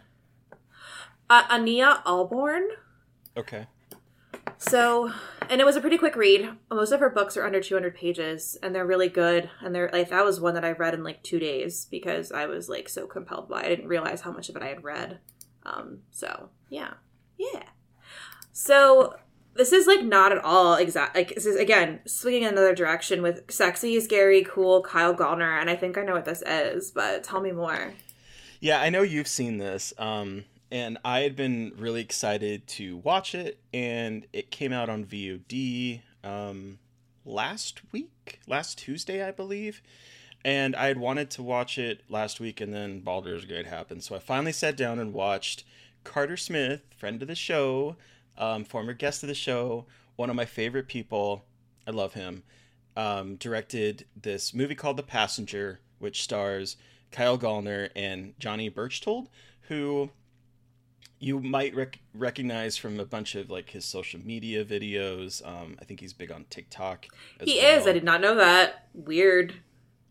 Uh, 1.28 1.44
Ania 1.44 2.02
Ahlborn. 2.04 2.66
Okay. 3.36 3.66
So, 4.62 5.10
and 5.48 5.58
it 5.58 5.64
was 5.64 5.76
a 5.76 5.80
pretty 5.80 5.96
quick 5.96 6.16
read. 6.16 6.50
Most 6.70 6.92
of 6.92 7.00
her 7.00 7.08
books 7.08 7.34
are 7.38 7.46
under 7.46 7.62
200 7.62 7.94
pages 7.94 8.58
and 8.62 8.74
they're 8.74 8.86
really 8.86 9.08
good. 9.08 9.48
And 9.62 9.74
they're 9.74 9.88
like, 9.90 10.10
that 10.10 10.24
was 10.24 10.38
one 10.38 10.52
that 10.52 10.66
I 10.66 10.72
read 10.72 10.92
in 10.92 11.02
like 11.02 11.22
two 11.22 11.38
days 11.38 11.86
because 11.90 12.30
I 12.30 12.44
was 12.44 12.68
like 12.68 12.86
so 12.90 13.06
compelled 13.06 13.48
by 13.48 13.62
it. 13.62 13.66
I 13.66 13.68
didn't 13.70 13.88
realize 13.88 14.20
how 14.20 14.32
much 14.32 14.50
of 14.50 14.56
it 14.56 14.62
I 14.62 14.68
had 14.68 14.84
read. 14.84 15.18
Um, 15.64 16.00
so 16.10 16.50
yeah. 16.68 16.92
Yeah. 17.38 17.62
So 18.52 19.16
this 19.54 19.72
is 19.72 19.86
like 19.86 20.04
not 20.04 20.30
at 20.30 20.44
all 20.44 20.74
exact. 20.74 21.16
Like 21.16 21.34
this 21.34 21.46
is 21.46 21.56
again 21.56 22.00
swinging 22.06 22.44
another 22.44 22.74
direction 22.74 23.22
with 23.22 23.50
sexy, 23.50 23.98
scary, 24.00 24.44
cool 24.44 24.82
Kyle 24.82 25.14
Gallner, 25.14 25.58
and 25.58 25.70
I 25.70 25.76
think 25.76 25.96
I 25.96 26.02
know 26.02 26.12
what 26.12 26.26
this 26.26 26.42
is, 26.46 26.90
but 26.90 27.24
tell 27.24 27.40
me 27.40 27.52
more. 27.52 27.94
Yeah, 28.60 28.80
I 28.80 28.90
know 28.90 29.00
you've 29.00 29.26
seen 29.26 29.56
this. 29.56 29.94
Um, 29.96 30.44
and 30.70 30.98
I 31.04 31.20
had 31.20 31.34
been 31.34 31.72
really 31.76 32.00
excited 32.00 32.66
to 32.68 32.98
watch 32.98 33.34
it, 33.34 33.60
and 33.72 34.26
it 34.32 34.50
came 34.50 34.72
out 34.72 34.88
on 34.88 35.04
VOD 35.04 36.00
um, 36.22 36.78
last 37.24 37.80
week, 37.92 38.40
last 38.46 38.78
Tuesday, 38.78 39.26
I 39.26 39.32
believe. 39.32 39.82
And 40.44 40.74
I 40.76 40.86
had 40.86 40.98
wanted 40.98 41.30
to 41.32 41.42
watch 41.42 41.76
it 41.76 42.02
last 42.08 42.40
week, 42.40 42.60
and 42.60 42.72
then 42.72 43.00
Baldur's 43.00 43.44
Gate 43.44 43.66
happened. 43.66 44.04
So 44.04 44.14
I 44.14 44.20
finally 44.20 44.52
sat 44.52 44.76
down 44.76 44.98
and 44.98 45.12
watched 45.12 45.64
Carter 46.04 46.36
Smith, 46.36 46.82
friend 46.96 47.20
of 47.20 47.28
the 47.28 47.34
show, 47.34 47.96
um, 48.38 48.64
former 48.64 48.94
guest 48.94 49.22
of 49.22 49.28
the 49.28 49.34
show, 49.34 49.86
one 50.16 50.30
of 50.30 50.36
my 50.36 50.46
favorite 50.46 50.88
people. 50.88 51.44
I 51.86 51.90
love 51.90 52.14
him. 52.14 52.44
Um, 52.96 53.36
directed 53.36 54.06
this 54.20 54.54
movie 54.54 54.74
called 54.74 54.96
The 54.96 55.02
Passenger, 55.02 55.80
which 55.98 56.22
stars 56.22 56.76
Kyle 57.10 57.38
Gallner 57.38 57.90
and 57.94 58.34
Johnny 58.38 58.68
Berchtold, 58.68 59.28
who 59.62 60.10
you 61.20 61.38
might 61.38 61.74
rec- 61.74 62.00
recognize 62.14 62.78
from 62.78 62.98
a 62.98 63.04
bunch 63.04 63.34
of 63.34 63.50
like 63.50 63.70
his 63.70 63.84
social 63.84 64.18
media 64.20 64.64
videos. 64.64 65.46
Um, 65.46 65.76
I 65.80 65.84
think 65.84 66.00
he's 66.00 66.14
big 66.14 66.32
on 66.32 66.46
TikTok. 66.48 67.06
He 67.42 67.58
well. 67.58 67.78
is. 67.78 67.86
I 67.86 67.92
did 67.92 68.04
not 68.04 68.22
know 68.22 68.34
that. 68.36 68.86
Weird, 68.94 69.54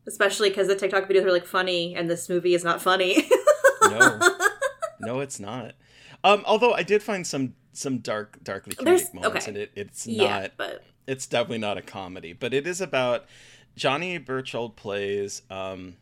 especially 0.07 0.49
because 0.49 0.67
the 0.67 0.75
TikTok 0.75 1.09
videos 1.09 1.25
are 1.25 1.31
like 1.31 1.47
funny, 1.47 1.95
and 1.95 2.09
this 2.09 2.29
movie 2.29 2.53
is 2.53 2.63
not 2.63 2.79
funny. 2.79 3.27
no, 3.83 4.19
no, 4.99 5.19
it's 5.19 5.39
not. 5.39 5.73
Um, 6.23 6.43
although 6.45 6.73
I 6.73 6.83
did 6.83 7.01
find 7.01 7.25
some 7.25 7.55
some 7.73 7.97
dark, 7.97 8.37
darkly 8.43 8.75
comedic 8.75 8.85
There's, 8.85 9.13
moments, 9.13 9.35
okay. 9.35 9.47
and 9.47 9.57
it, 9.57 9.71
it's 9.75 10.05
not. 10.05 10.15
Yeah, 10.15 10.47
but 10.57 10.83
it's 11.07 11.25
definitely 11.25 11.57
not 11.57 11.79
a 11.79 11.81
comedy. 11.81 12.33
But 12.33 12.53
it 12.53 12.67
is 12.67 12.81
about 12.81 13.25
Johnny 13.75 14.19
Berchtold 14.19 14.75
plays 14.75 15.41
um, 15.49 15.95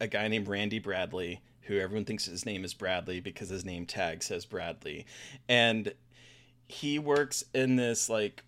a 0.00 0.06
guy 0.06 0.28
named 0.28 0.48
Randy 0.48 0.78
Bradley 0.78 1.42
who 1.70 1.78
everyone 1.78 2.04
thinks 2.04 2.24
his 2.24 2.44
name 2.44 2.64
is 2.64 2.74
Bradley 2.74 3.20
because 3.20 3.48
his 3.48 3.64
name 3.64 3.86
tag 3.86 4.24
says 4.24 4.44
Bradley. 4.44 5.06
And 5.48 5.94
he 6.66 6.98
works 6.98 7.44
in 7.54 7.76
this 7.76 8.08
like 8.08 8.42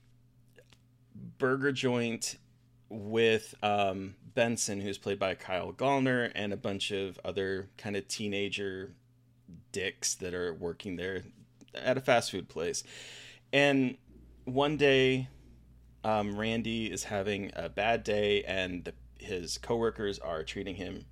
burger 1.39 1.71
joint 1.71 2.37
with 2.89 3.55
um, 3.63 4.17
Benson, 4.35 4.81
who's 4.81 4.99
played 4.99 5.21
by 5.21 5.37
Kyle 5.37 5.73
Gallner, 5.73 6.33
and 6.35 6.53
a 6.53 6.57
bunch 6.57 6.91
of 6.91 7.17
other 7.25 7.69
kind 7.79 7.95
of 7.95 8.09
teenager 8.09 8.93
dicks 9.71 10.17
that 10.17 10.35
are 10.35 10.53
working 10.55 10.97
there 10.97 11.23
at 11.77 11.97
a 11.97 12.01
fast 12.01 12.33
food 12.33 12.49
place. 12.49 12.83
And 13.53 13.99
one 14.47 14.77
day, 14.77 15.29
um, 16.03 16.37
Randy 16.37 16.91
is 16.91 17.05
having 17.05 17.53
a 17.55 17.69
bad 17.69 18.03
day, 18.03 18.43
and 18.43 18.85
the, 18.85 18.95
his 19.19 19.59
coworkers 19.59 20.19
are 20.19 20.43
treating 20.43 20.75
him 20.75 21.05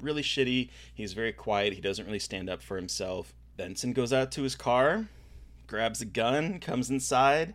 really 0.00 0.22
shitty. 0.22 0.70
He's 0.94 1.12
very 1.12 1.32
quiet. 1.32 1.72
He 1.72 1.80
doesn't 1.80 2.06
really 2.06 2.18
stand 2.18 2.48
up 2.48 2.62
for 2.62 2.76
himself. 2.76 3.34
Benson 3.56 3.92
goes 3.92 4.12
out 4.12 4.30
to 4.32 4.42
his 4.42 4.54
car, 4.54 5.06
grabs 5.66 6.00
a 6.00 6.04
gun, 6.04 6.60
comes 6.60 6.90
inside, 6.90 7.54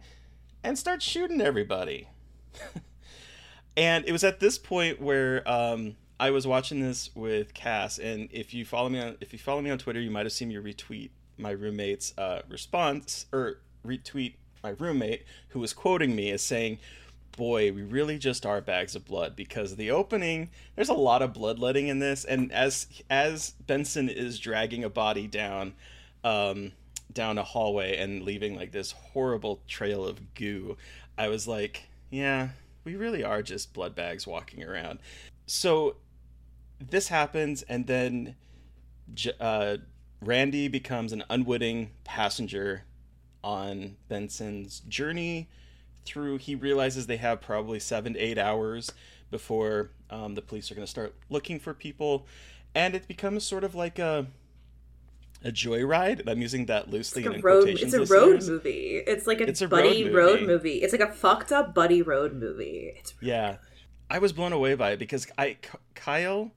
and 0.64 0.78
starts 0.78 1.06
shooting 1.06 1.42
everybody. 1.42 2.08
and 3.78 4.06
it 4.06 4.12
was 4.12 4.24
at 4.24 4.40
this 4.40 4.58
point 4.58 5.00
where 5.02 5.48
um, 5.50 5.96
I 6.20 6.32
was 6.32 6.48
watching 6.48 6.82
this 6.82 7.10
with 7.16 7.54
Cass, 7.54 7.98
and 7.98 8.30
if 8.32 8.54
you 8.54 8.66
follow 8.66 8.90
me 8.90 9.00
on 9.00 9.18
if 9.22 9.34
you 9.34 9.40
follow 9.40 9.62
me 9.62 9.70
on 9.70 9.78
Twitter, 9.78 10.00
you 10.00 10.12
might 10.12 10.26
have 10.26 10.34
seen 10.34 10.50
me 10.50 10.56
retweet 10.56 11.12
my 11.38 11.52
roommate's 11.52 12.14
uh, 12.18 12.42
response 12.48 13.26
or 13.32 13.62
retweet 13.86 14.36
my 14.64 14.70
roommate 14.78 15.24
who 15.50 15.60
was 15.60 15.74
quoting 15.74 16.16
me 16.16 16.30
as 16.32 16.42
saying, 16.42 16.78
boy, 17.32 17.72
we 17.72 17.82
really 17.82 18.18
just 18.18 18.46
are 18.46 18.62
bags 18.62 18.96
of 18.96 19.06
blood 19.06 19.36
because 19.36 19.76
the 19.76 19.92
opening 19.92 20.50
there's 20.76 20.90
a 20.90 20.94
lot 20.94 21.22
of 21.22 21.34
bloodletting 21.34 21.88
in 21.88 22.00
this, 22.00 22.26
and 22.26 22.52
as 22.52 22.88
as 23.10 23.52
Benson 23.66 24.10
is 24.10 24.40
dragging 24.40 24.84
a 24.84 24.90
body 24.90 25.28
down, 25.28 25.74
um, 26.24 26.72
down 27.12 27.38
a 27.38 27.44
hallway 27.44 27.98
and 27.98 28.24
leaving 28.24 28.56
like 28.56 28.72
this 28.72 28.92
horrible 28.92 29.62
trail 29.68 30.06
of 30.06 30.34
goo, 30.34 30.78
I 31.18 31.28
was 31.28 31.48
like, 31.48 31.84
yeah, 32.10 32.50
we 32.84 32.96
really 32.96 33.24
are 33.24 33.42
just 33.42 33.74
blood 33.74 33.96
bags 33.96 34.26
walking 34.26 34.64
around. 34.64 35.00
So 35.46 35.98
this 36.80 37.10
happens, 37.10 37.62
and 37.64 37.88
then 37.88 38.36
uh, 39.40 39.78
Randy 40.22 40.68
becomes 40.68 41.14
an 41.14 41.24
unwitting 41.30 41.92
passenger 42.04 42.84
on 43.44 43.98
Benson's 44.08 44.82
journey 44.82 45.50
through. 46.06 46.38
He 46.38 46.56
realizes 46.56 47.08
they 47.08 47.18
have 47.18 47.42
probably 47.42 47.80
seven 47.80 48.14
to 48.14 48.20
eight 48.20 48.38
hours 48.38 48.92
before 49.30 49.92
um, 50.10 50.36
the 50.36 50.42
police 50.42 50.72
are 50.72 50.76
going 50.76 50.86
to 50.86 50.92
start 50.92 51.16
looking 51.30 51.60
for 51.60 51.74
people, 51.74 52.26
and 52.76 52.96
it 52.96 53.08
becomes 53.08 53.44
sort 53.44 53.64
of 53.64 53.76
like 53.76 54.00
a 54.00 54.28
a 55.44 55.52
joyride. 55.52 56.20
And 56.20 56.30
I'm 56.30 56.42
using 56.42 56.68
that 56.68 56.90
loosely. 56.92 57.24
It's 57.24 57.34
in 57.34 57.40
a 57.40 57.44
road. 57.44 57.68
It's 57.68 57.94
a 57.94 58.06
road 58.06 58.44
movie. 58.48 59.02
It's 59.08 59.26
like 59.28 59.42
a, 59.42 59.48
It's 59.48 59.62
a 59.62 59.68
buddy 59.68 60.04
road 60.06 60.14
road 60.14 60.40
movie. 60.42 60.46
movie. 60.48 60.84
It's 60.84 60.94
like 60.94 61.02
a 61.02 61.12
fucked 61.12 61.52
up 61.52 61.74
buddy 61.74 62.02
road 62.02 62.34
movie. 62.34 62.94
It's 62.98 63.14
Yeah, 63.22 63.58
I 64.10 64.20
was 64.20 64.34
blown 64.34 64.54
away 64.54 64.76
by 64.76 64.92
it 64.92 65.00
because 65.00 65.28
I 65.38 65.58
Kyle 65.96 66.52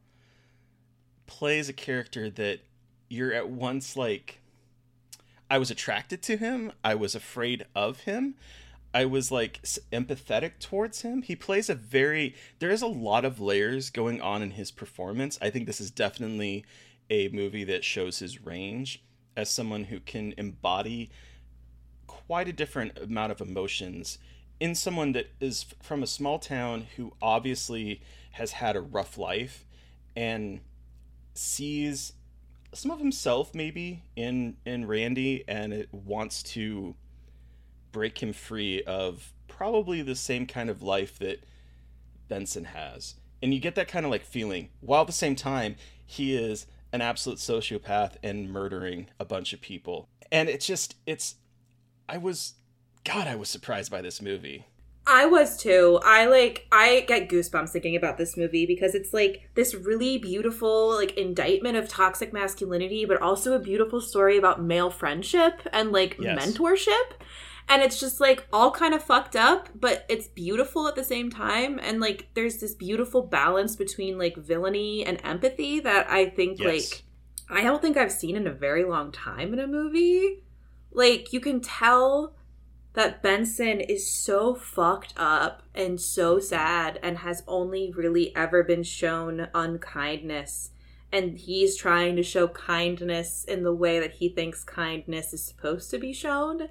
plays 1.27 1.69
a 1.69 1.73
character 1.73 2.29
that 2.31 2.61
you're 3.09 3.33
at 3.33 3.49
once 3.49 3.97
like 3.97 4.41
I 5.51 5.59
was 5.59 5.71
attracted 5.71 6.23
to 6.23 6.37
him, 6.37 6.73
I 6.83 6.95
was 6.95 7.15
afraid 7.15 7.67
of 7.75 8.01
him, 8.01 8.35
I 8.95 9.05
was 9.07 9.33
like 9.33 9.61
empathetic 9.93 10.61
towards 10.61 11.03
him. 11.03 11.23
He 11.23 11.35
plays 11.35 11.69
a 11.69 11.75
very 11.75 12.37
there 12.61 12.71
is 12.71 12.81
a 12.81 12.87
lot 12.87 13.25
of 13.25 13.41
layers 13.41 13.91
going 13.91 14.21
on 14.21 14.41
in 14.41 14.53
his 14.53 14.71
performance. 14.71 15.37
I 15.43 15.51
think 15.51 15.67
this 15.67 15.81
is 15.81 15.91
definitely 15.91 16.65
a 17.11 17.29
movie 17.29 17.65
that 17.65 17.85
shows 17.85 18.21
his 18.21 18.43
range 18.43 19.03
as 19.37 19.51
someone 19.51 19.85
who 19.85 19.99
can 19.99 20.33
embody 20.39 21.11
quite 22.07 22.49
a 22.49 22.53
different 22.53 22.97
amount 22.99 23.33
of 23.33 23.41
emotions 23.41 24.19
in 24.61 24.77
someone 24.77 25.13
that 25.13 25.27
is 25.41 25.67
from 25.83 26.03
a 26.03 26.07
small 26.07 26.39
town 26.39 26.87
who 26.97 27.13
obviously 27.21 28.01
has 28.33 28.53
had 28.53 28.77
a 28.77 28.81
rough 28.81 29.19
life 29.19 29.67
and 30.15 30.61
sees 31.35 32.13
some 32.73 32.93
of 32.93 33.01
himself 33.01 33.55
maybe 33.55 34.05
in 34.15 34.57
in 34.65 34.87
Randy 34.87 35.45
and 35.49 35.73
it 35.73 35.93
wants 35.93 36.43
to 36.45 36.95
break 37.95 38.21
him 38.23 38.33
free 38.33 38.83
of 38.83 39.33
probably 39.47 40.03
the 40.03 40.17
same 40.17 40.47
kind 40.47 40.69
of 40.69 40.83
life 40.83 41.17
that 41.21 41.45
Benson 42.29 42.65
has. 42.65 43.15
And 43.41 43.55
you 43.55 43.61
get 43.61 43.77
that 43.77 43.89
kind 43.89 44.05
of 44.05 44.11
like 44.11 44.25
feeling 44.25 44.71
while 44.81 45.03
at 45.03 45.07
the 45.07 45.13
same 45.13 45.37
time 45.37 45.77
he 46.05 46.35
is 46.37 46.67
an 46.93 47.01
absolute 47.01 47.39
sociopath 47.39 48.17
and 48.23 48.51
murdering 48.51 49.07
a 49.21 49.25
bunch 49.25 49.53
of 49.53 49.61
people. 49.61 50.09
And 50.33 50.49
it's 50.49 50.67
just 50.67 50.97
it's 51.07 51.37
I 52.09 52.19
was 52.19 52.55
god 53.05 53.29
I 53.29 53.37
was 53.37 53.49
surprised 53.49 53.91
by 53.91 54.03
this 54.03 54.21
movie. 54.21 54.67
I 55.07 55.27
was 55.27 55.59
too. 55.59 56.01
I 56.03 56.25
like 56.25 56.67
I 56.73 57.05
get 57.07 57.29
goosebumps 57.29 57.69
thinking 57.71 57.95
about 57.95 58.17
this 58.17 58.37
movie 58.37 58.65
because 58.67 58.95
it's 58.95 59.13
like 59.13 59.51
this 59.55 59.75
really 59.75 60.17
beautiful 60.19 60.95
like 60.95 61.13
indictment 61.17 61.77
of 61.77 61.89
toxic 61.89 62.33
masculinity, 62.33 63.05
but 63.05 63.21
also 63.21 63.53
a 63.53 63.59
beautiful 63.59 64.01
story 64.01 64.39
about 64.39 64.63
male 64.63 64.91
friendship 64.91 65.61
and 65.73 65.93
like 65.93 66.17
Yes. 66.19 66.39
mentorship. 66.39 67.21
And 67.69 67.83
it's 67.83 67.99
just 67.99 68.21
like 68.21 68.47
all 68.53 68.71
kind 68.71 68.93
of 68.95 69.03
fucked 69.03 69.37
up, 69.37 69.69
but 69.75 70.05
it's 70.09 70.29
beautiful 70.29 70.87
at 70.87 70.95
the 70.97 71.05
same 71.05 71.31
time. 71.31 71.81
And 71.83 71.99
like 72.01 72.29
there's 72.35 72.59
this 72.59 72.75
beautiful 72.75 73.23
balance 73.23 73.75
between 73.75 74.19
like 74.19 74.37
villainy 74.37 75.05
and 75.05 75.21
empathy 75.25 75.81
that 75.81 76.09
I 76.11 76.27
think 76.27 76.61
Yes. 76.61 76.67
like 76.69 77.03
I 77.59 77.63
don't 77.63 77.81
think 77.83 77.97
I've 77.97 78.13
seen 78.13 78.37
in 78.37 78.47
a 78.47 78.53
very 78.53 78.85
long 78.85 79.13
time 79.13 79.53
in 79.53 79.59
a 79.59 79.67
movie. 79.67 80.45
Like 80.93 81.33
you 81.33 81.41
can 81.41 81.61
tell 81.61 82.37
that 82.93 83.23
Benson 83.23 83.81
is 83.81 84.09
so 84.13 84.55
fucked 84.55 85.15
up 85.17 85.63
and 85.75 86.01
so 86.01 86.39
sad 86.39 87.01
and 87.03 87.19
has 87.19 87.43
only 87.49 87.93
really 87.97 88.35
ever 88.37 88.63
been 88.63 88.83
shown 88.85 89.49
unkindness. 89.55 90.71
And 91.11 91.39
he's 91.39 91.77
trying 91.77 92.17
to 92.17 92.23
show 92.23 92.49
kindness 92.49 93.45
in 93.45 93.63
the 93.63 93.75
way 93.75 94.01
that 94.01 94.13
he 94.13 94.29
thinks 94.29 94.65
kindness 94.65 95.33
is 95.33 95.45
supposed 95.45 95.91
to 95.91 95.99
be 95.99 96.13
shown. 96.13 96.69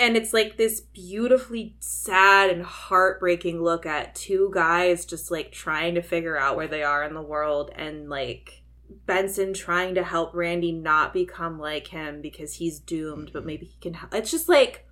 And 0.00 0.16
it's 0.16 0.32
like 0.32 0.56
this 0.56 0.80
beautifully 0.80 1.76
sad 1.78 2.48
and 2.50 2.62
heartbreaking 2.64 3.62
look 3.62 3.84
at 3.84 4.14
two 4.14 4.50
guys 4.52 5.04
just 5.04 5.30
like 5.30 5.52
trying 5.52 5.94
to 5.94 6.02
figure 6.02 6.38
out 6.38 6.56
where 6.56 6.66
they 6.68 6.82
are 6.82 7.04
in 7.04 7.12
the 7.14 7.20
world 7.22 7.70
and 7.76 8.08
like 8.08 8.62
Benson 9.06 9.52
trying 9.52 9.94
to 9.96 10.02
help 10.02 10.34
Randy 10.34 10.72
not 10.72 11.12
become 11.12 11.58
like 11.58 11.88
him 11.88 12.22
because 12.22 12.54
he's 12.54 12.78
doomed, 12.80 13.30
but 13.32 13.44
maybe 13.44 13.66
he 13.66 13.76
can 13.80 13.92
help. 13.94 14.14
It's 14.14 14.30
just 14.30 14.48
like, 14.48 14.86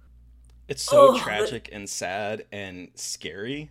It's 0.68 0.83
so 0.83 1.14
Oh, 1.14 1.18
tragic 1.18 1.71
and 1.73 1.88
sad 1.88 2.44
and 2.53 2.90
scary. 2.94 3.71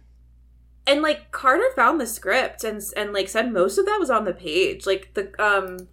and 0.87 1.03
like 1.03 1.31
Carter 1.31 1.69
found 1.75 2.01
the 2.01 2.07
script 2.07 2.63
and 2.63 2.81
and 2.97 3.13
like 3.13 3.29
said 3.29 3.53
most 3.53 3.77
of 3.77 3.85
that 3.85 3.99
was 3.99 4.09
on 4.09 4.25
the 4.25 4.33
page. 4.33 4.87
Like 4.87 5.13
the 5.13 5.31
um 5.41 5.87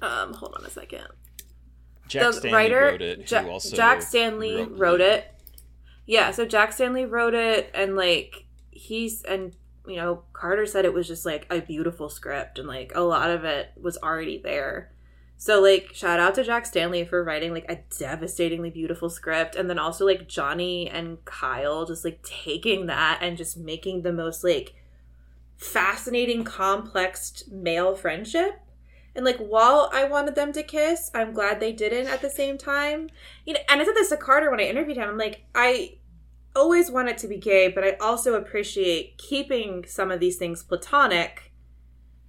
um 0.00 0.32
hold 0.32 0.54
on 0.58 0.64
a 0.64 0.70
second. 0.70 1.08
Jack 2.08 2.26
the 2.26 2.32
Stanley 2.32 2.52
writer 2.56 2.80
wrote 2.80 3.02
it. 3.02 3.30
Ja- 3.30 3.42
who 3.42 3.50
also 3.50 3.76
Jack 3.76 4.02
Stanley 4.02 4.56
wrote 4.56 4.78
wrote, 4.78 5.00
Leap. 5.00 5.08
it. 5.08 5.34
Yeah, 6.06 6.30
so 6.30 6.44
Jack 6.46 6.72
Stanley 6.72 7.04
wrote 7.04 7.34
it 7.34 7.70
and 7.74 7.96
like 7.96 8.46
he's 8.70 9.22
and 9.22 9.54
you 9.86 9.96
know 9.96 10.22
Carter 10.32 10.66
said 10.66 10.84
it 10.84 10.94
was 10.94 11.06
just 11.06 11.26
like 11.26 11.46
a 11.50 11.60
beautiful 11.60 12.08
script 12.08 12.58
and 12.58 12.68
like 12.68 12.92
a 12.94 13.00
lot 13.02 13.30
of 13.30 13.44
it 13.44 13.72
was 13.80 13.98
already 13.98 14.38
there. 14.38 14.92
So 15.36 15.60
like 15.60 15.90
shout 15.94 16.18
out 16.18 16.34
to 16.34 16.44
Jack 16.44 16.66
Stanley 16.66 17.04
for 17.04 17.22
writing 17.22 17.52
like 17.52 17.70
a 17.70 17.78
devastatingly 17.98 18.70
beautiful 18.70 19.08
script 19.10 19.54
and 19.54 19.68
then 19.70 19.78
also 19.78 20.04
like 20.04 20.28
Johnny 20.28 20.88
and 20.88 21.24
Kyle 21.24 21.86
just 21.86 22.04
like 22.04 22.22
taking 22.22 22.86
that 22.86 23.20
and 23.22 23.36
just 23.36 23.56
making 23.56 24.02
the 24.02 24.12
most 24.12 24.42
like 24.42 24.74
fascinating 25.56 26.44
complex 26.44 27.44
male 27.50 27.94
friendship 27.94 28.60
and 29.14 29.24
like 29.24 29.38
while 29.38 29.90
I 29.92 30.04
wanted 30.04 30.34
them 30.34 30.52
to 30.52 30.62
kiss, 30.62 31.10
I'm 31.14 31.32
glad 31.32 31.58
they 31.60 31.72
didn't 31.72 32.06
at 32.08 32.20
the 32.22 32.30
same 32.30 32.56
time. 32.58 33.08
You 33.44 33.54
know, 33.54 33.60
and 33.68 33.80
I 33.80 33.84
said 33.84 33.94
this 33.94 34.10
to 34.10 34.16
Carter 34.16 34.50
when 34.50 34.60
I 34.60 34.64
interviewed 34.64 34.96
him. 34.98 35.08
I'm 35.08 35.18
like, 35.18 35.44
I 35.54 35.98
always 36.54 36.90
want 36.90 37.08
it 37.08 37.18
to 37.18 37.28
be 37.28 37.36
gay, 37.36 37.68
but 37.68 37.84
I 37.84 37.92
also 38.00 38.34
appreciate 38.34 39.18
keeping 39.18 39.84
some 39.86 40.10
of 40.10 40.20
these 40.20 40.36
things 40.36 40.62
platonic 40.62 41.52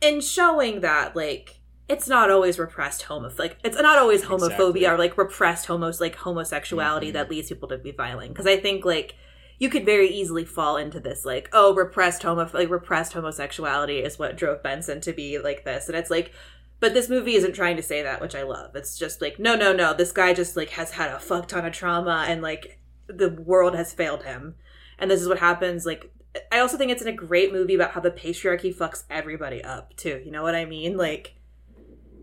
and 0.02 0.24
showing 0.24 0.82
that 0.82 1.16
like 1.16 1.60
it's 1.90 2.08
not 2.08 2.30
always 2.30 2.58
repressed 2.60 3.02
homo 3.04 3.30
like 3.38 3.58
it's 3.64 3.76
not 3.82 3.98
always 3.98 4.24
homophobia 4.24 4.76
Exactly. 4.76 4.86
or 4.86 4.98
like 4.98 5.18
repressed 5.18 5.66
homos 5.66 6.00
like 6.00 6.16
homosexuality 6.16 7.10
Mhm. 7.10 7.14
that 7.14 7.30
leads 7.30 7.50
people 7.50 7.68
to 7.70 7.78
be 7.78 7.92
violent 7.92 8.30
because 8.32 8.48
I 8.48 8.58
think 8.58 8.86
like 8.86 9.16
you 9.58 9.70
could 9.70 9.86
very 9.86 10.08
easily 10.08 10.46
fall 10.46 10.78
into 10.78 11.00
this 11.02 11.26
like 11.26 11.50
oh 11.52 11.74
repressed 11.76 12.24
homo 12.24 12.50
like 12.54 12.70
repressed 12.70 13.12
homosexuality 13.14 14.00
is 14.00 14.18
what 14.18 14.38
drove 14.38 14.64
Benson 14.64 15.02
to 15.02 15.12
be 15.12 15.38
like 15.40 15.66
this 15.66 15.90
and 15.90 15.98
it's 15.98 16.10
like 16.12 16.32
but 16.80 16.94
this 16.94 17.10
movie 17.10 17.36
isn't 17.36 17.54
trying 17.54 17.76
to 17.76 17.84
say 17.84 18.02
that 18.02 18.22
which 18.22 18.36
I 18.36 18.44
love. 18.44 18.76
It's 18.76 18.98
just 18.98 19.22
like 19.22 19.40
no 19.40 19.56
no 19.56 19.74
no 19.74 19.94
this 19.94 20.12
guy 20.12 20.34
just 20.34 20.56
like 20.56 20.70
has 20.72 20.92
had 20.92 21.12
a 21.12 21.20
fuck 21.20 21.48
ton 21.48 21.66
of 21.66 21.74
trauma 21.74 22.26
and 22.28 22.42
like 22.42 22.80
the 23.08 23.30
world 23.30 23.76
has 23.76 23.94
failed 23.94 24.24
him. 24.24 24.56
And 24.98 25.10
this 25.10 25.22
is 25.22 25.28
what 25.28 25.40
happens 25.40 25.86
like 25.86 26.12
I 26.52 26.60
also 26.60 26.78
think 26.78 26.92
it's 26.92 27.02
in 27.02 27.08
a 27.08 27.14
great 27.14 27.52
movie 27.52 27.76
about 27.76 27.92
how 27.92 28.02
the 28.02 28.12
patriarchy 28.12 28.74
fucks 28.74 29.04
everybody 29.10 29.64
up 29.64 29.96
too. 29.96 30.22
You 30.24 30.32
know 30.32 30.44
what 30.44 30.56
I 30.56 30.66
mean? 30.66 30.96
Like 30.96 31.36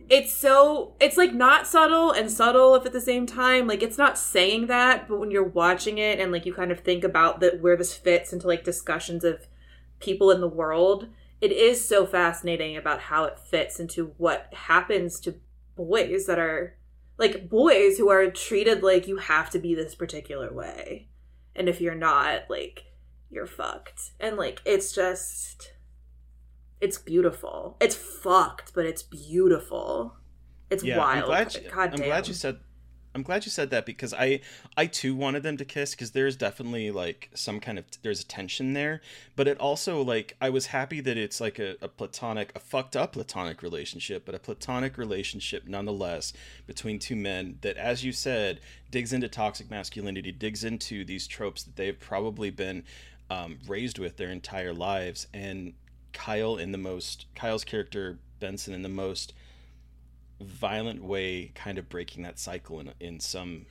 it's 0.09 0.33
so 0.33 0.95
it's 1.01 1.17
like 1.17 1.35
not 1.35 1.67
subtle 1.67 2.13
and 2.13 2.31
subtle 2.31 2.77
if 2.77 2.87
at 2.87 2.93
the 2.93 3.01
same 3.01 3.27
time. 3.27 3.67
Like 3.67 3.83
it's 3.83 3.99
not 3.99 4.17
saying 4.17 4.69
that 4.69 5.09
but 5.09 5.19
when 5.19 5.31
you're 5.31 5.43
watching 5.43 5.99
it 5.99 6.21
and 6.21 6.33
like 6.33 6.47
you 6.47 6.55
kind 6.55 6.71
of 6.71 6.81
think 6.81 7.05
about 7.05 7.41
that 7.41 7.61
where 7.61 7.77
this 7.77 7.95
fits 7.95 8.33
into 8.33 8.47
like 8.47 8.65
discussions 8.65 9.25
of 9.25 9.49
people 9.99 10.31
in 10.31 10.41
the 10.41 10.49
world 10.49 11.09
it 11.41 11.53
is 11.53 11.87
so 11.87 12.07
fascinating 12.07 12.77
about 12.77 13.01
how 13.01 13.25
it 13.25 13.39
fits 13.39 13.79
into 13.79 14.15
what 14.17 14.53
happens 14.55 15.21
to 15.21 15.35
boys 15.77 16.27
that 16.27 16.39
are 16.39 16.77
like 17.19 17.49
boys 17.49 17.99
who 17.99 18.09
are 18.11 18.31
treated 18.31 18.83
like 18.83 19.07
you 19.07 19.17
have 19.19 19.51
to 19.51 19.59
be 19.59 19.75
this 19.75 19.95
particular 19.95 20.53
way 20.53 21.09
and 21.55 21.69
if 21.69 21.81
you're 21.81 21.95
not 21.95 22.43
like 22.49 22.85
you're 23.31 23.47
fucked 23.47 24.13
and 24.21 24.37
like 24.37 24.61
it's 24.65 24.93
just 24.93 25.73
it's 26.81 26.99
beautiful 26.99 27.77
it's 27.81 27.95
fucked 27.97 28.73
but 28.75 28.87
it's 28.87 29.03
beautiful 29.03 30.17
it's 30.71 30.83
Yeah, 30.83 30.99
wild 30.99 31.25
I'm 31.25 31.27
glad. 31.27 31.55
You, 31.55 31.71
God 31.71 31.91
I'm 31.91 31.97
damn. 31.97 32.07
glad 32.07 32.29
you 32.29 32.35
said. 32.35 32.59
I'm 33.17 33.23
glad 33.23 33.47
you 33.47 33.51
said 33.51 33.71
that 33.71 33.87
because 33.87 34.13
I 34.13 34.41
I 34.77 34.85
too 34.85 35.15
wanted 35.15 35.43
them 35.43 35.57
to 35.57 35.65
kiss 35.65 35.93
because 35.93 36.11
there's 36.11 36.37
definitely 36.37 36.91
like 36.91 37.31
some 37.33 37.61
kind 37.61 37.79
of 37.79 37.87
there's 38.03 38.21
a 38.21 38.27
tension 38.27 38.75
there, 38.75 39.01
but 39.37 39.49
it 39.49 39.59
also 39.59 40.03
like 40.03 40.37
I 40.39 40.51
was 40.51 40.67
happy 40.67 41.01
that 41.01 41.17
it's 41.17 41.41
like 41.41 41.59
a, 41.59 41.77
a 41.81 41.89
platonic 41.89 42.53
a 42.55 42.61
fucked 42.61 42.95
up 42.95 43.15
platonic 43.15 43.63
relationship, 43.63 44.27
but 44.27 44.35
a 44.35 44.39
platonic 44.39 44.99
relationship 44.99 45.67
nonetheless 45.67 46.35
between 46.67 46.99
two 46.99 47.17
men 47.17 47.57
that, 47.63 47.79
as 47.79 48.05
you 48.05 48.13
said, 48.13 48.61
digs 48.91 49.15
into 49.15 49.29
toxic 49.29 49.71
masculinity, 49.71 50.31
digs 50.31 50.63
into 50.63 51.03
these 51.03 51.27
tropes 51.27 51.63
that 51.63 51.77
they've 51.77 51.99
probably 51.99 52.51
been 52.51 52.85
um, 53.31 53.59
raised 53.67 53.99
with 53.99 54.19
their 54.19 54.29
entire 54.29 54.75
lives, 54.75 55.27
and 55.33 55.73
Kyle 56.13 56.59
in 56.59 56.71
the 56.71 56.79
most 56.79 57.25
Kyle's 57.35 57.65
character 57.65 58.19
Benson 58.41 58.75
in 58.75 58.83
the 58.83 58.91
most 58.91 59.33
violent 60.41 61.03
way 61.03 61.53
kind 61.55 61.79
of 61.79 61.89
breaking 61.89 62.23
that 62.25 62.39
cycle 62.39 62.81
in 62.81 62.93
in 63.01 63.21
some 63.21 63.67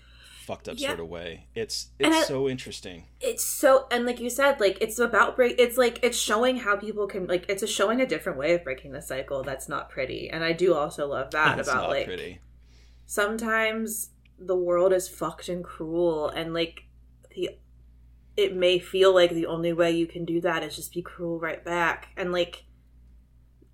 fucked 0.45 0.69
up 0.69 0.75
Yeah. 0.78 0.89
sort 0.89 0.99
of 0.99 1.08
way. 1.08 1.47
It's 1.56 1.89
it's 1.99 2.15
I- 2.15 2.21
so 2.23 2.47
interesting. 2.47 3.06
It's 3.19 3.43
so 3.43 3.88
and 3.91 4.06
like 4.06 4.19
you 4.19 4.30
said 4.30 4.60
like 4.60 4.78
it's 4.82 4.99
about 4.99 5.36
break 5.36 5.56
it's 5.60 5.78
like 5.78 5.99
it's 6.04 6.17
showing 6.17 6.58
how 6.58 6.75
people 6.75 7.08
can 7.08 7.25
like 7.28 7.45
it's 7.49 7.63
a 7.63 7.67
showing 7.67 7.99
a 8.01 8.06
different 8.06 8.38
way 8.38 8.54
of 8.54 8.63
breaking 8.63 8.91
the 8.91 9.01
cycle 9.01 9.41
that's 9.43 9.67
not 9.67 9.89
pretty. 9.89 10.30
And 10.30 10.43
i 10.43 10.51
do 10.54 10.73
also 10.75 11.08
love 11.08 11.32
that 11.32 11.58
it's 11.60 11.67
about 11.67 11.82
not 11.84 11.89
like 11.89 12.06
pretty. 12.06 12.39
sometimes 13.06 14.10
the 14.38 14.56
world 14.56 14.91
is 14.93 15.08
fucked 15.08 15.47
and 15.49 15.63
cruel 15.63 16.28
and 16.30 16.54
like 16.54 16.84
the 17.36 17.51
it 18.36 18.54
may 18.56 18.78
feel 18.80 19.13
like 19.15 19.32
the 19.32 19.45
only 19.45 19.71
way 19.71 19.91
you 19.91 20.06
can 20.06 20.25
do 20.25 20.41
that 20.41 20.62
is 20.62 20.75
just 20.75 20.93
be 20.93 21.01
cruel 21.01 21.39
right 21.39 21.63
back. 21.63 22.10
And 22.17 22.34
like 22.34 22.64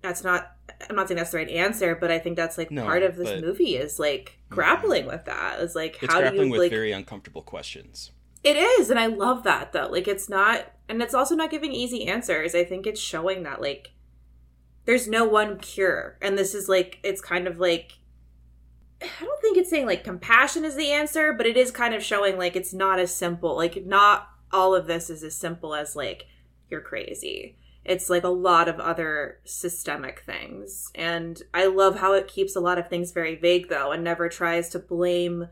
that's 0.02 0.22
not 0.24 0.52
i'm 0.90 0.96
not 0.96 1.08
saying 1.08 1.16
that's 1.16 1.30
the 1.30 1.38
right 1.38 1.48
answer 1.48 1.94
but 1.94 2.10
i 2.10 2.18
think 2.18 2.36
that's 2.36 2.58
like 2.58 2.70
No, 2.70 2.84
part 2.84 3.02
of 3.02 3.16
this 3.16 3.40
movie 3.40 3.76
is 3.76 3.98
like 3.98 4.36
mm-hmm. 4.44 4.54
grappling 4.56 5.06
with 5.06 5.24
that. 5.24 5.60
Is 5.60 5.74
like 5.74 5.98
It's 6.02 6.12
how 6.12 6.20
do 6.20 6.36
you 6.36 6.50
with 6.50 6.60
like 6.60 6.70
very 6.70 6.92
uncomfortable 6.92 7.42
questions. 7.42 8.10
it 8.44 8.56
is 8.56 8.90
and 8.90 8.98
i 8.98 9.06
love 9.06 9.44
that 9.44 9.72
though. 9.72 9.88
Like 9.88 10.08
it's 10.08 10.28
not 10.28 10.72
and 10.88 11.00
it's 11.00 11.14
also 11.14 11.34
not 11.34 11.50
giving 11.50 11.72
easy 11.72 12.06
answers. 12.06 12.54
I 12.54 12.64
think 12.64 12.86
it's 12.86 13.00
showing 13.00 13.44
that 13.44 13.62
like 13.62 13.92
there's 14.84 15.08
no 15.08 15.24
one 15.24 15.58
cure 15.58 16.18
and 16.20 16.36
this 16.36 16.54
is 16.54 16.68
like 16.68 16.98
it's 17.02 17.20
kind 17.20 17.46
of 17.46 17.58
like 17.58 17.92
i 19.00 19.24
don't 19.24 19.40
think 19.40 19.56
it's 19.56 19.70
saying 19.70 19.86
like 19.86 20.04
compassion 20.04 20.64
is 20.64 20.74
the 20.74 20.90
answer 20.90 21.32
but 21.32 21.46
it 21.46 21.56
is 21.56 21.70
kind 21.70 21.94
of 21.94 22.02
showing 22.02 22.36
like 22.36 22.56
it's 22.56 22.74
not 22.74 22.98
as 22.98 23.14
simple. 23.14 23.56
Like 23.56 23.86
not 23.86 24.28
all 24.50 24.74
of 24.74 24.86
this 24.86 25.08
is 25.08 25.22
as 25.22 25.34
simple 25.34 25.74
as 25.74 25.96
like 25.96 26.26
you're 26.68 26.80
crazy 26.80 27.56
it's 27.84 28.08
like 28.08 28.24
a 28.24 28.28
lot 28.28 28.68
of 28.68 28.78
other 28.78 29.38
systemic 29.44 30.20
things 30.20 30.90
and 30.94 31.42
i 31.52 31.66
love 31.66 31.98
how 31.98 32.12
it 32.12 32.28
keeps 32.28 32.54
a 32.54 32.60
lot 32.60 32.78
of 32.78 32.88
things 32.88 33.12
very 33.12 33.34
vague 33.34 33.68
though 33.68 33.90
and 33.92 34.04
never 34.04 34.28
tries 34.28 34.68
to 34.68 34.78
blame 34.78 35.48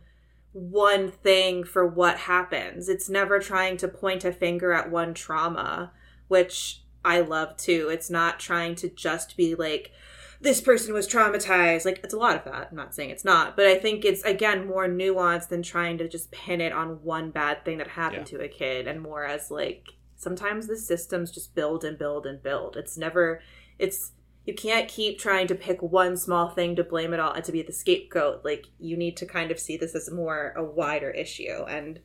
one 0.52 1.10
thing 1.10 1.64
for 1.64 1.86
what 1.86 2.16
happens. 2.18 2.88
It's 2.88 3.08
never 3.08 3.38
trying 3.38 3.76
to 3.78 3.88
point 3.88 4.24
a 4.24 4.32
finger 4.32 4.72
at 4.72 4.90
one 4.90 5.14
trauma, 5.14 5.92
which 6.28 6.82
I 7.04 7.20
love 7.20 7.56
too. 7.56 7.88
It's 7.90 8.10
not 8.10 8.40
trying 8.40 8.74
to 8.76 8.88
just 8.88 9.36
be 9.36 9.54
like, 9.54 9.92
this 10.40 10.60
person 10.60 10.94
was 10.94 11.06
traumatized. 11.06 11.84
Like, 11.84 12.00
it's 12.02 12.14
a 12.14 12.18
lot 12.18 12.36
of 12.36 12.44
that. 12.44 12.68
I'm 12.70 12.76
not 12.76 12.94
saying 12.94 13.10
it's 13.10 13.24
not, 13.24 13.56
but 13.56 13.66
I 13.66 13.76
think 13.76 14.04
it's, 14.04 14.22
again, 14.22 14.66
more 14.66 14.88
nuanced 14.88 15.48
than 15.48 15.62
trying 15.62 15.98
to 15.98 16.08
just 16.08 16.30
pin 16.30 16.60
it 16.60 16.72
on 16.72 17.02
one 17.02 17.30
bad 17.30 17.64
thing 17.64 17.78
that 17.78 17.88
happened 17.88 18.26
to 18.26 18.40
a 18.40 18.48
kid 18.48 18.88
and 18.88 19.02
more 19.02 19.24
as 19.24 19.50
like, 19.50 19.88
sometimes 20.20 20.66
the 20.66 20.76
systems 20.76 21.30
just 21.30 21.54
build 21.54 21.82
and 21.82 21.98
build 21.98 22.26
and 22.26 22.42
build. 22.42 22.76
It's 22.76 22.98
never, 22.98 23.40
it's, 23.78 24.12
you 24.44 24.52
can't 24.54 24.86
keep 24.86 25.18
trying 25.18 25.46
to 25.46 25.54
pick 25.54 25.80
one 25.80 26.18
small 26.18 26.50
thing 26.50 26.76
to 26.76 26.84
blame 26.84 27.14
it 27.14 27.20
all 27.20 27.32
and 27.32 27.42
to 27.44 27.52
be 27.52 27.62
the 27.62 27.72
scapegoat. 27.72 28.44
Like 28.44 28.66
you 28.78 28.98
need 28.98 29.16
to 29.16 29.26
kind 29.26 29.50
of 29.50 29.58
see 29.58 29.78
this 29.78 29.94
as 29.94 30.10
more 30.10 30.52
a 30.56 30.62
wider 30.62 31.10
issue. 31.10 31.64
And 31.66 32.00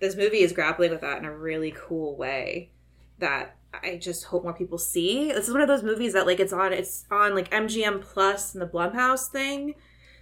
this 0.00 0.16
movie 0.16 0.40
is 0.40 0.54
grappling 0.54 0.92
with 0.92 1.02
that 1.02 1.18
in 1.18 1.26
a 1.26 1.36
really 1.36 1.74
cool 1.76 2.16
way 2.16 2.70
that 3.18 3.56
I 3.82 3.98
just 4.00 4.24
hope 4.24 4.44
more 4.44 4.54
people 4.54 4.78
see. 4.78 5.30
This 5.30 5.46
is 5.46 5.52
one 5.52 5.60
of 5.60 5.68
those 5.68 5.82
movies 5.82 6.14
that 6.14 6.26
like 6.26 6.40
it's 6.40 6.54
on 6.54 6.72
it's 6.72 7.04
on 7.10 7.34
like 7.34 7.50
MGM 7.50 8.00
Plus 8.00 8.54
and 8.54 8.62
the 8.62 8.66
Blumhouse 8.66 9.28
thing. 9.28 9.74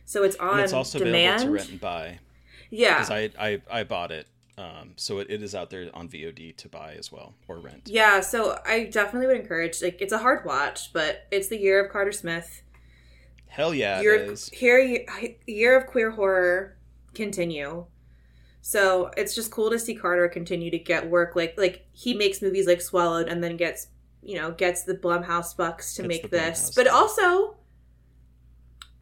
So 0.04 0.24
it's 0.24 0.36
on 0.36 0.54
and 0.54 0.60
it's 0.60 0.72
also 0.72 0.98
demand. 0.98 1.42
available 1.42 1.46
to 1.46 1.58
rent 1.58 1.70
and 1.70 1.80
buy. 1.80 2.18
Yeah. 2.70 2.94
Because 2.94 3.10
I, 3.12 3.30
I 3.38 3.62
I 3.70 3.84
bought 3.84 4.10
it. 4.10 4.26
Um, 4.58 4.92
so 4.96 5.18
it, 5.18 5.28
it 5.28 5.42
is 5.42 5.54
out 5.54 5.68
there 5.68 5.90
on 5.92 6.08
VOD 6.08 6.56
to 6.56 6.68
buy 6.68 6.94
as 6.94 7.12
well 7.12 7.34
or 7.46 7.58
rent. 7.58 7.82
Yeah, 7.86 8.20
so 8.20 8.58
I 8.64 8.84
definitely 8.84 9.26
would 9.26 9.36
encourage 9.36 9.82
like 9.82 10.00
it's 10.00 10.12
a 10.12 10.18
hard 10.18 10.46
watch, 10.46 10.92
but 10.92 11.26
it's 11.30 11.48
the 11.48 11.58
year 11.58 11.84
of 11.84 11.92
Carter 11.92 12.12
Smith. 12.12 12.62
Hell 13.48 13.74
yeah, 13.74 14.00
year 14.00 14.14
it 14.14 14.22
of, 14.22 14.32
is. 14.32 14.48
here 14.48 15.04
year 15.46 15.76
of 15.76 15.86
queer 15.86 16.10
horror 16.10 16.76
continue. 17.14 17.86
So 18.62 19.10
it's 19.16 19.34
just 19.34 19.50
cool 19.50 19.70
to 19.70 19.78
see 19.78 19.94
Carter 19.94 20.26
continue 20.28 20.70
to 20.70 20.78
get 20.78 21.08
work 21.08 21.36
like 21.36 21.54
like 21.58 21.86
he 21.92 22.14
makes 22.14 22.40
movies 22.40 22.66
like 22.66 22.80
Swallowed 22.80 23.28
and 23.28 23.44
then 23.44 23.56
gets 23.56 23.88
you 24.22 24.36
know 24.36 24.52
gets 24.52 24.84
the 24.84 24.94
Blumhouse 24.94 25.54
bucks 25.54 25.94
to 25.94 26.02
make 26.02 26.30
this, 26.30 26.70
Blumhouse, 26.70 26.74
but 26.76 26.88
also 26.88 27.56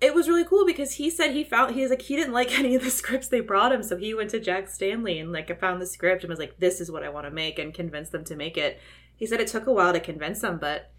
it 0.01 0.15
was 0.15 0.29
really 0.29 0.45
cool 0.45 0.67
because 0.67 0.93
he 0.93 1.11
said 1.11 1.33
he 1.33 1.45
found 1.45 1.75
he 1.75 1.83
was 1.83 1.91
like 1.91 2.03
he 2.03 2.17
didn't 2.17 2.33
like 2.33 2.59
any 2.59 2.75
of 2.75 2.83
the 2.83 2.91
scripts 2.91 3.29
they 3.29 3.41
brought 3.41 3.73
him, 3.73 3.83
so 3.83 3.97
he 3.97 4.15
went 4.15 4.31
to 4.31 4.41
Jack 4.41 4.69
Stanley 4.69 5.19
and 5.19 5.33
like 5.33 5.59
found 5.61 5.81
the 5.81 5.87
script 5.87 6.23
and 6.25 6.31
was 6.31 6.39
like, 6.39 6.59
"This 6.59 6.81
is 6.81 6.91
what 6.91 7.03
I 7.03 7.09
want 7.09 7.27
to 7.27 7.31
make," 7.31 7.59
and 7.59 7.73
convinced 7.73 8.13
them 8.13 8.25
to 8.25 8.37
make 8.37 8.57
it. 8.57 8.81
He 9.17 9.27
said 9.27 9.41
it 9.41 9.49
took 9.49 9.67
a 9.67 9.73
while 9.73 9.93
to 9.93 10.01
convince 10.01 10.41
them, 10.41 10.59
but 10.59 10.91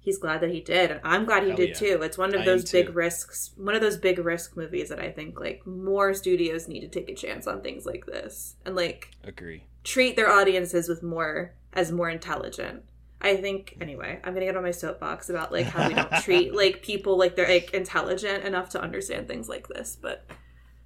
he's 0.00 0.18
glad 0.18 0.40
that 0.40 0.50
he 0.50 0.60
did, 0.60 0.90
and 0.90 1.00
I'm 1.04 1.24
glad 1.24 1.44
he 1.44 1.50
Hell 1.50 1.56
did 1.56 1.68
yeah. 1.70 1.74
too. 1.74 2.02
It's 2.02 2.18
one 2.18 2.34
of 2.34 2.40
I 2.40 2.44
those 2.44 2.70
big 2.70 2.86
too. 2.86 2.92
risks, 2.92 3.52
one 3.56 3.74
of 3.74 3.80
those 3.80 3.96
big 3.96 4.18
risk 4.18 4.56
movies 4.56 4.88
that 4.88 4.98
I 4.98 5.10
think 5.10 5.38
like 5.38 5.66
more 5.66 6.12
studios 6.14 6.68
need 6.68 6.80
to 6.80 6.88
take 6.88 7.08
a 7.08 7.14
chance 7.14 7.46
on 7.46 7.62
things 7.62 7.86
like 7.86 8.06
this 8.06 8.56
and 8.66 8.74
like 8.74 9.10
Agree. 9.24 9.64
treat 9.84 10.16
their 10.16 10.30
audiences 10.30 10.88
with 10.88 11.02
more 11.02 11.54
as 11.72 11.92
more 11.92 12.10
intelligent. 12.10 12.82
I 13.22 13.36
think 13.36 13.76
anyway, 13.80 14.18
I'm 14.24 14.34
gonna 14.34 14.46
get 14.46 14.56
on 14.56 14.62
my 14.64 14.72
soapbox 14.72 15.30
about 15.30 15.52
like 15.52 15.66
how 15.66 15.88
we 15.88 15.94
don't 15.94 16.12
treat 16.22 16.52
like 16.62 16.82
people 16.82 17.16
like 17.16 17.36
they're 17.36 17.48
like 17.48 17.72
intelligent 17.72 18.44
enough 18.44 18.70
to 18.70 18.80
understand 18.82 19.28
things 19.28 19.48
like 19.48 19.68
this. 19.68 19.96
But 20.00 20.26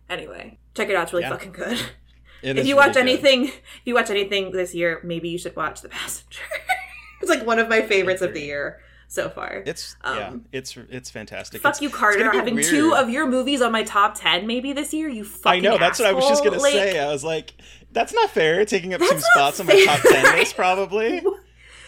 anyway, 0.08 0.58
check 0.74 0.88
it 0.88 0.96
out. 0.96 1.04
It's 1.04 1.12
really 1.12 1.24
Yeah. 1.24 1.30
fucking 1.30 1.52
good. 1.52 1.80
It 2.42 2.58
if 2.58 2.66
you 2.66 2.76
watch 2.76 2.94
really 2.94 3.12
good. 3.16 3.26
anything, 3.26 3.44
if 3.46 3.80
you 3.86 3.94
watch 3.94 4.10
anything 4.10 4.50
this 4.52 4.74
year, 4.74 5.00
maybe 5.02 5.28
you 5.30 5.38
should 5.38 5.56
watch 5.56 5.80
The 5.80 5.88
Passenger. 5.88 6.40
it's 7.22 7.30
like 7.30 7.46
one 7.46 7.58
of 7.58 7.68
my 7.68 7.80
favorites 7.82 8.20
of 8.22 8.34
the 8.34 8.40
year 8.42 8.80
so 9.08 9.30
far. 9.30 9.62
It's 9.64 9.96
Um, 10.04 10.16
yeah, 10.18 10.34
it's 10.52 10.76
it's 10.90 11.10
fantastic. 11.10 11.62
Fuck 11.62 11.70
It's- 11.76 11.82
you, 11.82 11.88
Carter, 11.90 12.30
having 12.32 12.56
weird. 12.56 12.66
two 12.66 12.94
of 12.94 13.08
your 13.08 13.26
movies 13.26 13.62
on 13.62 13.72
my 13.72 13.82
top 13.84 14.14
ten 14.20 14.46
maybe 14.46 14.74
this 14.74 14.92
year. 14.92 15.08
You 15.08 15.24
fucking 15.24 15.64
I 15.64 15.68
know 15.68 15.78
that's 15.78 15.98
what 15.98 16.06
I 16.08 16.12
was 16.12 16.28
just 16.28 16.44
gonna 16.44 16.58
Like, 16.58 16.72
say. 16.74 16.98
I 16.98 17.10
was 17.10 17.24
like, 17.24 17.54
that's 17.92 18.12
not 18.12 18.30
fair. 18.30 18.64
Taking 18.66 18.92
up 18.92 19.00
two 19.00 19.18
spots 19.20 19.58
on 19.60 19.66
my 19.66 19.82
top 19.86 20.00
ten 20.02 20.36
list, 20.36 20.54
probably. 20.56 21.22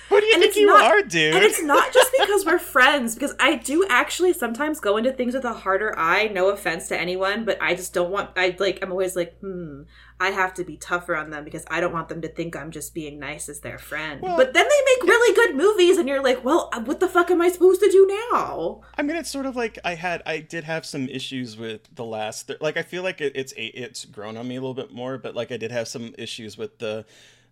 Who 0.08 0.20
do 0.20 0.26
you 0.26 0.32
And 0.34 0.40
think 0.42 0.50
it's 0.50 0.56
you 0.58 0.66
not- 0.66 0.84
are, 0.84 1.02
dude? 1.02 1.34
And 1.34 1.44
it's 1.44 1.62
not 1.62 1.92
just 1.92 2.10
because 2.18 2.44
we're 2.46 2.58
friends, 2.58 3.14
because 3.14 3.34
I 3.38 3.56
do 3.56 3.86
actually 3.90 4.32
sometimes 4.32 4.80
go 4.80 4.96
into 4.96 5.12
things 5.12 5.34
with 5.34 5.44
a 5.44 5.52
harder 5.52 5.96
eye. 5.98 6.28
No 6.32 6.48
offense 6.50 6.88
to 6.88 6.98
anyone, 7.00 7.44
but 7.44 7.58
I 7.60 7.74
just 7.74 7.92
don't 7.92 8.10
want. 8.10 8.30
I 8.36 8.56
like. 8.58 8.78
I'm 8.82 8.90
always 8.92 9.16
like, 9.16 9.38
hmm. 9.40 9.82
I 10.20 10.30
have 10.30 10.52
to 10.54 10.64
be 10.64 10.76
tougher 10.76 11.14
on 11.14 11.30
them 11.30 11.44
because 11.44 11.64
I 11.70 11.80
don't 11.80 11.92
want 11.92 12.08
them 12.08 12.22
to 12.22 12.28
think 12.28 12.56
I'm 12.56 12.72
just 12.72 12.92
being 12.92 13.20
nice 13.20 13.48
as 13.48 13.60
their 13.60 13.78
friend. 13.78 14.20
Well- 14.20 14.36
but 14.36 14.52
then 14.52 14.64
they 14.68 14.92
make 14.96 15.08
really 15.08 15.34
good 15.36 15.54
movies, 15.56 15.96
and 15.98 16.08
you're 16.08 16.22
like, 16.24 16.44
well, 16.44 16.70
what 16.84 16.98
the 17.00 17.08
fuck 17.08 17.30
am 17.30 17.40
I 17.40 17.50
supposed 17.50 17.80
to 17.82 17.90
do 17.90 18.06
now? 18.32 18.80
I 18.96 19.02
mean, 19.02 19.14
it's 19.16 19.30
sort 19.30 19.46
of 19.46 19.54
like 19.56 19.78
I 19.84 19.94
had, 19.94 20.22
I 20.26 20.38
did 20.40 20.64
have 20.64 20.84
some 20.86 21.08
issues 21.08 21.56
with 21.56 21.82
the 21.94 22.04
last. 22.04 22.50
Like, 22.60 22.76
I 22.76 22.82
feel 22.82 23.02
like 23.02 23.20
it, 23.20 23.32
it's 23.36 23.52
a, 23.56 23.66
it's 23.66 24.06
grown 24.06 24.36
on 24.36 24.48
me 24.48 24.56
a 24.56 24.60
little 24.60 24.74
bit 24.74 24.92
more, 24.92 25.18
but 25.18 25.36
like 25.36 25.52
I 25.52 25.56
did 25.56 25.70
have 25.70 25.86
some 25.86 26.14
issues 26.18 26.56
with 26.58 26.78
the, 26.78 27.04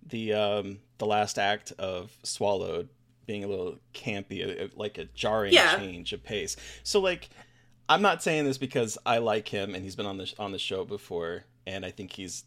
the 0.08 0.32
um 0.34 0.78
the 0.98 1.06
last 1.06 1.38
act 1.38 1.72
of 1.78 2.16
Swallowed 2.22 2.88
being 3.26 3.42
a 3.44 3.48
little 3.48 3.78
campy, 3.92 4.44
uh, 4.46 4.64
uh, 4.64 4.68
like 4.76 4.98
a 4.98 5.04
jarring 5.06 5.52
Yeah. 5.52 5.76
change 5.76 6.12
of 6.12 6.22
pace. 6.22 6.56
So 6.84 7.00
like, 7.00 7.28
I'm 7.88 8.00
not 8.02 8.22
saying 8.22 8.44
this 8.44 8.56
because 8.58 8.96
I 9.04 9.18
like 9.18 9.48
him 9.48 9.74
and 9.74 9.82
he's 9.84 9.96
been 9.96 10.06
on 10.06 10.16
the 10.18 10.32
on 10.38 10.52
the 10.52 10.58
show 10.58 10.84
before, 10.84 11.44
and 11.66 11.84
I 11.84 11.90
think 11.90 12.12
he's 12.12 12.44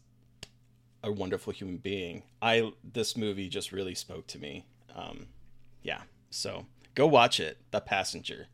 a 1.02 1.10
wonderful 1.12 1.52
human 1.52 1.76
being. 1.78 2.22
I 2.42 2.72
this 2.82 3.16
movie 3.16 3.48
just 3.48 3.72
really 3.72 3.94
spoke 3.94 4.26
to 4.28 4.38
me. 4.38 4.66
Um, 4.94 5.26
yeah. 5.82 6.02
So 6.30 6.66
go 6.94 7.06
watch 7.06 7.40
it, 7.40 7.58
The 7.70 7.80
Passenger. 7.80 8.46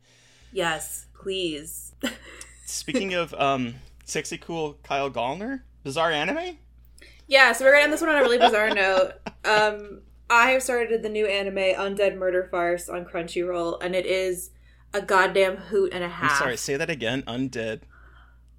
Yes, 0.51 1.07
please. 1.13 1.93
Speaking 2.65 3.13
of 3.13 3.33
um, 3.33 3.75
sexy 4.05 4.37
cool 4.37 4.77
Kyle 4.83 5.09
Gallner, 5.11 5.61
bizarre 5.83 6.11
anime. 6.11 6.57
Yeah, 7.27 7.51
so 7.51 7.65
we're 7.65 7.71
gonna 7.73 7.83
end 7.85 7.93
this 7.93 8.01
one 8.01 8.09
on 8.09 8.17
a 8.17 8.21
really 8.21 8.37
bizarre 8.37 8.69
note. 8.73 9.13
Um, 9.45 10.01
I 10.29 10.51
have 10.51 10.63
started 10.63 11.03
the 11.03 11.09
new 11.09 11.25
anime 11.25 11.55
Undead 11.55 12.17
Murder 12.17 12.47
Farce 12.49 12.89
on 12.89 13.05
Crunchyroll, 13.05 13.81
and 13.81 13.95
it 13.95 14.05
is 14.05 14.51
a 14.93 15.01
goddamn 15.01 15.57
hoot 15.57 15.93
and 15.93 16.03
a 16.03 16.07
I'm 16.07 16.11
half. 16.13 16.37
sorry, 16.39 16.57
say 16.57 16.75
that 16.77 16.89
again. 16.89 17.23
Undead 17.23 17.81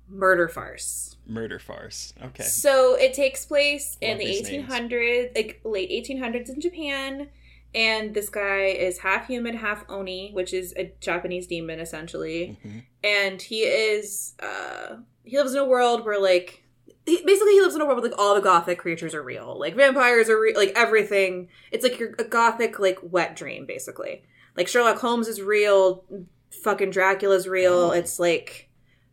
Murder 0.08 0.48
Farce. 0.48 1.16
murder 1.26 1.58
farce. 1.58 2.14
Okay. 2.24 2.42
So 2.44 2.94
it 2.94 3.12
takes 3.12 3.44
place 3.44 3.98
in 4.00 4.16
the 4.16 4.24
these 4.24 4.48
names. 4.50 4.66
1800s, 4.72 5.34
like 5.36 5.60
late 5.64 5.90
1800s 5.90 6.48
in 6.48 6.58
Japan. 6.62 7.28
And 7.74 8.14
this 8.14 8.30
guy 8.30 8.64
is 8.68 8.98
half 9.00 9.26
human, 9.26 9.54
half 9.58 9.84
oni, 9.90 10.30
which 10.32 10.54
is 10.54 10.72
a 10.78 10.90
Japanese 11.00 11.46
demon 11.46 11.80
essentially. 11.80 12.56
Mhm. 12.64 12.82
And 13.04 13.42
he 13.42 13.60
is, 13.60 14.32
uh, 14.40 14.96
he 15.24 15.36
lives 15.36 15.52
in 15.52 15.58
a 15.58 15.66
world 15.66 16.06
where 16.06 16.18
like, 16.18 16.62
he, 17.08 17.22
basically 17.24 17.52
he 17.52 17.60
lives 17.60 17.74
in 17.74 17.80
a 17.80 17.84
world 17.84 18.00
where 18.00 18.10
like 18.10 18.18
all 18.18 18.34
the 18.34 18.40
gothic 18.40 18.78
creatures 18.78 19.14
are 19.14 19.22
real. 19.22 19.58
Like 19.58 19.74
vampires 19.74 20.28
are 20.28 20.40
real, 20.40 20.56
like 20.56 20.72
everything. 20.76 21.48
It's 21.70 21.82
like 21.82 21.98
your 21.98 22.14
a 22.18 22.24
gothic 22.24 22.78
like 22.78 22.98
wet 23.02 23.36
dream 23.36 23.66
basically. 23.66 24.22
Like 24.56 24.68
Sherlock 24.68 24.98
Holmes 24.98 25.28
is 25.28 25.40
real, 25.40 26.04
fucking 26.50 26.90
Dracula's 26.90 27.48
real. 27.48 27.92
It's 27.92 28.18
like 28.18 28.68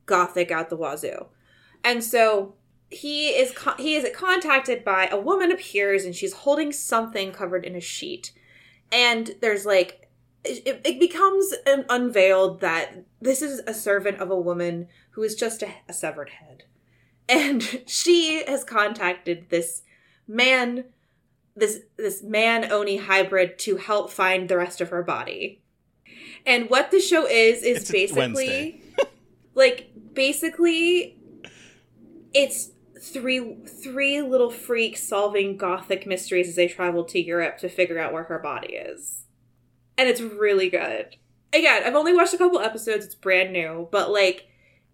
gothic 0.05 0.51
out 0.51 0.69
the 0.69 0.77
wazoo. 0.77 1.27
And 1.83 2.03
so 2.03 2.55
he 2.89 3.29
is 3.29 3.51
con- 3.51 3.77
he 3.77 3.95
is 3.95 4.07
contacted 4.15 4.83
by 4.83 5.07
a 5.07 5.19
woman 5.19 5.51
appears 5.51 6.05
and 6.05 6.15
she's 6.15 6.33
holding 6.33 6.71
something 6.71 7.31
covered 7.31 7.65
in 7.65 7.75
a 7.75 7.81
sheet. 7.81 8.31
And 8.91 9.35
there's 9.41 9.65
like 9.65 10.09
it, 10.43 10.81
it 10.83 10.99
becomes 10.99 11.53
un- 11.65 11.85
unveiled 11.89 12.61
that 12.61 13.05
this 13.21 13.41
is 13.41 13.59
a 13.67 13.73
servant 13.73 14.19
of 14.19 14.29
a 14.29 14.39
woman 14.39 14.87
who 15.11 15.23
is 15.23 15.35
just 15.35 15.63
a, 15.63 15.69
a 15.89 15.93
severed 15.93 16.29
head. 16.29 16.63
And 17.27 17.83
she 17.87 18.43
has 18.47 18.63
contacted 18.63 19.49
this 19.49 19.83
man 20.27 20.85
this 21.55 21.81
this 21.95 22.21
man 22.21 22.69
oni 22.71 22.97
hybrid 22.97 23.57
to 23.59 23.77
help 23.77 24.11
find 24.11 24.49
the 24.49 24.57
rest 24.57 24.81
of 24.81 24.89
her 24.89 25.03
body. 25.03 25.61
And 26.45 26.69
what 26.69 26.91
the 26.91 26.99
show 26.99 27.25
is 27.25 27.63
is 27.63 27.81
It's 27.81 27.91
basically 27.91 28.81
like 29.55 29.91
basically 30.13 31.17
it's 32.33 32.71
three 32.99 33.55
three 33.65 34.21
little 34.21 34.51
freaks 34.51 35.03
solving 35.03 35.57
gothic 35.57 36.05
mysteries 36.05 36.49
as 36.49 36.55
they 36.55 36.67
travel 36.67 37.03
to 37.05 37.21
Europe 37.21 37.57
to 37.59 37.69
figure 37.69 37.99
out 37.99 38.13
where 38.13 38.23
her 38.23 38.39
body 38.39 38.73
is. 38.73 39.25
And 39.97 40.09
it's 40.09 40.21
really 40.21 40.69
good. 40.69 41.15
Again, 41.53 41.83
I've 41.85 41.95
only 41.95 42.13
watched 42.13 42.33
a 42.33 42.37
couple 42.37 42.59
episodes, 42.59 43.05
it's 43.05 43.15
brand 43.15 43.53
new, 43.53 43.87
but 43.91 44.11
like 44.11 44.47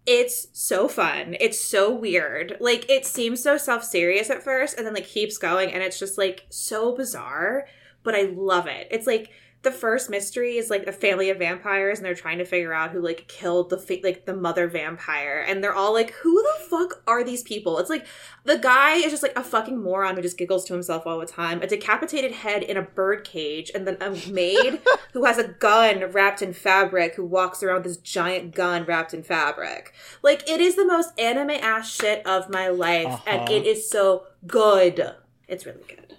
it's 0.06 0.48
so 0.52 0.88
fun. 0.88 1.36
It's 1.38 1.60
so 1.60 1.92
weird. 1.94 2.56
Like 2.60 2.88
it 2.90 3.06
seems 3.06 3.42
so 3.42 3.56
self-serious 3.56 4.30
at 4.30 4.42
first 4.42 4.76
and 4.76 4.86
then 4.86 4.94
like 4.94 5.06
keeps 5.06 5.38
going 5.38 5.72
and 5.72 5.82
it's 5.82 5.98
just 5.98 6.18
like 6.18 6.46
so 6.48 6.96
bizarre, 6.96 7.66
but 8.02 8.14
I 8.14 8.22
love 8.22 8.66
it. 8.66 8.88
It's 8.90 9.06
like 9.06 9.30
the 9.62 9.70
first 9.70 10.10
mystery 10.10 10.56
is 10.56 10.70
like 10.70 10.88
a 10.88 10.92
family 10.92 11.30
of 11.30 11.38
vampires 11.38 11.98
and 11.98 12.04
they're 12.04 12.16
trying 12.16 12.38
to 12.38 12.44
figure 12.44 12.72
out 12.72 12.90
who 12.90 13.00
like 13.00 13.28
killed 13.28 13.70
the 13.70 13.78
fa- 13.78 13.98
like 14.02 14.26
the 14.26 14.34
mother 14.34 14.66
vampire. 14.66 15.44
And 15.46 15.62
they're 15.62 15.74
all 15.74 15.92
like 15.92 16.10
who 16.14 16.42
the 16.42 16.64
fuck 16.64 17.02
are 17.06 17.22
these 17.22 17.44
people? 17.44 17.78
It's 17.78 17.88
like 17.88 18.04
the 18.44 18.58
guy 18.58 18.96
is 18.96 19.12
just 19.12 19.22
like 19.22 19.36
a 19.36 19.44
fucking 19.44 19.80
moron 19.80 20.16
who 20.16 20.22
just 20.22 20.36
giggles 20.36 20.64
to 20.64 20.72
himself 20.72 21.06
all 21.06 21.20
the 21.20 21.26
time 21.26 21.62
a 21.62 21.68
decapitated 21.68 22.32
head 22.32 22.64
in 22.64 22.76
a 22.76 22.82
bird 22.82 23.24
cage 23.24 23.70
and 23.72 23.86
then 23.86 23.96
a 24.00 24.10
maid 24.30 24.80
who 25.12 25.24
has 25.24 25.38
a 25.38 25.48
gun 25.48 26.10
wrapped 26.10 26.42
in 26.42 26.52
fabric 26.52 27.14
who 27.14 27.24
walks 27.24 27.62
around 27.62 27.76
with 27.76 27.84
this 27.84 27.96
giant 27.98 28.54
gun 28.54 28.84
wrapped 28.84 29.14
in 29.14 29.22
fabric. 29.22 29.94
Like 30.22 30.48
it 30.50 30.60
is 30.60 30.74
the 30.74 30.84
most 30.84 31.18
anime 31.20 31.50
ass 31.50 31.88
shit 31.88 32.26
of 32.26 32.50
my 32.50 32.66
life 32.66 33.06
uh-huh. 33.06 33.22
and 33.26 33.48
it 33.48 33.64
is 33.64 33.88
so 33.88 34.24
good. 34.44 35.14
It's 35.46 35.64
really 35.64 35.84
good. 35.88 36.16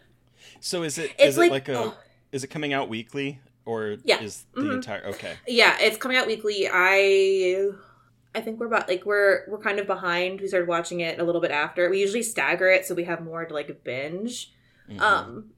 So 0.62 0.84
is 0.84 0.98
it 0.98 1.12
it's 1.20 1.32
is 1.32 1.38
like, 1.38 1.50
it 1.50 1.52
like 1.52 1.70
a 1.70 1.78
oh 1.78 1.94
is 2.34 2.44
it 2.44 2.48
coming 2.48 2.74
out 2.74 2.90
weekly 2.90 3.40
or 3.64 3.98
yeah. 4.04 4.22
is 4.22 4.44
the 4.54 4.62
mm-hmm. 4.62 4.72
entire 4.72 5.06
okay? 5.06 5.36
Yeah, 5.48 5.78
it's 5.80 5.96
coming 5.98 6.18
out 6.18 6.28
weekly. 6.28 6.68
I 6.70 7.70
I 8.36 8.42
think 8.42 8.60
we're 8.60 8.66
about 8.66 8.90
like 8.90 9.06
we're 9.06 9.46
we're 9.48 9.60
kind 9.60 9.80
of 9.80 9.88
behind. 9.88 10.42
We 10.42 10.48
started 10.48 10.68
watching 10.68 11.00
it 11.00 11.20
a 11.20 11.24
little 11.24 11.40
bit 11.40 11.52
after. 11.52 11.90
We 11.90 12.02
usually 12.02 12.24
stagger 12.24 12.70
it 12.70 12.86
so 12.86 12.96
we 12.96 13.06
have 13.06 13.24
more 13.24 13.46
to 13.46 13.54
like 13.54 13.84
binge. 13.84 14.52
Mm-hmm. 14.90 15.00
Um 15.00 15.52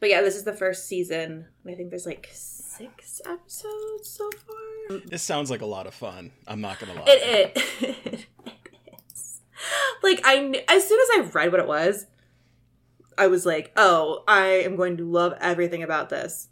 but 0.00 0.08
yeah, 0.08 0.20
this 0.20 0.36
is 0.36 0.44
the 0.44 0.54
first 0.54 0.86
season. 0.86 1.46
I 1.66 1.74
think 1.74 1.90
there's 1.90 2.06
like 2.06 2.28
six 2.32 3.20
episodes 3.24 4.08
so 4.08 4.30
far. 4.30 4.98
This 5.06 5.22
sounds 5.22 5.50
like 5.50 5.60
a 5.60 5.66
lot 5.66 5.86
of 5.86 5.94
fun. 5.94 6.30
I'm 6.46 6.60
not 6.60 6.78
gonna 6.78 6.94
lie. 6.94 7.04
It, 7.06 7.52
it, 7.56 7.96
it 8.06 8.26
is. 9.12 9.40
Like 10.02 10.20
I, 10.24 10.64
as 10.68 10.88
soon 10.88 11.00
as 11.00 11.08
I 11.18 11.30
read 11.32 11.50
what 11.52 11.60
it 11.60 11.68
was, 11.68 12.06
I 13.18 13.26
was 13.26 13.46
like, 13.46 13.72
oh, 13.76 14.24
I 14.26 14.44
am 14.46 14.76
going 14.76 14.96
to 14.98 15.10
love 15.10 15.34
everything 15.40 15.82
about 15.82 16.08
this. 16.08 16.48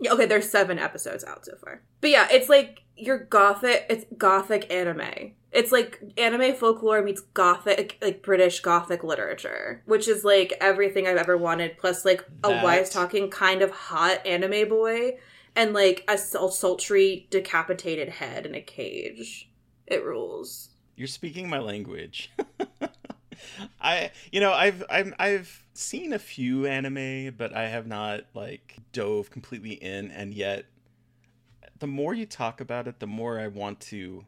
Yeah, 0.00 0.12
okay, 0.12 0.26
there's 0.26 0.50
seven 0.50 0.78
episodes 0.78 1.24
out 1.24 1.44
so 1.44 1.56
far. 1.56 1.82
But 2.00 2.10
yeah, 2.10 2.28
it's 2.30 2.48
like 2.48 2.82
your 2.96 3.18
gothic 3.18 3.86
it's 3.88 4.04
gothic 4.16 4.70
anime. 4.72 5.32
It's 5.52 5.72
like 5.72 6.02
anime 6.18 6.54
folklore 6.54 7.02
meets 7.02 7.20
gothic 7.20 7.98
like 8.02 8.22
British 8.22 8.60
gothic 8.60 9.02
literature, 9.02 9.82
which 9.86 10.06
is 10.06 10.24
like 10.24 10.52
everything 10.60 11.06
I've 11.06 11.16
ever 11.16 11.36
wanted, 11.36 11.78
plus 11.78 12.04
like 12.04 12.26
that. 12.42 12.62
a 12.62 12.64
wise 12.64 12.90
talking 12.90 13.30
kind 13.30 13.62
of 13.62 13.70
hot 13.70 14.26
anime 14.26 14.68
boy 14.68 15.18
and 15.54 15.72
like 15.72 16.04
a 16.08 16.18
sultry 16.18 17.26
decapitated 17.30 18.10
head 18.10 18.44
in 18.44 18.54
a 18.54 18.60
cage. 18.60 19.50
It 19.86 20.04
rules. 20.04 20.70
You're 20.96 21.08
speaking 21.08 21.48
my 21.48 21.58
language. 21.58 22.30
I 23.80 24.10
you 24.32 24.40
know 24.40 24.52
I've 24.52 24.84
I've 24.90 25.14
I've 25.18 25.64
seen 25.74 26.12
a 26.12 26.18
few 26.18 26.66
anime, 26.66 27.34
but 27.36 27.54
I 27.54 27.68
have 27.68 27.86
not 27.86 28.22
like 28.34 28.76
dove 28.92 29.30
completely 29.30 29.72
in, 29.72 30.10
and 30.10 30.34
yet 30.34 30.66
the 31.78 31.86
more 31.86 32.14
you 32.14 32.26
talk 32.26 32.60
about 32.60 32.88
it, 32.88 33.00
the 33.00 33.06
more 33.06 33.38
I 33.38 33.48
want 33.48 33.80
to 33.80 34.24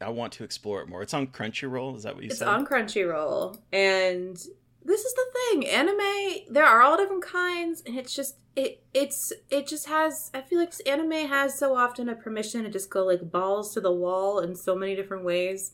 I 0.00 0.10
want 0.10 0.32
to 0.34 0.44
explore 0.44 0.82
it 0.82 0.88
more. 0.88 1.02
It's 1.02 1.14
on 1.14 1.28
Crunchyroll. 1.28 1.96
Is 1.96 2.02
that 2.02 2.14
what 2.14 2.24
you 2.24 2.30
it's 2.30 2.38
said? 2.38 2.48
It's 2.48 2.52
on 2.52 2.66
Crunchyroll, 2.66 3.58
and 3.72 4.36
this 4.84 5.04
is 5.04 5.14
the 5.14 5.26
thing. 5.34 5.68
Anime, 5.68 6.52
there 6.52 6.64
are 6.64 6.82
all 6.82 6.96
different 6.96 7.24
kinds, 7.24 7.82
and 7.86 7.96
it's 7.96 8.14
just 8.14 8.36
it 8.56 8.82
it's 8.92 9.32
it 9.50 9.66
just 9.66 9.86
has. 9.86 10.30
I 10.34 10.40
feel 10.40 10.58
like 10.58 10.72
anime 10.86 11.28
has 11.28 11.58
so 11.58 11.76
often 11.76 12.08
a 12.08 12.14
permission 12.14 12.64
to 12.64 12.70
just 12.70 12.90
go 12.90 13.04
like 13.04 13.30
balls 13.30 13.72
to 13.74 13.80
the 13.80 13.92
wall 13.92 14.40
in 14.40 14.54
so 14.56 14.74
many 14.74 14.96
different 14.96 15.24
ways 15.24 15.72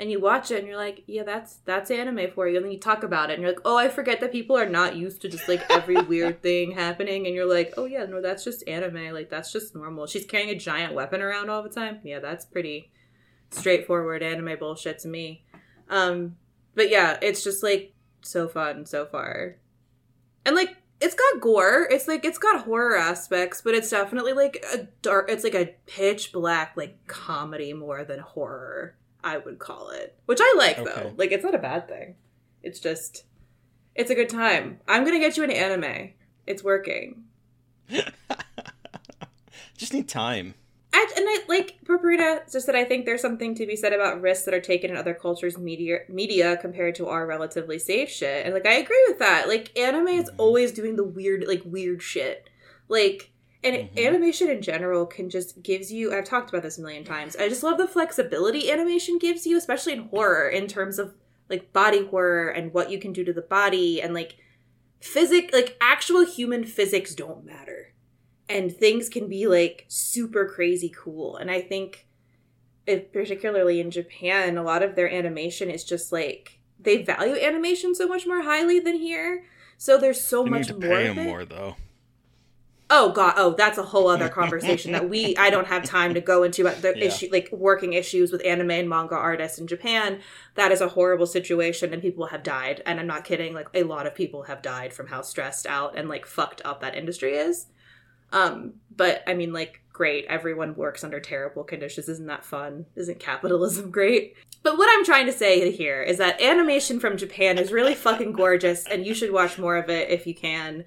and 0.00 0.10
you 0.10 0.18
watch 0.18 0.50
it 0.50 0.58
and 0.58 0.66
you're 0.66 0.78
like, 0.78 1.04
yeah, 1.06 1.24
that's 1.24 1.56
that's 1.66 1.90
anime 1.90 2.30
for 2.34 2.48
you. 2.48 2.56
And 2.56 2.64
then 2.64 2.72
you 2.72 2.78
talk 2.78 3.02
about 3.02 3.28
it 3.28 3.34
and 3.34 3.42
you're 3.42 3.52
like, 3.52 3.60
oh, 3.66 3.76
I 3.76 3.88
forget 3.88 4.18
that 4.20 4.32
people 4.32 4.56
are 4.56 4.68
not 4.68 4.96
used 4.96 5.20
to 5.20 5.28
just 5.28 5.46
like 5.46 5.62
every 5.68 6.00
weird 6.08 6.42
thing 6.42 6.70
happening. 6.70 7.26
And 7.26 7.34
you're 7.34 7.48
like, 7.48 7.74
oh 7.76 7.84
yeah, 7.84 8.06
no, 8.06 8.22
that's 8.22 8.42
just 8.42 8.66
anime. 8.66 9.12
Like 9.12 9.28
that's 9.28 9.52
just 9.52 9.76
normal. 9.76 10.06
She's 10.06 10.24
carrying 10.24 10.48
a 10.48 10.58
giant 10.58 10.94
weapon 10.94 11.20
around 11.20 11.50
all 11.50 11.62
the 11.62 11.68
time. 11.68 12.00
Yeah, 12.02 12.18
that's 12.18 12.46
pretty 12.46 12.90
straightforward 13.50 14.22
anime 14.22 14.58
bullshit 14.58 15.00
to 15.00 15.08
me. 15.08 15.44
Um, 15.90 16.36
but 16.74 16.88
yeah, 16.88 17.18
it's 17.20 17.44
just 17.44 17.62
like 17.62 17.92
so 18.22 18.48
fun 18.48 18.86
so 18.86 19.04
far, 19.04 19.56
and 20.46 20.56
like 20.56 20.76
it's 21.02 21.14
got 21.14 21.42
gore. 21.42 21.86
It's 21.90 22.08
like 22.08 22.24
it's 22.24 22.38
got 22.38 22.64
horror 22.64 22.96
aspects, 22.96 23.60
but 23.60 23.74
it's 23.74 23.90
definitely 23.90 24.32
like 24.32 24.64
a 24.72 24.88
dark. 25.02 25.30
It's 25.30 25.44
like 25.44 25.54
a 25.54 25.74
pitch 25.86 26.32
black 26.32 26.74
like 26.74 27.06
comedy 27.06 27.74
more 27.74 28.02
than 28.02 28.20
horror. 28.20 28.94
I 29.22 29.38
would 29.38 29.58
call 29.58 29.90
it. 29.90 30.16
Which 30.26 30.40
I 30.40 30.54
like 30.56 30.78
okay. 30.78 30.84
though. 30.84 31.12
Like 31.16 31.32
it's 31.32 31.44
not 31.44 31.54
a 31.54 31.58
bad 31.58 31.88
thing. 31.88 32.16
It's 32.62 32.80
just 32.80 33.24
it's 33.94 34.10
a 34.10 34.14
good 34.14 34.28
time. 34.28 34.80
I'm 34.88 35.04
gonna 35.04 35.18
get 35.18 35.36
you 35.36 35.44
an 35.44 35.50
anime. 35.50 36.10
It's 36.46 36.64
working. 36.64 37.24
just 39.76 39.92
need 39.92 40.08
time. 40.08 40.54
I, 40.92 41.06
and 41.16 41.24
I 41.28 41.38
like 41.48 41.78
Paprika 41.84 42.42
just 42.50 42.66
that 42.66 42.74
I 42.74 42.84
think 42.84 43.06
there's 43.06 43.20
something 43.20 43.54
to 43.54 43.66
be 43.66 43.76
said 43.76 43.92
about 43.92 44.20
risks 44.20 44.44
that 44.44 44.54
are 44.54 44.60
taken 44.60 44.90
in 44.90 44.96
other 44.96 45.14
cultures' 45.14 45.56
media 45.56 46.00
media 46.08 46.56
compared 46.56 46.96
to 46.96 47.06
our 47.08 47.26
relatively 47.26 47.78
safe 47.78 48.10
shit. 48.10 48.44
And 48.44 48.54
like 48.54 48.66
I 48.66 48.74
agree 48.74 49.04
with 49.08 49.18
that. 49.20 49.48
Like 49.48 49.76
anime 49.78 50.08
is 50.08 50.26
mm-hmm. 50.26 50.40
always 50.40 50.72
doing 50.72 50.96
the 50.96 51.04
weird 51.04 51.44
like 51.46 51.62
weird 51.64 52.02
shit. 52.02 52.48
Like 52.88 53.29
and 53.62 53.76
mm-hmm. 53.76 53.98
animation 53.98 54.48
in 54.48 54.62
general 54.62 55.06
can 55.06 55.28
just 55.28 55.62
gives 55.62 55.92
you 55.92 56.14
i've 56.14 56.24
talked 56.24 56.48
about 56.50 56.62
this 56.62 56.78
a 56.78 56.80
million 56.80 57.04
times 57.04 57.36
i 57.36 57.48
just 57.48 57.62
love 57.62 57.78
the 57.78 57.86
flexibility 57.86 58.70
animation 58.70 59.18
gives 59.18 59.46
you 59.46 59.56
especially 59.56 59.92
in 59.92 60.08
horror 60.08 60.48
in 60.48 60.66
terms 60.66 60.98
of 60.98 61.14
like 61.50 61.72
body 61.72 62.06
horror 62.06 62.48
and 62.48 62.72
what 62.72 62.90
you 62.90 62.98
can 62.98 63.12
do 63.12 63.24
to 63.24 63.32
the 63.32 63.42
body 63.42 64.00
and 64.00 64.14
like 64.14 64.36
physic 65.00 65.50
like 65.52 65.76
actual 65.80 66.24
human 66.24 66.64
physics 66.64 67.14
don't 67.14 67.44
matter. 67.44 67.92
And 68.48 68.74
things 68.74 69.08
can 69.08 69.28
be 69.28 69.46
like 69.46 69.84
super 69.88 70.48
crazy 70.48 70.92
cool. 70.96 71.36
And 71.36 71.50
i 71.50 71.60
think 71.60 72.06
it, 72.86 73.12
particularly 73.12 73.78
in 73.78 73.90
japan 73.90 74.56
a 74.56 74.62
lot 74.62 74.82
of 74.82 74.94
their 74.94 75.12
animation 75.12 75.70
is 75.70 75.84
just 75.84 76.12
like 76.12 76.60
they 76.78 77.02
value 77.02 77.36
animation 77.36 77.94
so 77.94 78.08
much 78.08 78.26
more 78.26 78.42
highly 78.42 78.80
than 78.80 78.96
here. 78.96 79.44
So 79.76 79.98
there's 79.98 80.20
so 80.20 80.44
they 80.44 80.50
much 80.50 80.70
more 80.70 80.80
pay 80.80 81.12
more 81.12 81.44
though 81.44 81.76
oh 82.90 83.12
god 83.12 83.34
oh 83.36 83.54
that's 83.54 83.78
a 83.78 83.82
whole 83.82 84.08
other 84.08 84.28
conversation 84.28 84.92
that 84.92 85.08
we 85.08 85.36
i 85.36 85.48
don't 85.48 85.66
have 85.66 85.84
time 85.84 86.12
to 86.14 86.20
go 86.20 86.42
into 86.42 86.62
about 86.62 86.82
the 86.82 86.92
yeah. 86.96 87.04
issue 87.04 87.28
like 87.32 87.48
working 87.52 87.92
issues 87.92 88.32
with 88.32 88.44
anime 88.44 88.70
and 88.70 88.88
manga 88.88 89.14
artists 89.14 89.58
in 89.58 89.66
japan 89.66 90.20
that 90.54 90.72
is 90.72 90.80
a 90.80 90.88
horrible 90.88 91.26
situation 91.26 91.92
and 91.92 92.02
people 92.02 92.26
have 92.26 92.42
died. 92.42 92.82
And 92.86 93.00
i'm 93.00 93.06
not 93.06 93.24
kidding 93.24 93.54
like 93.54 93.68
a 93.74 93.84
lot 93.84 94.06
of 94.06 94.14
people 94.14 94.42
have 94.44 94.62
died 94.62 94.92
from 94.92 95.06
how 95.06 95.22
stressed 95.22 95.66
out 95.66 95.96
and 95.96 96.08
like 96.08 96.26
fucked 96.26 96.62
up 96.64 96.80
that 96.80 96.94
industry 96.96 97.32
is. 97.32 97.66
Um 98.32 98.74
but 98.94 99.22
i 99.26 99.34
mean 99.34 99.52
like 99.52 99.80
great 99.92 100.24
everyone 100.26 100.74
works 100.74 101.04
under 101.04 101.20
terrible 101.20 101.64
conditions. 101.64 102.08
Isn't 102.08 102.26
that 102.26 102.44
fun? 102.44 102.86
Isn't 102.96 103.20
capitalism 103.20 103.90
great? 104.00 104.34
But 104.62 104.76
what 104.76 104.90
i'm 104.92 105.04
trying 105.04 105.26
to 105.26 105.32
say 105.32 105.70
here 105.70 106.02
is 106.02 106.18
that 106.18 106.40
animation 106.40 107.00
from 107.00 107.16
japan 107.16 107.56
is 107.56 107.72
really 107.72 107.94
fucking 107.94 108.32
gorgeous 108.32 108.86
and 108.86 109.06
you 109.06 109.14
should 109.14 109.32
watch 109.32 109.58
more 109.58 109.76
of 109.76 109.88
it 109.88 110.10
if 110.10 110.26
you 110.26 110.34
can 110.34 110.84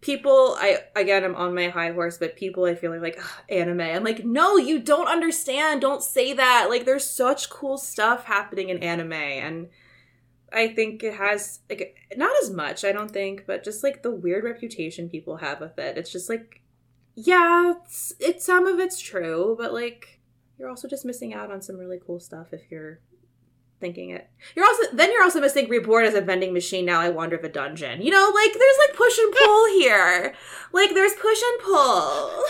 people 0.00 0.56
i 0.58 0.78
again 0.96 1.24
i'm 1.24 1.34
on 1.34 1.54
my 1.54 1.68
high 1.68 1.92
horse 1.92 2.16
but 2.16 2.36
people 2.36 2.64
i 2.64 2.74
feel 2.74 2.98
like 3.00 3.20
anime. 3.48 3.80
I'm 3.80 4.04
like 4.04 4.24
no 4.24 4.56
you 4.56 4.78
don't 4.78 5.08
understand. 5.08 5.80
Don't 5.80 6.02
say 6.02 6.32
that. 6.32 6.68
Like 6.70 6.84
there's 6.84 7.08
such 7.08 7.50
cool 7.50 7.76
stuff 7.76 8.24
happening 8.24 8.70
in 8.70 8.82
anime 8.82 9.12
and 9.12 9.68
i 10.52 10.68
think 10.68 11.02
it 11.02 11.14
has 11.14 11.60
like 11.68 11.96
not 12.16 12.32
as 12.42 12.50
much 12.50 12.84
i 12.84 12.90
don't 12.92 13.10
think 13.10 13.44
but 13.46 13.62
just 13.62 13.84
like 13.84 14.02
the 14.02 14.10
weird 14.10 14.44
reputation 14.44 15.08
people 15.08 15.36
have 15.36 15.60
with 15.60 15.78
it. 15.78 15.98
It's 15.98 16.12
just 16.12 16.28
like 16.28 16.62
yeah 17.14 17.74
it's, 17.84 18.14
it's 18.18 18.46
some 18.46 18.66
of 18.66 18.78
it's 18.78 19.00
true 19.00 19.54
but 19.58 19.74
like 19.74 20.20
you're 20.58 20.68
also 20.68 20.88
just 20.88 21.04
missing 21.04 21.34
out 21.34 21.50
on 21.50 21.60
some 21.60 21.76
really 21.76 22.00
cool 22.04 22.20
stuff 22.20 22.48
if 22.52 22.70
you're 22.70 23.00
thinking 23.80 24.10
it. 24.10 24.28
You're 24.54 24.66
also 24.66 24.84
then 24.92 25.10
you're 25.12 25.22
also 25.22 25.40
missing 25.40 25.68
reborn 25.68 26.04
as 26.04 26.14
a 26.14 26.20
vending 26.20 26.52
machine. 26.52 26.84
Now 26.84 27.00
I 27.00 27.08
wander 27.08 27.36
a 27.36 27.48
dungeon. 27.48 28.02
You 28.02 28.10
know, 28.10 28.30
like 28.34 28.52
there's 28.52 28.78
like 28.86 28.96
push 28.96 29.18
and 29.18 29.34
pull 29.34 29.66
here. 29.78 30.34
Like 30.72 30.94
there's 30.94 31.14
push 31.14 31.40
and 31.42 31.60
pull. 31.62 32.44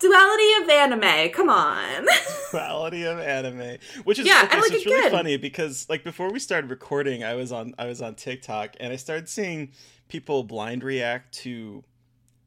Duality 0.00 0.52
of 0.62 0.68
anime. 0.68 1.30
Come 1.30 1.48
on. 1.48 2.06
Duality 2.50 3.04
of 3.04 3.18
anime, 3.18 3.78
which 4.04 4.18
is 4.18 4.26
yeah, 4.26 4.42
okay, 4.44 4.56
like 4.60 4.68
so 4.68 4.74
it's 4.74 4.86
really 4.86 5.02
good. 5.02 5.12
funny 5.12 5.36
because 5.36 5.86
like 5.88 6.04
before 6.04 6.30
we 6.32 6.40
started 6.40 6.68
recording, 6.68 7.22
I 7.24 7.34
was 7.34 7.52
on 7.52 7.74
I 7.78 7.86
was 7.86 8.02
on 8.02 8.14
TikTok 8.14 8.76
and 8.80 8.92
I 8.92 8.96
started 8.96 9.28
seeing 9.28 9.70
people 10.08 10.42
blind 10.42 10.82
react 10.82 11.32
to 11.38 11.84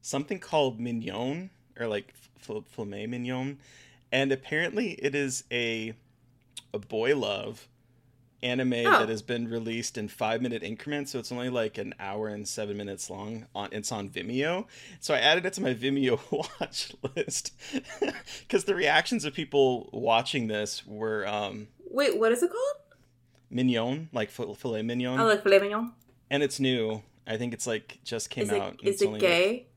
something 0.02 0.40
called 0.40 0.80
Mignon 0.80 1.50
or 1.80 1.88
like 1.88 2.14
filet 2.40 3.06
mignon, 3.08 3.58
and 4.12 4.32
apparently 4.32 4.92
it 4.94 5.16
is 5.16 5.44
a 5.52 5.94
a 6.74 6.80
boy 6.80 7.16
love 7.16 7.68
anime 8.44 8.74
Oh. 8.74 9.00
that 9.00 9.10
has 9.10 9.24
been 9.24 9.48
released 9.48 9.98
in 9.98 10.08
five 10.08 10.44
minute 10.44 10.62
increments 10.62 11.12
so 11.12 11.18
it's 11.18 11.32
only 11.32 11.50
like 11.50 11.80
an 11.80 11.96
hour 12.00 12.28
and 12.28 12.48
seven 12.48 12.78
minutes 12.78 13.10
long 13.10 13.48
on 13.56 13.70
it's 13.72 13.92
on 13.92 14.08
vimeo 14.10 14.66
so 15.00 15.16
i 15.16 15.18
added 15.18 15.44
it 15.48 15.54
to 15.54 15.62
my 15.62 15.74
vimeo 15.74 16.20
watch 16.60 16.94
list 17.16 17.52
because 18.42 18.66
the 18.66 18.76
reactions 18.76 19.26
of 19.26 19.34
people 19.34 19.90
watching 19.92 20.48
this 20.48 20.86
were 20.86 21.26
um 21.28 21.68
Wait, 21.90 22.20
what 22.20 22.32
is 22.32 22.44
it 22.44 22.52
called? 22.52 22.76
mignon 23.50 24.08
like 24.14 24.30
filet 24.30 24.84
mignon 24.84 25.20
Oh, 25.20 25.26
like 25.26 25.42
filet 25.42 25.58
mignon. 25.60 25.94
and 26.30 26.44
it's 26.44 26.60
new 26.60 27.02
i 27.26 27.38
think 27.38 27.54
it's 27.56 27.66
like 27.66 27.98
just 28.04 28.30
came 28.30 28.44
Is 28.44 28.52
it 28.52 28.62
out 28.62 28.74
is 28.84 28.94
it's 28.96 29.02
it 29.02 29.08
only, 29.08 29.20
like- 29.20 29.28
gay? 29.30 29.68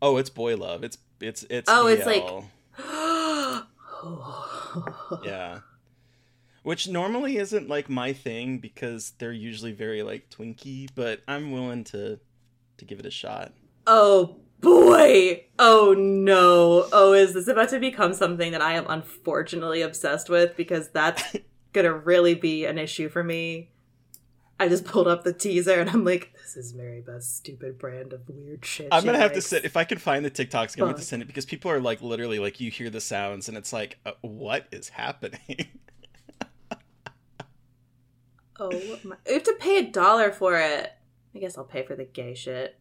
oh 0.00 0.16
it's 0.16 0.30
boy 0.30 0.56
love 0.56 0.84
it's 0.84 0.96
it's 1.20 1.44
it's 1.50 1.70
Oh, 1.70 1.86
it's 1.86 2.06
like- 2.06 2.26
BL. 2.26 2.40
yeah 5.24 5.60
which 6.62 6.88
normally 6.88 7.36
isn't 7.38 7.68
like 7.68 7.88
my 7.88 8.12
thing 8.12 8.58
because 8.58 9.12
they're 9.18 9.32
usually 9.32 9.72
very 9.72 10.02
like 10.02 10.28
twinky 10.30 10.88
but 10.94 11.20
i'm 11.26 11.50
willing 11.52 11.84
to 11.84 12.18
to 12.76 12.84
give 12.84 12.98
it 12.98 13.06
a 13.06 13.10
shot 13.10 13.52
Oh 13.88 14.38
boy. 14.60 15.44
Oh 15.60 15.94
no. 15.96 16.88
Oh, 16.92 17.12
is 17.12 17.34
this 17.34 17.46
about 17.46 17.68
to 17.68 17.78
become 17.78 18.12
something 18.12 18.50
that 18.50 18.60
I 18.60 18.72
am 18.72 18.84
unfortunately 18.88 19.80
obsessed 19.82 20.28
with? 20.28 20.56
Because 20.56 20.88
that's 20.88 21.36
gonna 21.72 21.92
really 21.92 22.34
be 22.34 22.64
an 22.64 22.78
issue 22.78 23.08
for 23.08 23.22
me. 23.22 23.70
I 24.58 24.68
just 24.68 24.84
pulled 24.84 25.06
up 25.06 25.22
the 25.24 25.32
teaser 25.34 25.80
and 25.80 25.90
I'm 25.90 26.04
like, 26.04 26.32
this 26.42 26.56
is 26.56 26.72
Mary 26.74 27.02
Beth's 27.06 27.26
stupid 27.28 27.78
brand 27.78 28.12
of 28.14 28.22
weird 28.28 28.64
shit. 28.64 28.88
i'm 28.90 29.04
gonna 29.04 29.18
have 29.18 29.32
to 29.34 29.42
send 29.42 29.64
if 29.66 29.76
i 29.76 29.84
can 29.84 29.98
find 29.98 30.24
the 30.24 30.30
tiktoks 30.30 30.74
i'm 30.74 30.80
gonna 30.80 30.92
have 30.92 31.00
to 31.00 31.04
send 31.04 31.20
it 31.22 31.26
because 31.26 31.44
people 31.44 31.70
are 31.70 31.80
like 31.80 32.00
literally 32.00 32.38
like 32.38 32.58
you 32.60 32.70
hear 32.70 32.88
the 32.88 33.00
sounds 33.00 33.48
and 33.48 33.56
it's 33.58 33.72
like 33.72 33.98
uh, 34.06 34.12
what 34.22 34.66
is 34.72 34.88
happening 34.90 35.66
Oh, 38.58 38.70
my- 39.04 39.16
I 39.28 39.32
have 39.32 39.42
to 39.42 39.54
pay 39.60 39.76
a 39.78 39.82
dollar 39.82 40.32
for 40.32 40.56
it. 40.56 40.90
I 41.34 41.38
guess 41.38 41.58
I'll 41.58 41.64
pay 41.64 41.84
for 41.84 41.94
the 41.94 42.04
gay 42.04 42.34
shit. 42.34 42.78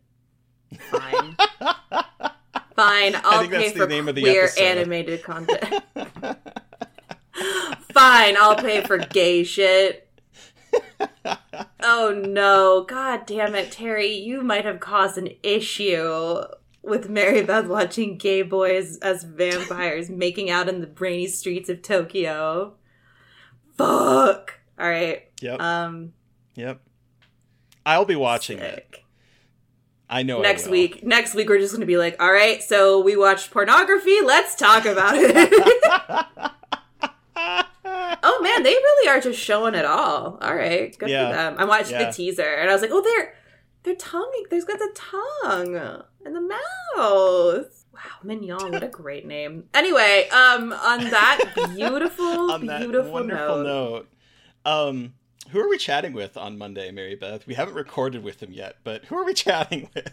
Fine. 0.90 1.36
Fine, 2.76 3.16
I'll 3.24 3.48
pay 3.48 3.72
for 3.72 3.88
name 3.88 4.06
queer 4.06 4.50
animated 4.60 5.24
content. 5.24 5.84
Fine, 7.94 8.38
I'll 8.38 8.56
pay 8.56 8.82
for 8.84 8.98
gay 8.98 9.44
shit. 9.44 10.05
Oh 11.88 12.12
no. 12.26 12.84
God 12.88 13.26
damn 13.28 13.54
it, 13.54 13.72
Terry. 13.72 14.12
You 14.12 14.42
might 14.42 14.66
have 14.66 14.80
caused 14.80 15.18
an 15.20 15.30
issue 15.44 16.42
with 16.82 17.10
Mary 17.10 17.44
Beth 17.44 17.68
watching 17.68 18.18
gay 18.18 18.42
boys 18.42 18.98
as 18.98 19.24
vampires 19.24 20.10
making 20.10 20.50
out 20.50 20.68
in 20.68 20.82
the 20.82 20.88
brainy 20.88 21.28
streets 21.28 21.70
of 21.70 21.82
Tokyo. 21.84 22.74
Fuck. 23.78 24.60
Alright. 24.80 25.30
yep 25.42 25.60
Um 25.62 26.14
yep 26.56 26.82
i'll 27.86 28.06
be 28.06 28.16
watching 28.16 28.58
it 28.60 28.98
i 30.10 30.24
know 30.24 30.40
I 30.40 30.42
next 30.42 30.66
will. 30.66 30.72
week 30.74 31.04
next 31.04 31.34
week 31.36 31.48
we're 31.50 31.60
just 31.60 31.74
gonna 31.74 31.86
be 31.86 31.98
like 31.98 32.16
all 32.22 32.32
right 32.32 32.64
so 32.64 33.00
we 33.02 33.16
watched 33.16 33.52
pornography 33.52 34.22
let's 34.24 34.56
talk 34.56 34.86
about 34.86 35.14
it 35.16 35.54
oh 38.28 38.42
man 38.42 38.64
they 38.64 38.72
really 38.74 39.08
are 39.10 39.22
just 39.22 39.40
showing 39.40 39.76
it 39.76 39.86
all 39.86 40.38
all 40.42 40.56
right 40.56 40.98
good 40.98 41.10
Yeah. 41.10 41.30
for 41.30 41.36
them 41.36 41.56
i 41.58 41.64
watched 41.66 41.92
Yeah. 41.92 42.06
the 42.06 42.12
teaser 42.12 42.42
and 42.44 42.70
i 42.70 42.74
was 42.74 42.82
like 42.82 42.92
oh 42.92 43.02
they're 43.02 43.34
they're 43.84 43.96
tongue 43.96 44.32
there's 44.50 44.66
got 44.66 44.80
the 44.80 44.92
tongue 44.96 45.76
and 46.26 46.36
the 46.36 46.42
mouth 46.42 47.86
wow 47.94 48.00
mignon 48.24 48.72
what 48.72 48.84
a 48.84 48.88
great 48.88 49.26
name 49.26 49.66
anyway 49.74 50.28
um 50.30 50.74
on 50.74 51.04
that 51.12 51.40
beautiful 51.76 52.52
on 52.52 52.66
that 52.66 52.82
beautiful 52.82 53.12
wonderful 53.12 53.58
note, 53.58 53.66
note. 53.66 54.08
Um, 54.66 55.14
who 55.52 55.60
are 55.60 55.70
we 55.70 55.78
chatting 55.78 56.14
with 56.14 56.38
on 56.38 56.58
Monday, 56.58 56.90
Mary 56.90 57.14
Beth? 57.14 57.46
We 57.46 57.54
haven't 57.54 57.76
recorded 57.76 58.24
with 58.24 58.40
them 58.40 58.52
yet, 58.52 58.78
but 58.84 59.06
who 59.06 59.16
are 59.16 59.24
we 59.24 59.34
chatting 59.46 59.90
with? 59.94 60.10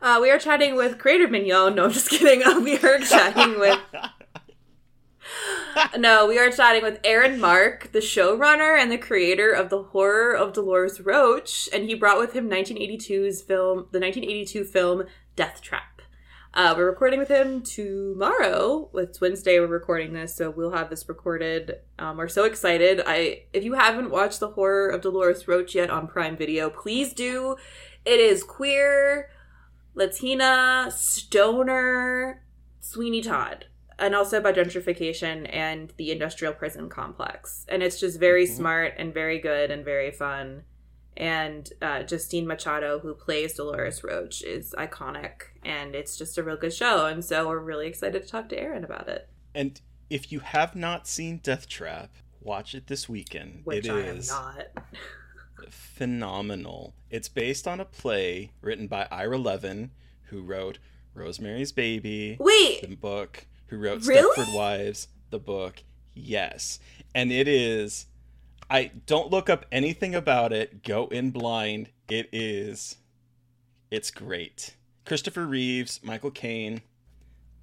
uh, 0.00 0.18
we 0.22 0.30
are 0.30 0.38
chatting 0.38 0.76
with 0.76 0.98
creator 0.98 1.28
mignon 1.28 1.74
no 1.74 1.84
i'm 1.84 1.90
just 1.92 2.08
kidding 2.08 2.42
uh, 2.42 2.58
we 2.64 2.78
are 2.78 2.98
chatting 3.00 3.60
with 3.60 3.78
no, 5.96 6.26
we 6.26 6.38
are 6.38 6.50
chatting 6.50 6.82
with 6.82 7.00
Aaron 7.04 7.40
Mark, 7.40 7.92
the 7.92 7.98
showrunner 7.98 8.80
and 8.80 8.90
the 8.90 8.98
creator 8.98 9.52
of 9.52 9.68
the 9.68 9.82
horror 9.82 10.34
of 10.34 10.52
Dolores 10.52 11.00
Roach, 11.00 11.68
and 11.72 11.84
he 11.84 11.94
brought 11.94 12.18
with 12.18 12.32
him 12.32 12.48
1982's 12.48 13.42
film, 13.42 13.86
the 13.92 14.00
1982 14.00 14.64
film 14.64 15.04
Deathtrap. 15.36 15.80
Uh, 16.54 16.74
we're 16.76 16.86
recording 16.86 17.18
with 17.18 17.28
him 17.28 17.62
tomorrow. 17.62 18.90
It's 18.94 19.20
Wednesday. 19.20 19.60
We're 19.60 19.66
recording 19.66 20.14
this, 20.14 20.36
so 20.36 20.48
we'll 20.48 20.70
have 20.70 20.88
this 20.88 21.06
recorded. 21.08 21.80
Um, 21.98 22.16
we're 22.16 22.28
so 22.28 22.44
excited. 22.44 23.02
I, 23.06 23.42
if 23.52 23.62
you 23.62 23.74
haven't 23.74 24.10
watched 24.10 24.40
the 24.40 24.52
horror 24.52 24.88
of 24.88 25.02
Dolores 25.02 25.46
Roach 25.46 25.74
yet 25.74 25.90
on 25.90 26.06
Prime 26.06 26.36
Video, 26.36 26.70
please 26.70 27.12
do. 27.12 27.56
It 28.06 28.20
is 28.20 28.42
queer, 28.42 29.28
Latina, 29.94 30.90
stoner, 30.90 32.42
Sweeney 32.80 33.20
Todd 33.20 33.66
and 33.98 34.14
also 34.14 34.38
about 34.38 34.54
gentrification 34.54 35.48
and 35.52 35.92
the 35.96 36.10
industrial 36.10 36.52
prison 36.52 36.88
complex. 36.88 37.64
And 37.68 37.82
it's 37.82 37.98
just 37.98 38.20
very 38.20 38.46
smart 38.46 38.94
and 38.98 39.14
very 39.14 39.38
good 39.38 39.70
and 39.70 39.84
very 39.84 40.10
fun. 40.10 40.64
And 41.16 41.70
uh, 41.80 42.02
Justina 42.08 42.46
Machado, 42.46 42.98
who 42.98 43.14
plays 43.14 43.54
Dolores 43.54 44.04
Roach, 44.04 44.42
is 44.42 44.74
iconic, 44.78 45.44
and 45.64 45.94
it's 45.94 46.18
just 46.18 46.36
a 46.36 46.42
real 46.42 46.58
good 46.58 46.74
show. 46.74 47.06
And 47.06 47.24
so 47.24 47.48
we're 47.48 47.58
really 47.58 47.86
excited 47.86 48.22
to 48.22 48.28
talk 48.28 48.50
to 48.50 48.58
Aaron 48.58 48.84
about 48.84 49.08
it. 49.08 49.28
And 49.54 49.80
if 50.10 50.30
you 50.30 50.40
have 50.40 50.76
not 50.76 51.06
seen 51.06 51.40
Deathtrap, 51.40 52.08
watch 52.42 52.74
it 52.74 52.86
this 52.86 53.08
weekend. 53.08 53.62
Which 53.64 53.86
it 53.86 53.92
I 53.92 54.00
am 54.00 54.16
is 54.18 54.28
not. 54.30 54.66
phenomenal. 55.70 56.94
It's 57.10 57.30
based 57.30 57.66
on 57.66 57.80
a 57.80 57.86
play 57.86 58.52
written 58.60 58.86
by 58.86 59.08
Ira 59.10 59.38
Levin, 59.38 59.92
who 60.24 60.42
wrote 60.42 60.78
Rosemary's 61.14 61.72
Baby, 61.72 62.36
Wait, 62.38 62.86
the 62.86 62.94
book, 62.94 63.46
who 63.66 63.78
wrote 63.78 64.04
Really? 64.06 64.34
Stepford 64.36 64.54
Wives, 64.54 65.08
the 65.30 65.38
book. 65.38 65.82
Yes. 66.14 66.78
And 67.14 67.30
it 67.32 67.48
is 67.48 68.06
I 68.70 68.90
don't 69.06 69.30
look 69.30 69.48
up 69.48 69.64
anything 69.70 70.14
about 70.14 70.52
it. 70.52 70.82
Go 70.82 71.06
in 71.08 71.30
blind. 71.30 71.90
It 72.08 72.28
is 72.32 72.96
it's 73.90 74.10
great. 74.10 74.74
Christopher 75.04 75.46
Reeves, 75.46 76.00
Michael 76.02 76.30
Caine. 76.32 76.82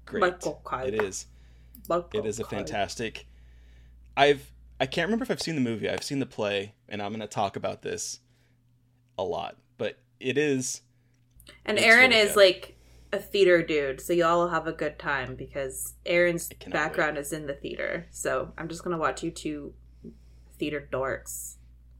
Great. 0.06 0.20
Michael 0.20 0.62
Caine. 0.68 0.94
It 0.94 1.02
is. 1.02 1.26
Michael 1.88 2.20
It 2.20 2.26
is 2.26 2.40
a 2.40 2.44
fantastic. 2.44 3.26
I've 4.16 4.50
I 4.80 4.86
can't 4.86 5.06
remember 5.06 5.24
if 5.24 5.30
I've 5.30 5.42
seen 5.42 5.54
the 5.54 5.60
movie. 5.60 5.88
I've 5.88 6.02
seen 6.02 6.18
the 6.18 6.26
play, 6.26 6.74
and 6.88 7.00
I'm 7.00 7.10
going 7.10 7.20
to 7.20 7.26
talk 7.28 7.56
about 7.56 7.82
this 7.82 8.20
a 9.18 9.22
lot. 9.22 9.56
But 9.78 9.98
it 10.18 10.36
is 10.38 10.80
And 11.64 11.78
Aaron 11.78 12.10
really 12.10 12.22
is 12.22 12.30
good. 12.30 12.36
like 12.36 12.73
a 13.14 13.18
theater 13.20 13.62
dude, 13.62 14.00
so 14.00 14.12
y'all 14.12 14.40
will 14.40 14.48
have 14.48 14.66
a 14.66 14.72
good 14.72 14.98
time 14.98 15.36
because 15.36 15.94
Aaron's 16.04 16.50
background 16.68 17.16
is 17.16 17.32
in 17.32 17.46
the 17.46 17.54
theater. 17.54 18.06
So 18.10 18.52
I'm 18.58 18.68
just 18.68 18.82
gonna 18.84 18.98
watch 18.98 19.22
you 19.22 19.30
two 19.30 19.72
theater 20.58 20.86
dorks 20.92 21.54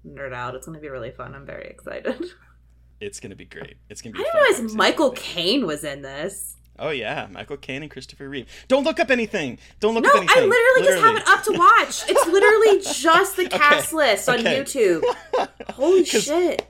nerd 0.07 0.35
out. 0.35 0.55
It's 0.55 0.67
gonna 0.67 0.81
be 0.81 0.89
really 0.89 1.13
fun. 1.13 1.35
I'm 1.35 1.47
very 1.47 1.69
excited. 1.69 2.23
it's 3.01 3.21
to 3.21 3.37
be 3.37 3.45
great. 3.45 3.77
It's 3.89 4.03
to 4.13 4.19
be. 4.19 4.25
I 4.25 4.31
didn't 4.33 4.57
realize 4.65 4.75
Michael. 4.75 5.13
Caine 5.13 5.67
was 5.67 5.85
in 5.85 6.03
this. 6.03 6.57
Oh 6.77 6.91
yeah, 6.91 7.29
Michael 7.31 7.57
Caine 7.57 7.83
and 7.83 7.91
Christopher 7.91 8.29
Reeve. 8.29 8.49
Don't 8.67 8.83
look 8.83 8.99
up 8.99 9.11
anything. 9.11 9.59
Don't 9.79 9.95
look 9.95 10.03
No, 10.03 10.11
up 10.11 10.17
I 10.17 10.19
anything. 10.21 10.51
literally, 10.51 10.85
just 10.89 11.05
have 11.05 11.17
it 11.17 11.29
up 11.29 11.45
to 11.45 11.53
watch. 11.53 12.03
It's 12.09 12.27
literally 12.31 12.81
just 13.01 13.37
the 13.37 13.49
cast 13.49 13.93
list 13.93 14.29
on 14.29 14.41
okay. 14.41 14.61
YouTube. 14.61 15.05
Holy 15.75 16.05
shit! 16.05 16.67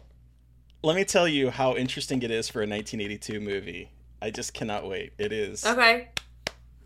Let 0.82 0.96
me 0.96 1.04
tell 1.06 1.26
you 1.26 1.48
how 1.48 1.74
interesting 1.74 2.22
it 2.22 2.30
is 2.30 2.50
for 2.50 2.58
a 2.58 2.68
1982 2.68 3.40
movie. 3.40 3.90
I 4.24 4.30
just 4.30 4.54
cannot 4.54 4.88
wait. 4.88 5.12
It 5.18 5.32
is. 5.32 5.66
Okay, 5.66 6.08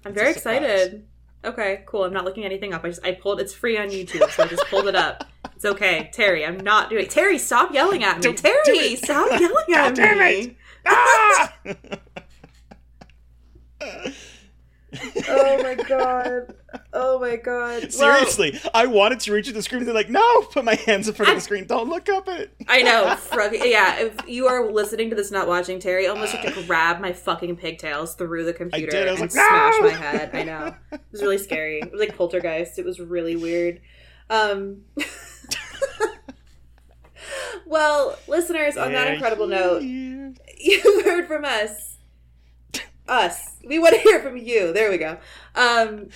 I'm 0.04 0.12
very 0.12 0.32
excited. 0.32 1.06
Okay, 1.44 1.84
cool. 1.86 2.02
I'm 2.02 2.12
not 2.12 2.24
looking 2.24 2.44
anything 2.44 2.74
up. 2.74 2.82
I 2.84 2.88
just 2.88 3.06
I 3.06 3.12
pulled. 3.12 3.40
It's 3.40 3.54
free 3.54 3.78
on 3.78 3.90
YouTube, 3.90 4.28
so 4.32 4.42
I 4.42 4.48
just 4.48 4.64
pulled 4.66 4.88
it 4.88 4.96
up. 4.96 5.24
It's 5.54 5.64
okay, 5.64 6.08
Terry. 6.12 6.46
I'm 6.46 6.60
not 6.60 6.88
doing. 6.88 7.08
Terry, 7.08 7.36
stop 7.36 7.74
yelling 7.74 8.04
at 8.04 8.18
me. 8.18 8.22
Don't 8.22 8.38
Terry, 8.38 8.94
stop 8.94 9.28
yelling 9.40 9.64
at 9.74 9.92
damn 9.96 10.18
me. 10.18 10.56
it. 10.56 10.56
Ah! 10.86 11.52
Oh 15.28 15.62
my 15.62 15.74
god. 15.74 16.54
Oh 16.94 17.18
my 17.18 17.36
god. 17.36 17.82
Well, 17.82 17.90
Seriously, 17.90 18.58
I 18.72 18.86
wanted 18.86 19.20
to 19.20 19.32
reach 19.32 19.48
at 19.48 19.54
the 19.54 19.62
screen 19.62 19.82
and 19.82 19.92
like, 19.92 20.08
no, 20.08 20.42
put 20.42 20.64
my 20.64 20.76
hands 20.76 21.08
in 21.08 21.14
front 21.14 21.30
of 21.30 21.36
the 21.36 21.40
screen. 21.42 21.66
Don't 21.66 21.90
look 21.90 22.08
up 22.08 22.26
it. 22.28 22.54
I 22.68 22.82
know. 22.82 23.16
Yeah, 23.68 24.00
if 24.00 24.16
you 24.26 24.46
are 24.46 24.70
listening 24.70 25.10
to 25.10 25.16
this, 25.16 25.30
not 25.30 25.46
watching, 25.46 25.78
Terry 25.78 26.06
almost 26.06 26.34
had 26.34 26.54
to 26.54 26.62
grab 26.66 27.00
my 27.00 27.12
fucking 27.12 27.56
pigtails 27.56 28.14
through 28.14 28.44
the 28.44 28.54
computer. 28.54 28.96
I 28.96 29.12
was 29.12 29.20
and 29.20 29.22
like, 29.22 29.30
smash 29.30 29.74
"No!" 29.78 29.82
my 29.82 29.92
head. 29.92 30.30
I 30.32 30.42
know. 30.44 30.74
It 30.92 31.00
was 31.12 31.22
really 31.22 31.38
scary. 31.38 31.80
It 31.80 31.92
was 31.92 32.00
like 32.00 32.16
poltergeist. 32.16 32.78
It 32.78 32.84
was 32.84 32.98
really 32.98 33.36
weird. 33.36 33.80
Um. 34.30 34.82
well, 37.66 38.18
listeners, 38.26 38.76
on 38.76 38.92
that 38.92 39.12
incredible 39.12 39.46
note, 39.46 39.82
you've 39.82 41.04
heard 41.04 41.26
from 41.26 41.44
us. 41.44 41.97
Us. 43.08 43.56
We 43.64 43.78
want 43.78 43.94
to 43.94 44.00
hear 44.02 44.20
from 44.20 44.36
you. 44.36 44.72
There 44.72 44.90
we 44.90 44.98
go. 44.98 45.18
Um. 45.54 46.08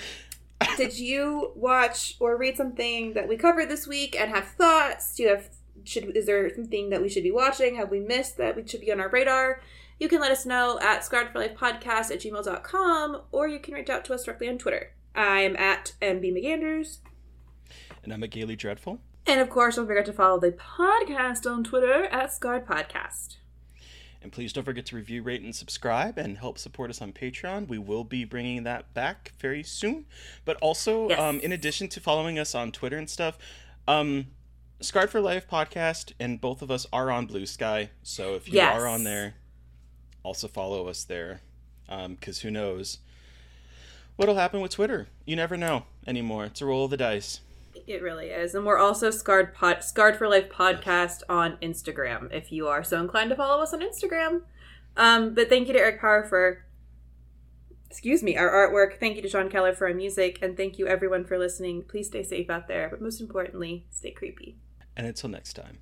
did 0.77 0.97
you 0.97 1.51
watch 1.57 2.15
or 2.21 2.37
read 2.37 2.57
something 2.57 3.15
that 3.15 3.29
we 3.29 3.37
covered 3.37 3.69
this 3.69 3.87
week 3.89 4.15
and 4.19 4.31
have 4.31 4.47
thoughts? 4.47 5.17
Do 5.17 5.25
you 5.25 5.29
have 5.31 5.49
should 5.85 6.17
is 6.17 6.27
there 6.27 6.55
something 6.55 6.91
that 6.91 7.03
we 7.03 7.09
should 7.09 7.23
be 7.25 7.31
watching? 7.31 7.77
Have 7.77 7.91
we 7.91 8.01
missed 8.01 8.37
that 8.37 8.57
we 8.57 8.67
should 8.67 8.81
be 8.81 8.93
on 8.93 9.01
our 9.01 9.09
radar? 9.09 9.61
You 9.99 10.09
can 10.09 10.21
let 10.21 10.33
us 10.33 10.47
know 10.47 10.79
at 10.81 11.05
scarred 11.05 11.31
for 11.33 11.39
life 11.39 11.55
podcast 11.57 12.11
at 12.11 12.21
gmail.com 12.21 13.23
or 13.31 13.49
you 13.49 13.59
can 13.59 13.75
reach 13.75 13.91
out 13.91 14.05
to 14.07 14.15
us 14.15 14.25
directly 14.25 14.49
on 14.49 14.59
Twitter. 14.59 14.93
I'm 15.15 15.57
at 15.57 15.93
MB 16.01 16.33
McAndrews. 16.33 16.99
And 18.03 18.13
I'm 18.13 18.23
a 18.23 18.29
Gaily 18.29 18.57
Dreadful. 18.57 19.01
And 19.27 19.41
of 19.41 19.49
course, 19.49 19.77
don't 19.77 19.87
forget 19.87 20.07
to 20.07 20.13
follow 20.13 20.41
the 20.41 20.53
podcast 20.53 21.49
on 21.49 21.63
Twitter 21.63 22.07
at 22.07 22.33
Scarred 22.33 22.67
Podcast. 22.67 23.37
And 24.23 24.31
please 24.31 24.53
don't 24.53 24.65
forget 24.65 24.87
to 24.87 24.97
review, 24.97 25.23
rate, 25.23 25.43
and 25.43 25.55
subscribe 25.55 26.17
and 26.17 26.39
help 26.39 26.57
support 26.59 26.91
us 26.91 27.03
on 27.03 27.13
Patreon. 27.13 27.67
We 27.67 27.79
will 27.79 28.05
be 28.05 28.25
bringing 28.25 28.63
that 28.63 28.95
back 28.95 29.33
very 29.41 29.63
soon. 29.65 30.07
But 30.45 30.57
also, 30.63 31.09
Yes. 31.09 31.19
um, 31.19 31.41
in 31.41 31.51
addition 31.51 31.89
to 31.89 32.01
following 32.01 32.39
us 32.39 32.55
on 32.55 32.71
Twitter 32.71 32.97
and 32.97 33.11
stuff, 33.11 33.37
um, 33.89 34.29
Scarred 34.81 35.11
for 35.11 35.21
Life 35.21 35.49
podcast 35.49 36.13
and 36.21 36.41
both 36.41 36.63
of 36.63 36.71
us 36.71 36.87
are 36.93 37.11
on 37.11 37.27
Blue 37.27 37.47
Sky. 37.47 37.91
So 38.03 38.35
if 38.37 38.47
you 38.49 38.55
Yes. 38.55 38.81
are 38.81 38.87
on 38.87 39.05
there, 39.05 39.35
also 40.23 40.47
follow 40.49 40.87
us 40.89 41.05
there. 41.05 41.41
Because 41.89 42.41
who 42.41 42.51
knows 42.51 42.99
what'll 44.17 44.37
happen 44.37 44.61
with 44.61 44.71
Twitter? 44.73 45.09
You 45.27 45.37
never 45.37 45.57
know 45.59 45.85
anymore. 46.07 46.47
It's 46.47 46.61
a 46.63 46.67
roll 46.67 46.85
of 46.87 46.91
the 46.91 46.97
dice. 46.97 47.41
It 47.87 48.03
really 48.03 48.29
is. 48.29 48.55
And 48.55 48.65
we're 48.65 48.79
also 48.79 49.11
Scarred 49.11 49.55
Pod- 49.55 49.83
Scarred 49.85 50.17
for 50.17 50.29
Life 50.29 50.49
podcast 50.49 51.23
on 51.29 51.57
Instagram 51.63 52.33
if 52.33 52.53
you 52.53 52.69
are 52.69 52.85
so 52.85 53.01
inclined 53.01 53.31
to 53.31 53.37
follow 53.37 53.63
us 53.63 53.73
on 53.73 53.81
Instagram. 53.81 54.43
Um, 54.97 55.35
but 55.35 55.49
thank 55.49 55.69
you 55.69 55.75
to 55.75 55.81
Eric 55.81 56.01
Power 56.01 56.25
for 56.25 56.65
excuse 57.93 58.23
me, 58.23 58.39
our 58.39 58.51
artwork. 58.51 58.99
Thank 58.99 59.17
you 59.17 59.23
to 59.23 59.29
Sean 59.29 59.51
Keller 59.51 59.75
for 59.75 59.87
our 59.87 59.93
music, 59.93 60.39
and 60.41 60.57
thank 60.57 60.79
you 60.79 60.87
everyone 60.87 61.27
for 61.27 61.39
listening. 61.39 61.83
Please 61.83 62.07
stay 62.07 62.23
safe 62.23 62.49
out 62.49 62.67
there, 62.67 62.89
but 62.89 63.03
most 63.03 63.21
importantly, 63.21 63.85
stay 63.91 64.11
creepy. 64.11 64.57
And 64.97 65.07
until 65.07 65.29
next 65.29 65.53
time. 65.53 65.79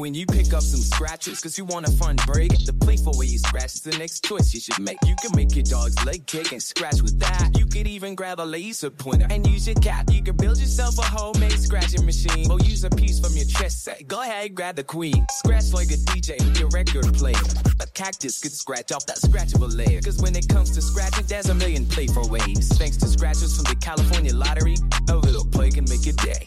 When 0.00 0.14
you 0.14 0.24
pick 0.24 0.54
up 0.54 0.62
some 0.62 0.80
scratches, 0.80 1.42
cause 1.42 1.58
you 1.58 1.66
want 1.66 1.86
a 1.86 1.90
fun 1.90 2.16
break, 2.26 2.64
the 2.64 2.72
playful 2.72 3.12
way 3.18 3.26
you 3.26 3.36
scratch 3.36 3.74
is 3.74 3.80
the 3.82 3.98
next 3.98 4.24
choice 4.24 4.54
you 4.54 4.58
should 4.58 4.78
make. 4.78 4.96
You 5.04 5.14
can 5.20 5.36
make 5.36 5.54
your 5.54 5.64
dog's 5.64 6.02
leg 6.06 6.24
kick 6.24 6.52
and 6.52 6.62
scratch 6.62 7.02
with 7.02 7.18
that. 7.18 7.50
You 7.54 7.66
could 7.66 7.86
even 7.86 8.14
grab 8.14 8.40
a 8.40 8.42
laser 8.42 8.88
pointer 8.88 9.26
and 9.28 9.46
use 9.46 9.66
your 9.66 9.76
cat. 9.76 10.10
You 10.10 10.22
can 10.22 10.38
build 10.38 10.56
yourself 10.56 10.96
a 10.96 11.02
homemade 11.02 11.60
scratching 11.60 12.06
machine 12.06 12.50
or 12.50 12.58
use 12.60 12.82
a 12.82 12.88
piece 12.88 13.20
from 13.20 13.36
your 13.36 13.44
chess 13.44 13.76
set. 13.76 14.08
Go 14.08 14.22
ahead, 14.22 14.54
grab 14.54 14.76
the 14.76 14.84
queen. 14.84 15.26
Scratch 15.32 15.74
like 15.74 15.88
a 15.88 16.00
DJ 16.08 16.42
with 16.48 16.58
your 16.58 16.70
record 16.70 17.12
player. 17.12 17.44
A 17.80 17.86
cactus 17.88 18.40
could 18.40 18.52
scratch 18.52 18.92
off 18.92 19.04
that 19.04 19.18
scratchable 19.18 19.68
layer. 19.70 20.00
Cause 20.00 20.16
when 20.22 20.34
it 20.34 20.48
comes 20.48 20.70
to 20.70 20.80
scratching, 20.80 21.26
there's 21.26 21.50
a 21.50 21.54
million 21.54 21.84
playful 21.84 22.26
ways. 22.30 22.72
Thanks 22.78 22.96
to 22.96 23.06
scratchers 23.06 23.54
from 23.54 23.64
the 23.64 23.76
California 23.78 24.34
Lottery, 24.34 24.76
a 25.10 25.16
little 25.16 25.44
play 25.44 25.68
can 25.68 25.84
make 25.90 26.06
your 26.06 26.16
day. 26.16 26.46